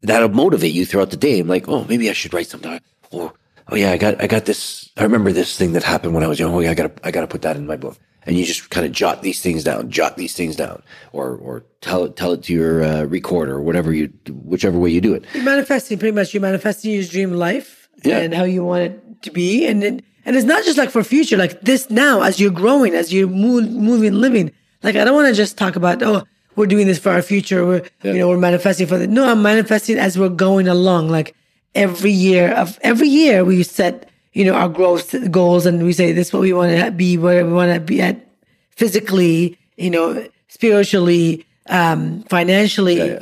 that'll 0.00 0.30
motivate 0.30 0.72
you 0.72 0.86
throughout 0.86 1.10
the 1.10 1.18
day. 1.18 1.40
I'm 1.40 1.48
like, 1.48 1.68
oh, 1.68 1.84
maybe 1.84 2.08
I 2.08 2.14
should 2.14 2.32
write 2.32 2.46
something. 2.46 2.80
Or 3.10 3.34
oh 3.68 3.76
yeah, 3.76 3.90
I 3.90 3.98
got 3.98 4.22
I 4.22 4.26
got 4.26 4.46
this. 4.46 4.90
I 4.96 5.02
remember 5.02 5.30
this 5.30 5.58
thing 5.58 5.74
that 5.74 5.82
happened 5.82 6.14
when 6.14 6.24
I 6.24 6.28
was 6.28 6.40
young. 6.40 6.54
Oh 6.54 6.60
yeah, 6.60 6.70
I 6.70 6.74
got 6.74 6.96
to 6.96 7.06
I 7.06 7.10
got 7.10 7.20
to 7.20 7.26
put 7.26 7.42
that 7.42 7.56
in 7.56 7.66
my 7.66 7.76
book. 7.76 7.98
And 8.26 8.38
you 8.38 8.46
just 8.46 8.70
kind 8.70 8.86
of 8.86 8.92
jot 8.92 9.20
these 9.20 9.42
things 9.42 9.62
down, 9.62 9.90
jot 9.90 10.16
these 10.16 10.34
things 10.34 10.56
down, 10.56 10.82
or 11.12 11.36
or 11.36 11.66
tell 11.82 12.04
it 12.04 12.16
tell 12.16 12.32
it 12.32 12.44
to 12.44 12.54
your 12.54 12.82
uh, 12.82 13.02
recorder, 13.02 13.56
or 13.56 13.60
whatever 13.60 13.92
you 13.92 14.10
whichever 14.30 14.78
way 14.78 14.88
you 14.88 15.02
do 15.02 15.12
it. 15.12 15.26
You're 15.34 15.44
manifesting 15.44 15.98
pretty 15.98 16.14
much. 16.14 16.32
You're 16.32 16.40
manifesting 16.40 16.92
your 16.92 17.04
dream 17.04 17.32
life 17.32 17.73
Yeah. 18.04 18.18
and 18.18 18.34
how 18.34 18.44
you 18.44 18.64
want 18.64 18.82
it 18.84 19.22
to 19.22 19.30
be, 19.30 19.66
and 19.66 19.82
it, 19.82 20.04
and 20.24 20.36
it's 20.36 20.46
not 20.46 20.64
just 20.64 20.78
like 20.78 20.90
for 20.90 21.02
future, 21.04 21.36
like 21.36 21.60
this 21.62 21.90
now 21.90 22.22
as 22.22 22.40
you're 22.40 22.50
growing, 22.50 22.94
as 22.94 23.12
you're 23.12 23.28
move, 23.28 23.70
moving, 23.70 24.14
living. 24.14 24.52
Like 24.82 24.96
I 24.96 25.04
don't 25.04 25.14
want 25.14 25.28
to 25.28 25.34
just 25.34 25.56
talk 25.56 25.76
about 25.76 26.02
oh 26.02 26.24
we're 26.56 26.66
doing 26.66 26.86
this 26.86 26.98
for 26.98 27.10
our 27.10 27.22
future, 27.22 27.66
we're 27.66 27.84
you 28.02 28.14
know 28.14 28.28
we're 28.28 28.38
manifesting 28.38 28.86
for 28.86 28.98
the 28.98 29.06
no, 29.06 29.26
I'm 29.26 29.42
manifesting 29.42 29.98
as 29.98 30.18
we're 30.18 30.28
going 30.28 30.68
along. 30.68 31.08
Like 31.08 31.34
every 31.74 32.12
year 32.12 32.52
of 32.52 32.78
every 32.82 33.08
year 33.08 33.44
we 33.44 33.62
set 33.62 34.10
you 34.32 34.44
know 34.44 34.54
our 34.54 34.68
growth 34.68 35.14
goals 35.30 35.66
and 35.66 35.82
we 35.82 35.92
say 35.92 36.12
this 36.12 36.28
is 36.28 36.32
what 36.32 36.42
we 36.42 36.52
want 36.52 36.76
to 36.78 36.90
be, 36.90 37.16
where 37.18 37.44
we 37.44 37.52
want 37.52 37.72
to 37.72 37.80
be 37.80 38.00
at 38.00 38.26
physically, 38.70 39.56
you 39.76 39.88
know, 39.88 40.26
spiritually, 40.48 41.46
um, 41.68 42.22
financially 42.24 43.18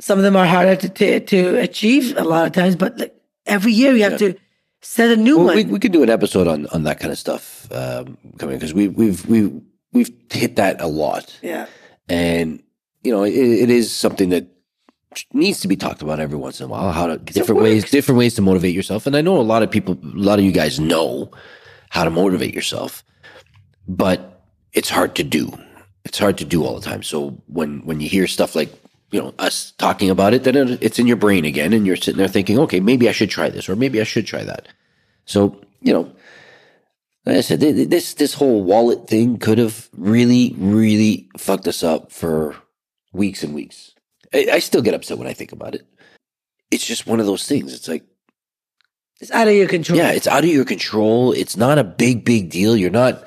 some 0.00 0.18
of 0.18 0.24
them 0.24 0.36
are 0.36 0.46
harder 0.46 0.76
to, 0.76 0.88
to, 0.88 1.20
to 1.20 1.58
achieve 1.58 2.16
a 2.16 2.24
lot 2.24 2.46
of 2.46 2.52
times, 2.52 2.76
but 2.76 2.96
like 2.98 3.14
every 3.48 3.72
year 3.72 3.94
you 3.96 4.04
have 4.04 4.18
to 4.18 4.34
set 4.82 5.10
a 5.10 5.16
new 5.16 5.36
Well, 5.38 5.46
one. 5.46 5.56
we, 5.56 5.64
we 5.64 5.78
could 5.78 5.92
do 5.92 6.02
an 6.02 6.10
episode 6.10 6.46
on, 6.46 6.66
on 6.66 6.84
that 6.84 7.00
kind 7.00 7.12
of 7.12 7.18
stuff 7.18 7.70
um, 7.72 8.16
coming 8.38 8.56
because 8.56 8.72
we 8.74 8.88
we've 8.88 9.26
we've 9.26 9.60
we've 9.92 10.10
hit 10.30 10.56
that 10.56 10.80
a 10.80 10.86
lot, 10.86 11.38
yeah. 11.42 11.66
and 12.08 12.62
you 13.02 13.12
know 13.12 13.24
it, 13.24 13.34
it 13.34 13.70
is 13.70 13.94
something 13.94 14.28
that 14.30 14.46
needs 15.32 15.60
to 15.60 15.68
be 15.68 15.76
talked 15.76 16.02
about 16.02 16.20
every 16.20 16.36
once 16.38 16.60
in 16.60 16.66
a 16.66 16.68
while. 16.68 16.92
How 16.92 17.06
to 17.06 17.18
different 17.18 17.60
ways 17.62 17.90
different 17.90 18.18
ways 18.18 18.34
to 18.34 18.42
motivate 18.42 18.74
yourself, 18.74 19.06
and 19.06 19.16
I 19.16 19.20
know 19.20 19.38
a 19.38 19.42
lot 19.42 19.62
of 19.62 19.70
people, 19.70 19.94
a 20.02 20.06
lot 20.06 20.38
of 20.38 20.44
you 20.44 20.52
guys 20.52 20.78
know 20.78 21.30
how 21.90 22.04
to 22.04 22.10
motivate 22.10 22.54
yourself, 22.54 23.02
but 23.88 24.42
it's 24.72 24.90
hard 24.90 25.14
to 25.16 25.24
do. 25.24 25.50
It's 26.04 26.18
hard 26.18 26.38
to 26.38 26.44
do 26.44 26.64
all 26.64 26.74
the 26.78 26.84
time. 26.88 27.02
So 27.02 27.30
when 27.46 27.80
when 27.84 28.00
you 28.00 28.08
hear 28.08 28.26
stuff 28.26 28.54
like 28.54 28.70
you 29.10 29.20
know 29.20 29.34
us 29.38 29.72
talking 29.78 30.10
about 30.10 30.34
it, 30.34 30.44
then 30.44 30.78
it's 30.80 30.98
in 30.98 31.06
your 31.06 31.16
brain 31.16 31.44
again, 31.44 31.72
and 31.72 31.86
you're 31.86 31.96
sitting 31.96 32.18
there 32.18 32.28
thinking, 32.28 32.58
okay, 32.60 32.80
maybe 32.80 33.08
I 33.08 33.12
should 33.12 33.30
try 33.30 33.48
this, 33.48 33.68
or 33.68 33.76
maybe 33.76 34.00
I 34.00 34.04
should 34.04 34.26
try 34.26 34.44
that. 34.44 34.68
So 35.24 35.60
you 35.80 35.92
know, 35.92 36.12
like 37.26 37.36
I 37.36 37.40
said, 37.40 37.60
th- 37.60 37.74
th- 37.74 37.88
this 37.88 38.14
this 38.14 38.34
whole 38.34 38.62
wallet 38.62 39.06
thing 39.08 39.38
could 39.38 39.58
have 39.58 39.88
really, 39.96 40.54
really 40.58 41.28
fucked 41.38 41.66
us 41.68 41.82
up 41.82 42.12
for 42.12 42.56
weeks 43.12 43.42
and 43.42 43.54
weeks. 43.54 43.94
I, 44.34 44.48
I 44.54 44.58
still 44.58 44.82
get 44.82 44.94
upset 44.94 45.18
when 45.18 45.26
I 45.28 45.32
think 45.32 45.52
about 45.52 45.74
it. 45.74 45.86
It's 46.70 46.84
just 46.84 47.06
one 47.06 47.18
of 47.20 47.24
those 47.26 47.46
things. 47.46 47.72
It's 47.72 47.88
like, 47.88 48.04
It's 49.20 49.30
out 49.30 49.48
of 49.48 49.54
your 49.54 49.68
control. 49.68 49.98
yeah, 49.98 50.10
it's 50.12 50.26
out 50.26 50.44
of 50.44 50.50
your 50.50 50.66
control. 50.66 51.32
It's 51.32 51.56
not 51.56 51.78
a 51.78 51.84
big, 51.84 52.26
big 52.26 52.50
deal. 52.50 52.76
You're 52.76 52.90
not, 52.90 53.24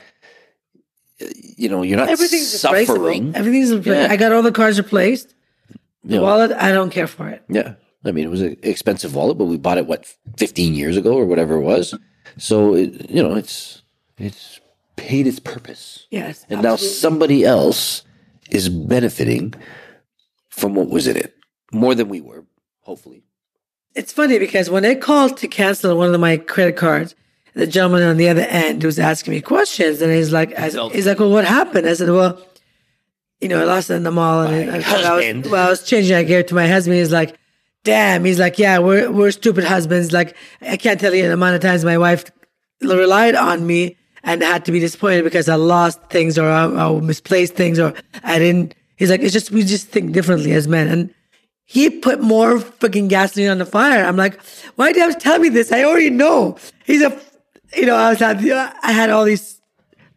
uh, 1.20 1.26
you 1.58 1.70
know, 1.70 1.82
you're 1.82 1.98
not 1.98 2.10
Everything's 2.10 2.48
suffering. 2.60 2.86
replaceable. 2.88 3.36
Everything's 3.36 3.72
replaceable. 3.72 4.04
Yeah. 4.04 4.12
I 4.12 4.17
got 4.17 4.32
all 4.32 4.44
the 4.44 4.52
cards 4.52 4.78
replaced. 4.78 5.34
The 6.03 6.15
You 6.15 6.19
know, 6.19 6.23
wallet, 6.25 6.51
I 6.51 6.71
don't 6.71 6.89
care 6.89 7.07
for 7.07 7.27
it. 7.29 7.43
Yeah. 7.49 7.75
I 8.03 8.11
mean, 8.11 8.25
it 8.25 8.31
was 8.31 8.41
an 8.41 8.57
expensive 8.63 9.15
wallet, 9.15 9.37
but 9.37 9.45
we 9.45 9.57
bought 9.57 9.77
it, 9.77 9.85
what, 9.85 10.05
15 10.37 10.73
years 10.73 10.97
ago 10.97 11.13
or 11.13 11.25
whatever 11.25 11.55
it 11.55 11.61
was. 11.61 11.93
So, 12.37 12.73
it, 12.75 13.09
you 13.09 13.21
know, 13.21 13.35
it's, 13.35 13.83
it's 14.17 14.59
paid 14.95 15.27
its 15.27 15.39
purpose. 15.39 16.07
Yes. 16.09 16.45
And 16.49 16.63
now 16.63 16.75
somebody 16.75 17.43
else 17.45 18.03
is 18.49 18.69
benefiting 18.69 19.53
from 20.49 20.73
what 20.73 20.89
was 20.89 21.07
in 21.07 21.17
it 21.17 21.35
more 21.71 21.93
than 21.93 22.09
we 22.09 22.21
were, 22.21 22.45
hopefully. 22.81 23.23
It's 23.93 24.13
funny 24.13 24.39
because 24.39 24.69
when 24.69 24.85
I 24.85 24.95
called 24.95 25.37
to 25.37 25.47
cancel 25.47 25.97
one 25.97 26.13
of 26.13 26.19
my 26.19 26.37
credit 26.37 26.77
cards, 26.77 27.15
the 27.53 27.67
gentleman 27.67 28.03
on 28.03 28.17
the 28.17 28.29
other 28.29 28.41
end 28.41 28.83
was 28.83 28.97
asking 28.97 29.33
me 29.33 29.41
questions, 29.41 30.01
and 30.01 30.11
he's 30.11 30.31
like, 30.31 30.57
I, 30.57 30.69
"He's 30.89 31.05
like, 31.05 31.19
well, 31.19 31.29
what 31.29 31.43
happened?" 31.43 31.85
I 31.85 31.93
said, 31.93 32.09
"Well, 32.09 32.41
you 33.41 33.47
know, 33.47 33.60
I 33.60 33.63
lost 33.65 33.89
it 33.89 33.95
in 33.95 34.04
the 34.04 34.12
mall, 34.12 34.43
and 34.43 34.67
My 34.67 34.77
I, 34.77 35.01
I 35.01 35.34
was, 35.34 35.49
well, 35.49 35.67
I 35.67 35.69
was 35.69 35.84
changing. 35.84 36.15
I 36.15 36.23
gear 36.23 36.43
to 36.43 36.56
my 36.56 36.67
husband. 36.67 36.97
He's 36.97 37.12
like, 37.12 37.36
damn. 37.84 38.23
He's 38.23 38.39
like, 38.39 38.60
yeah, 38.60 38.77
we're 38.77 39.12
we're 39.12 39.32
stupid 39.32 39.63
husbands. 39.63 40.12
Like, 40.12 40.36
I 40.62 40.77
can't 40.77 40.99
tell 40.99 41.13
you 41.13 41.23
the 41.23 41.34
amount 41.34 41.56
of 41.56 41.62
times 41.62 41.84
my 41.84 41.97
wife 41.97 42.25
relied 42.82 43.36
on 43.36 43.65
me 43.65 43.97
and 44.23 44.43
had 44.43 44.65
to 44.65 44.71
be 44.71 44.80
disappointed 44.80 45.23
because 45.23 45.49
I 45.49 45.56
lost 45.56 45.99
things 46.10 46.38
or 46.38 46.47
I, 46.47 46.65
I 46.65 46.99
misplaced 46.99 47.56
things 47.56 47.80
or 47.80 47.93
I 48.23 48.38
didn't. 48.38 48.75
He's 48.95 49.10
like, 49.10 49.21
it's 49.21 49.34
just 49.34 49.49
we 49.49 49.63
just 49.63 49.88
think 49.88 50.12
differently 50.12 50.51
as 50.51 50.67
men, 50.67 50.88
and 50.88 51.13
he 51.65 51.89
put 51.89 52.21
more 52.21 52.60
fucking 52.60 53.08
gasoline 53.08 53.49
on 53.49 53.58
the 53.58 53.65
fire. 53.65 54.06
I'm 54.06 54.17
like, 54.17 54.39
why 54.75 54.91
do 54.91 54.99
you 54.99 55.06
have 55.06 55.17
to 55.17 55.19
tell 55.19 55.39
me 55.39 55.49
this? 55.49 55.71
I 55.71 55.84
already 55.84 56.12
know. 56.12 56.58
He's 56.86 57.01
a, 57.01 57.19
you 57.75 57.88
know, 57.88 57.95
I 57.95 58.10
was 58.10 58.19
had, 58.19 58.38
I 58.45 58.91
had 58.91 59.10
all 59.10 59.23
these 59.23 59.60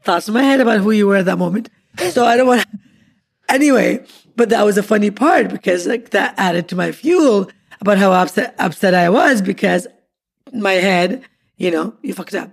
thoughts 0.02 0.28
in 0.28 0.34
my 0.34 0.42
head 0.42 0.60
about 0.60 0.80
who 0.80 0.90
you 0.90 1.06
were 1.06 1.16
at 1.16 1.24
that 1.24 1.38
moment. 1.38 1.70
So 2.10 2.26
I 2.26 2.36
don't 2.36 2.48
want. 2.48 2.66
Anyway, 3.48 4.04
but 4.36 4.48
that 4.48 4.64
was 4.64 4.78
a 4.78 4.82
funny 4.82 5.10
part 5.10 5.50
because 5.50 5.86
like 5.86 6.10
that 6.10 6.34
added 6.38 6.68
to 6.68 6.76
my 6.76 6.92
fuel 6.92 7.50
about 7.80 7.98
how 7.98 8.12
upset 8.12 8.54
upset 8.58 8.94
I 8.94 9.08
was 9.08 9.42
because 9.42 9.86
my 10.52 10.72
head, 10.72 11.24
you 11.56 11.70
know, 11.70 11.94
you 12.02 12.14
fucked 12.14 12.34
up. 12.34 12.50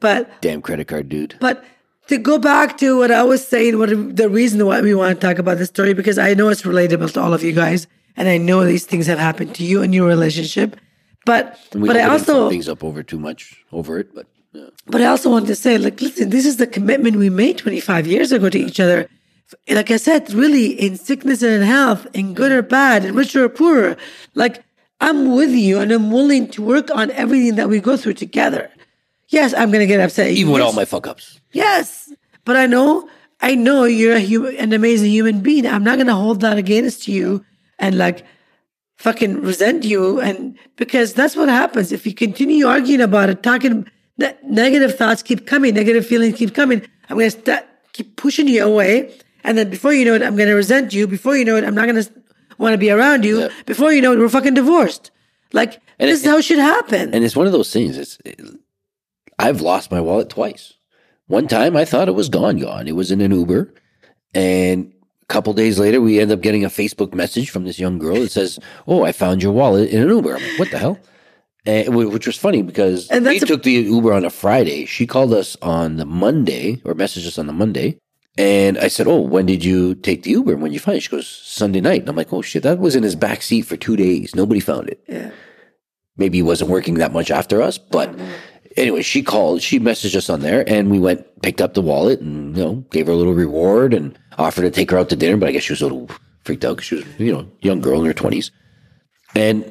But 0.00 0.40
Damn 0.40 0.62
credit 0.62 0.86
card 0.86 1.08
dude. 1.08 1.36
but 1.40 1.64
to 2.08 2.18
go 2.18 2.38
back 2.38 2.78
to 2.78 2.96
what 2.98 3.10
I 3.10 3.22
was 3.22 3.46
saying, 3.46 3.78
what 3.78 3.90
the 4.16 4.28
reason 4.28 4.64
why 4.64 4.80
we 4.80 4.94
want 4.94 5.20
to 5.20 5.26
talk 5.26 5.38
about 5.38 5.58
this 5.58 5.68
story, 5.68 5.92
because 5.92 6.18
I 6.18 6.34
know 6.34 6.48
it's 6.48 6.62
relatable 6.62 7.12
to 7.12 7.20
all 7.20 7.34
of 7.34 7.42
you 7.42 7.52
guys, 7.52 7.86
and 8.16 8.28
I 8.28 8.38
know 8.38 8.64
these 8.64 8.86
things 8.86 9.06
have 9.06 9.18
happened 9.18 9.54
to 9.56 9.64
you 9.64 9.82
in 9.82 9.92
your 9.92 10.06
relationship. 10.06 10.76
But 11.26 11.58
we 11.74 11.86
but 11.86 11.96
I 11.96 12.04
also 12.04 12.48
things 12.48 12.68
up 12.68 12.82
over 12.82 13.02
too 13.02 13.18
much 13.18 13.62
over 13.72 13.98
it, 13.98 14.14
but 14.14 14.26
yeah. 14.52 14.68
but 14.86 15.02
I 15.02 15.06
also 15.06 15.30
want 15.30 15.46
to 15.48 15.54
say, 15.54 15.76
like, 15.76 16.00
listen, 16.00 16.30
this 16.30 16.46
is 16.46 16.56
the 16.56 16.66
commitment 16.66 17.16
we 17.16 17.28
made 17.28 17.58
25 17.58 18.06
years 18.06 18.32
ago 18.32 18.48
to 18.48 18.58
each 18.58 18.80
other. 18.80 19.08
Like 19.68 19.90
I 19.90 19.96
said, 19.96 20.32
really, 20.32 20.66
in 20.72 20.96
sickness 20.96 21.42
and 21.42 21.52
in 21.54 21.62
health, 21.62 22.06
in 22.12 22.34
good 22.34 22.52
or 22.52 22.62
bad, 22.62 23.04
in 23.04 23.14
richer 23.14 23.44
or 23.44 23.48
poorer. 23.48 23.96
Like, 24.34 24.62
I'm 25.00 25.34
with 25.34 25.50
you 25.50 25.78
and 25.78 25.90
I'm 25.92 26.10
willing 26.10 26.48
to 26.50 26.62
work 26.62 26.90
on 26.94 27.10
everything 27.12 27.54
that 27.56 27.68
we 27.68 27.80
go 27.80 27.96
through 27.96 28.14
together. 28.14 28.70
Yes, 29.28 29.54
I'm 29.54 29.70
going 29.70 29.80
to 29.80 29.86
get 29.86 30.00
upset. 30.00 30.30
even 30.32 30.52
with 30.52 30.62
all 30.62 30.72
my 30.72 30.84
fuck 30.84 31.06
ups. 31.06 31.40
Yes, 31.52 32.12
but 32.44 32.56
I 32.56 32.66
know, 32.66 33.08
I 33.40 33.54
know 33.54 33.84
you're 33.84 34.16
a 34.16 34.20
human, 34.20 34.56
an 34.56 34.72
amazing 34.72 35.10
human 35.12 35.40
being. 35.40 35.66
I'm 35.66 35.84
not 35.84 35.98
gonna 35.98 36.14
hold 36.14 36.40
that 36.40 36.58
against 36.58 37.06
you 37.06 37.44
and 37.78 37.96
like 37.96 38.24
fucking 38.96 39.42
resent 39.42 39.84
you, 39.84 40.20
and 40.20 40.58
because 40.76 41.14
that's 41.14 41.36
what 41.36 41.48
happens 41.48 41.92
if 41.92 42.04
you 42.06 42.14
continue 42.14 42.66
arguing 42.66 43.00
about 43.00 43.30
it, 43.30 43.42
talking. 43.42 43.86
Ne- 44.18 44.34
negative 44.44 44.96
thoughts 44.98 45.22
keep 45.22 45.46
coming, 45.46 45.74
negative 45.74 46.04
feelings 46.04 46.36
keep 46.36 46.52
coming. 46.52 46.82
I'm 47.08 47.18
gonna 47.18 47.30
st- 47.30 47.64
keep 47.92 48.16
pushing 48.16 48.48
you 48.48 48.64
away, 48.64 49.14
and 49.48 49.56
then 49.58 49.70
before 49.70 49.92
you 49.92 50.04
know 50.04 50.14
it, 50.14 50.22
I'm 50.22 50.36
gonna 50.36 50.54
resent 50.54 50.92
you. 50.94 51.06
Before 51.06 51.36
you 51.36 51.44
know 51.44 51.56
it, 51.56 51.64
I'm 51.64 51.74
not 51.74 51.86
gonna 51.86 52.04
want 52.58 52.74
to 52.74 52.78
be 52.78 52.90
around 52.90 53.24
you. 53.24 53.40
Yeah. 53.40 53.48
Before 53.66 53.92
you 53.92 54.00
know 54.02 54.12
it, 54.12 54.18
we're 54.18 54.28
fucking 54.28 54.54
divorced. 54.54 55.10
Like 55.52 55.80
And 55.98 56.08
this 56.10 56.20
it- 56.20 56.24
is 56.24 56.30
how 56.30 56.38
it 56.38 56.44
should 56.44 56.58
happen. 56.58 57.14
And 57.14 57.24
it's 57.24 57.34
one 57.36 57.46
of 57.46 57.52
those 57.52 57.72
things. 57.72 57.96
It's 57.98 58.18
I've 59.38 59.60
lost 59.60 59.90
my 59.90 60.00
wallet 60.00 60.28
twice. 60.28 60.74
One 61.26 61.46
time 61.46 61.76
I 61.76 61.84
thought 61.84 62.08
it 62.08 62.14
was 62.14 62.28
gone, 62.28 62.58
gone. 62.58 62.88
It 62.88 62.96
was 62.96 63.10
in 63.10 63.20
an 63.20 63.32
Uber, 63.32 63.72
and 64.34 64.92
a 65.22 65.26
couple 65.26 65.52
days 65.52 65.78
later 65.78 66.00
we 66.00 66.18
end 66.20 66.32
up 66.32 66.40
getting 66.40 66.64
a 66.64 66.68
Facebook 66.68 67.14
message 67.14 67.50
from 67.50 67.64
this 67.64 67.78
young 67.78 67.98
girl 67.98 68.16
that 68.16 68.32
says, 68.32 68.58
"Oh, 68.86 69.04
I 69.04 69.12
found 69.12 69.42
your 69.42 69.52
wallet 69.52 69.90
in 69.90 70.02
an 70.02 70.08
Uber." 70.08 70.36
I'm 70.36 70.42
like, 70.42 70.58
"What 70.58 70.70
the 70.70 70.78
hell?" 70.78 70.98
And, 71.66 71.94
which 71.94 72.26
was 72.26 72.36
funny 72.38 72.62
because 72.62 73.08
And 73.08 73.26
we 73.26 73.36
a- 73.36 73.40
took 73.40 73.62
the 73.62 73.72
Uber 73.72 74.12
on 74.14 74.24
a 74.24 74.30
Friday. 74.30 74.86
She 74.86 75.06
called 75.06 75.34
us 75.34 75.54
on 75.60 75.96
the 75.96 76.06
Monday 76.06 76.80
or 76.84 76.94
messaged 76.94 77.26
us 77.26 77.38
on 77.38 77.46
the 77.46 77.52
Monday. 77.52 77.98
And 78.38 78.78
I 78.78 78.86
said, 78.86 79.08
"Oh, 79.08 79.20
when 79.20 79.46
did 79.46 79.64
you 79.64 79.96
take 79.96 80.22
the 80.22 80.30
Uber? 80.30 80.56
When 80.56 80.72
you 80.72 80.78
find 80.78 80.96
it?" 80.96 81.00
She 81.00 81.10
goes, 81.10 81.26
"Sunday 81.26 81.80
night." 81.80 82.02
And 82.02 82.08
I'm 82.08 82.16
like, 82.16 82.32
"Oh 82.32 82.40
shit, 82.40 82.62
that 82.62 82.78
was 82.78 82.94
in 82.94 83.02
his 83.02 83.16
back 83.16 83.42
seat 83.42 83.62
for 83.62 83.76
two 83.76 83.96
days. 83.96 84.34
Nobody 84.34 84.60
found 84.60 84.88
it." 84.88 85.02
yeah. 85.08 85.30
maybe 86.16 86.38
he 86.38 86.42
wasn't 86.42 86.70
working 86.70 86.94
that 86.94 87.12
much 87.12 87.32
after 87.32 87.60
us. 87.60 87.78
But 87.78 88.12
mm-hmm. 88.12 88.30
anyway, 88.76 89.02
she 89.02 89.22
called, 89.22 89.60
she 89.60 89.80
messaged 89.80 90.14
us 90.14 90.30
on 90.30 90.40
there, 90.40 90.68
and 90.68 90.88
we 90.88 91.00
went, 91.00 91.26
picked 91.42 91.60
up 91.60 91.74
the 91.74 91.82
wallet, 91.82 92.20
and 92.20 92.56
you 92.56 92.64
know, 92.64 92.74
gave 92.92 93.06
her 93.06 93.12
a 93.12 93.16
little 93.16 93.34
reward, 93.34 93.92
and 93.92 94.16
offered 94.38 94.62
to 94.62 94.70
take 94.70 94.92
her 94.92 94.98
out 94.98 95.08
to 95.08 95.16
dinner. 95.16 95.36
But 95.36 95.48
I 95.48 95.52
guess 95.52 95.64
she 95.64 95.72
was 95.72 95.82
a 95.82 95.86
little 95.86 96.08
freaked 96.44 96.64
out 96.64 96.76
because 96.76 96.86
she 96.86 96.94
was, 96.94 97.04
you 97.18 97.32
know, 97.32 97.50
young 97.60 97.80
girl 97.80 98.00
in 98.00 98.06
her 98.06 98.14
twenties. 98.14 98.52
And 99.34 99.64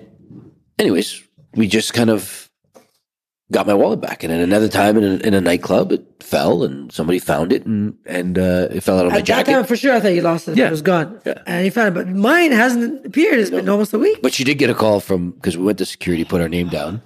anyways, 0.77 1.23
we 1.53 1.67
just 1.67 1.93
kind 1.93 2.09
of 2.09 2.46
got 3.51 3.65
my 3.67 3.73
wallet 3.73 4.01
back, 4.01 4.23
and 4.23 4.31
then 4.31 4.41
another 4.41 4.67
time 4.67 4.97
in 4.97 5.03
a, 5.03 5.15
in 5.27 5.33
a 5.33 5.41
nightclub, 5.41 5.91
it 5.91 6.05
fell, 6.21 6.63
and 6.63 6.91
somebody 6.91 7.19
found 7.19 7.53
it, 7.53 7.65
and 7.65 7.95
and 8.05 8.37
uh, 8.37 8.67
it 8.71 8.81
fell 8.81 8.99
out 8.99 9.05
of 9.05 9.11
my 9.11 9.19
At 9.19 9.25
that 9.25 9.25
jacket. 9.45 9.51
time, 9.51 9.65
for 9.65 9.75
sure, 9.77 9.93
I 9.93 9.99
thought 9.99 10.09
you 10.13 10.21
lost 10.21 10.47
it. 10.47 10.57
Yeah. 10.57 10.67
It 10.67 10.71
was 10.71 10.81
gone. 10.81 11.19
Yeah. 11.25 11.41
And 11.47 11.65
you 11.65 11.71
found 11.71 11.89
it. 11.89 11.93
But 11.93 12.07
mine 12.09 12.51
hasn't 12.51 13.05
appeared. 13.05 13.39
It's 13.39 13.49
been 13.49 13.69
almost 13.69 13.93
a 13.93 13.99
week. 13.99 14.19
But 14.21 14.33
she 14.33 14.43
did 14.43 14.55
get 14.55 14.69
a 14.69 14.75
call 14.75 14.99
from 14.99 15.31
because 15.31 15.57
we 15.57 15.63
went 15.63 15.77
to 15.77 15.85
security, 15.85 16.25
put 16.25 16.41
our 16.41 16.49
name 16.49 16.69
down, 16.69 17.01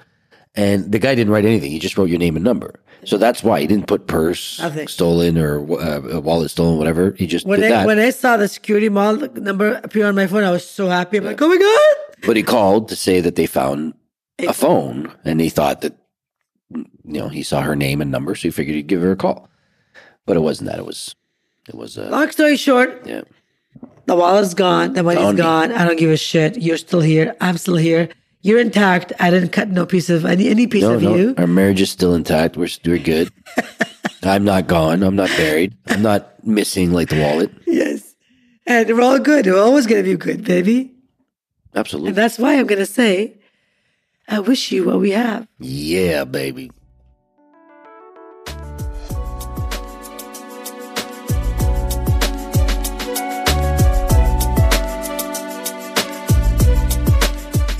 and 0.56 0.91
the 0.91 0.99
guy 0.99 1.13
didn't 1.15 1.32
write 1.34 1.45
anything. 1.45 1.71
He 1.71 1.80
just 1.80 1.97
wrote 1.97 2.10
your 2.10 2.19
name 2.19 2.36
and 2.36 2.43
number. 2.43 2.80
So 3.04 3.17
that's 3.17 3.43
why 3.43 3.62
he 3.62 3.65
didn't 3.65 3.88
put 3.88 4.06
purse 4.06 4.60
Nothing. 4.60 4.88
stolen 4.88 5.36
or 5.38 5.60
uh, 5.82 6.19
wallet 6.19 6.51
stolen, 6.51 6.77
whatever. 6.77 7.15
He 7.17 7.25
just 7.25 7.47
When 7.47 7.60
did 7.60 7.71
I, 7.71 7.77
that. 7.77 7.88
when 7.88 7.97
I 7.97 8.12
saw 8.12 8.38
the 8.38 8.47
security 8.47 8.89
mall 8.89 9.15
number 9.15 9.82
appear 9.84 10.06
on 10.06 10.13
my 10.13 10.27
phone, 10.27 10.43
I 10.43 10.51
was 10.51 10.69
so 10.69 10.88
happy. 10.88 11.17
I'm 11.17 11.23
like, 11.25 11.41
oh 11.41 11.47
my 11.47 11.58
God. 11.58 12.15
but 12.27 12.38
he 12.38 12.43
called 12.43 12.89
to 12.89 12.95
say 12.95 13.19
that 13.19 13.36
they 13.36 13.47
found 13.47 13.95
a 14.38 14.54
phone, 14.54 15.12
and 15.25 15.41
he 15.41 15.49
thought 15.49 15.82
that 15.82 15.97
you 16.73 16.86
know 17.03 17.29
he 17.29 17.43
saw 17.43 17.62
her 17.62 17.75
name 17.75 18.01
and 18.01 18.12
number, 18.12 18.36
so 18.36 18.43
he 18.43 18.51
figured 18.51 18.75
he'd 18.75 18.88
give 18.88 19.01
her 19.01 19.12
a 19.12 19.15
call. 19.15 19.49
But 20.25 20.38
it 20.38 20.41
wasn't 20.41 20.69
that. 20.69 20.79
It 20.79 20.86
was 20.86 21.15
it 21.67 21.75
was 21.75 21.97
uh, 21.97 22.10
Long 22.10 22.29
story 22.31 22.57
short, 22.57 23.01
yeah. 23.05 23.21
the 24.05 24.15
wallet's 24.15 24.53
gone. 24.53 24.93
The 24.93 25.03
money's 25.03 25.21
Found 25.21 25.38
me. 25.38 25.43
gone. 25.43 25.71
I 25.71 25.86
don't 25.86 25.97
give 25.99 26.12
a 26.12 26.17
shit. 26.17 26.57
You're 26.57 26.77
still 26.77 27.01
here. 27.01 27.36
I'm 27.41 27.57
still 27.57 27.75
here. 27.77 28.10
You're 28.43 28.60
intact. 28.60 29.13
I 29.19 29.29
didn't 29.29 29.49
cut 29.49 29.69
no 29.69 29.86
piece 29.86 30.10
of 30.10 30.25
any 30.25 30.49
any 30.49 30.67
piece 30.67 30.81
No, 30.84 30.93
of 30.93 31.03
no, 31.03 31.15
you. 31.15 31.36
our 31.38 31.47
marriage 31.47 31.81
is 31.81 31.91
still 31.91 32.15
intact. 32.15 32.57
We're 32.57 32.69
we're 32.86 32.97
good. 32.97 33.31
I'm 34.23 34.43
not 34.43 34.67
gone. 34.67 35.01
I'm 35.03 35.15
not 35.15 35.29
buried. 35.29 35.75
I'm 35.88 36.01
not 36.03 36.45
missing 36.45 36.91
like 36.91 37.10
the 37.10 37.19
wallet. 37.19 37.51
Yes. 37.65 38.13
And 38.67 38.88
we're 38.89 39.01
all 39.01 39.17
good. 39.19 39.47
We're 39.47 39.60
always 39.60 39.88
going 39.88 40.03
to 40.03 40.10
be 40.10 40.15
good, 40.15 40.43
baby. 40.43 40.91
Absolutely. 41.75 42.10
And 42.10 42.17
that's 42.17 42.38
why 42.38 42.53
I'm 42.57 42.67
going 42.67 42.79
to 42.79 42.86
say, 42.86 43.39
I 44.27 44.39
wish 44.39 44.71
you 44.71 44.86
what 44.86 44.99
we 44.99 45.12
have. 45.12 45.47
Yeah, 45.60 46.23
baby. 46.23 46.71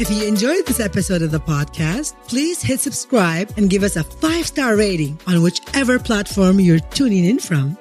If 0.02 0.10
you 0.10 0.28
enjoyed 0.28 0.66
this 0.66 0.80
episode 0.80 1.22
of 1.22 1.30
the 1.30 1.40
podcast, 1.40 2.16
please 2.28 2.60
hit 2.60 2.80
subscribe 2.80 3.54
and 3.56 3.70
give 3.70 3.84
us 3.84 3.96
a 3.98 4.04
five 4.04 4.48
star 4.48 4.76
rating 4.76 5.20
on 5.28 5.44
whichever 5.44 6.00
platform 6.00 6.60
you're 6.60 6.80
tuning 6.80 7.24
in 7.24 7.38
from. 7.38 7.78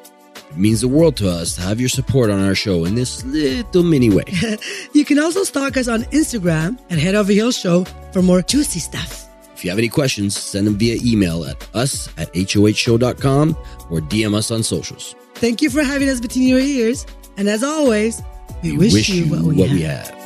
It 0.51 0.57
means 0.57 0.81
the 0.81 0.89
world 0.89 1.17
to 1.19 1.31
us 1.31 1.55
to 1.57 1.63
have 1.63 1.79
your 1.81 1.89
support 1.89 2.31
on 2.31 2.45
our 2.45 2.55
show 2.55 2.85
in 2.85 2.95
this 2.95 3.25
little 3.25 3.83
mini 3.83 4.11
way. 4.11 4.25
You 4.93 5.05
can 5.05 5.19
also 5.19 5.45
stalk 5.45 5.77
us 5.77 5.89
on 5.89 6.03
Instagram 6.05 6.79
at 6.91 6.99
Head 6.99 7.15
Over 7.15 7.33
Heels 7.33 7.57
Show 7.57 7.85
for 8.13 8.21
more 8.23 8.43
juicy 8.43 8.81
stuff. 8.81 9.29
if 9.55 9.65
you 9.65 9.71
have 9.71 9.79
any 9.79 9.89
questions, 9.89 10.37
send 10.37 10.67
them 10.67 10.77
via 10.77 10.99
email 11.05 11.45
at 11.45 11.57
us 11.75 12.09
at 12.19 12.33
hohshow.com 12.35 13.57
or 13.91 14.01
DM 14.01 14.35
us 14.35 14.51
on 14.51 14.63
socials. 14.63 15.15
Thank 15.35 15.63
you 15.63 15.71
for 15.71 15.83
having 15.83 16.09
us 16.09 16.21
between 16.21 16.49
your 16.49 16.59
ears. 16.59 17.07
And 17.37 17.49
as 17.49 17.63
always, 17.63 18.21
we, 18.63 18.77
wish, 18.77 19.09
you 19.09 19.27
what 19.31 19.43
we 19.43 19.61
have. 19.63 19.71
we 19.73 19.83
have. 19.83 20.20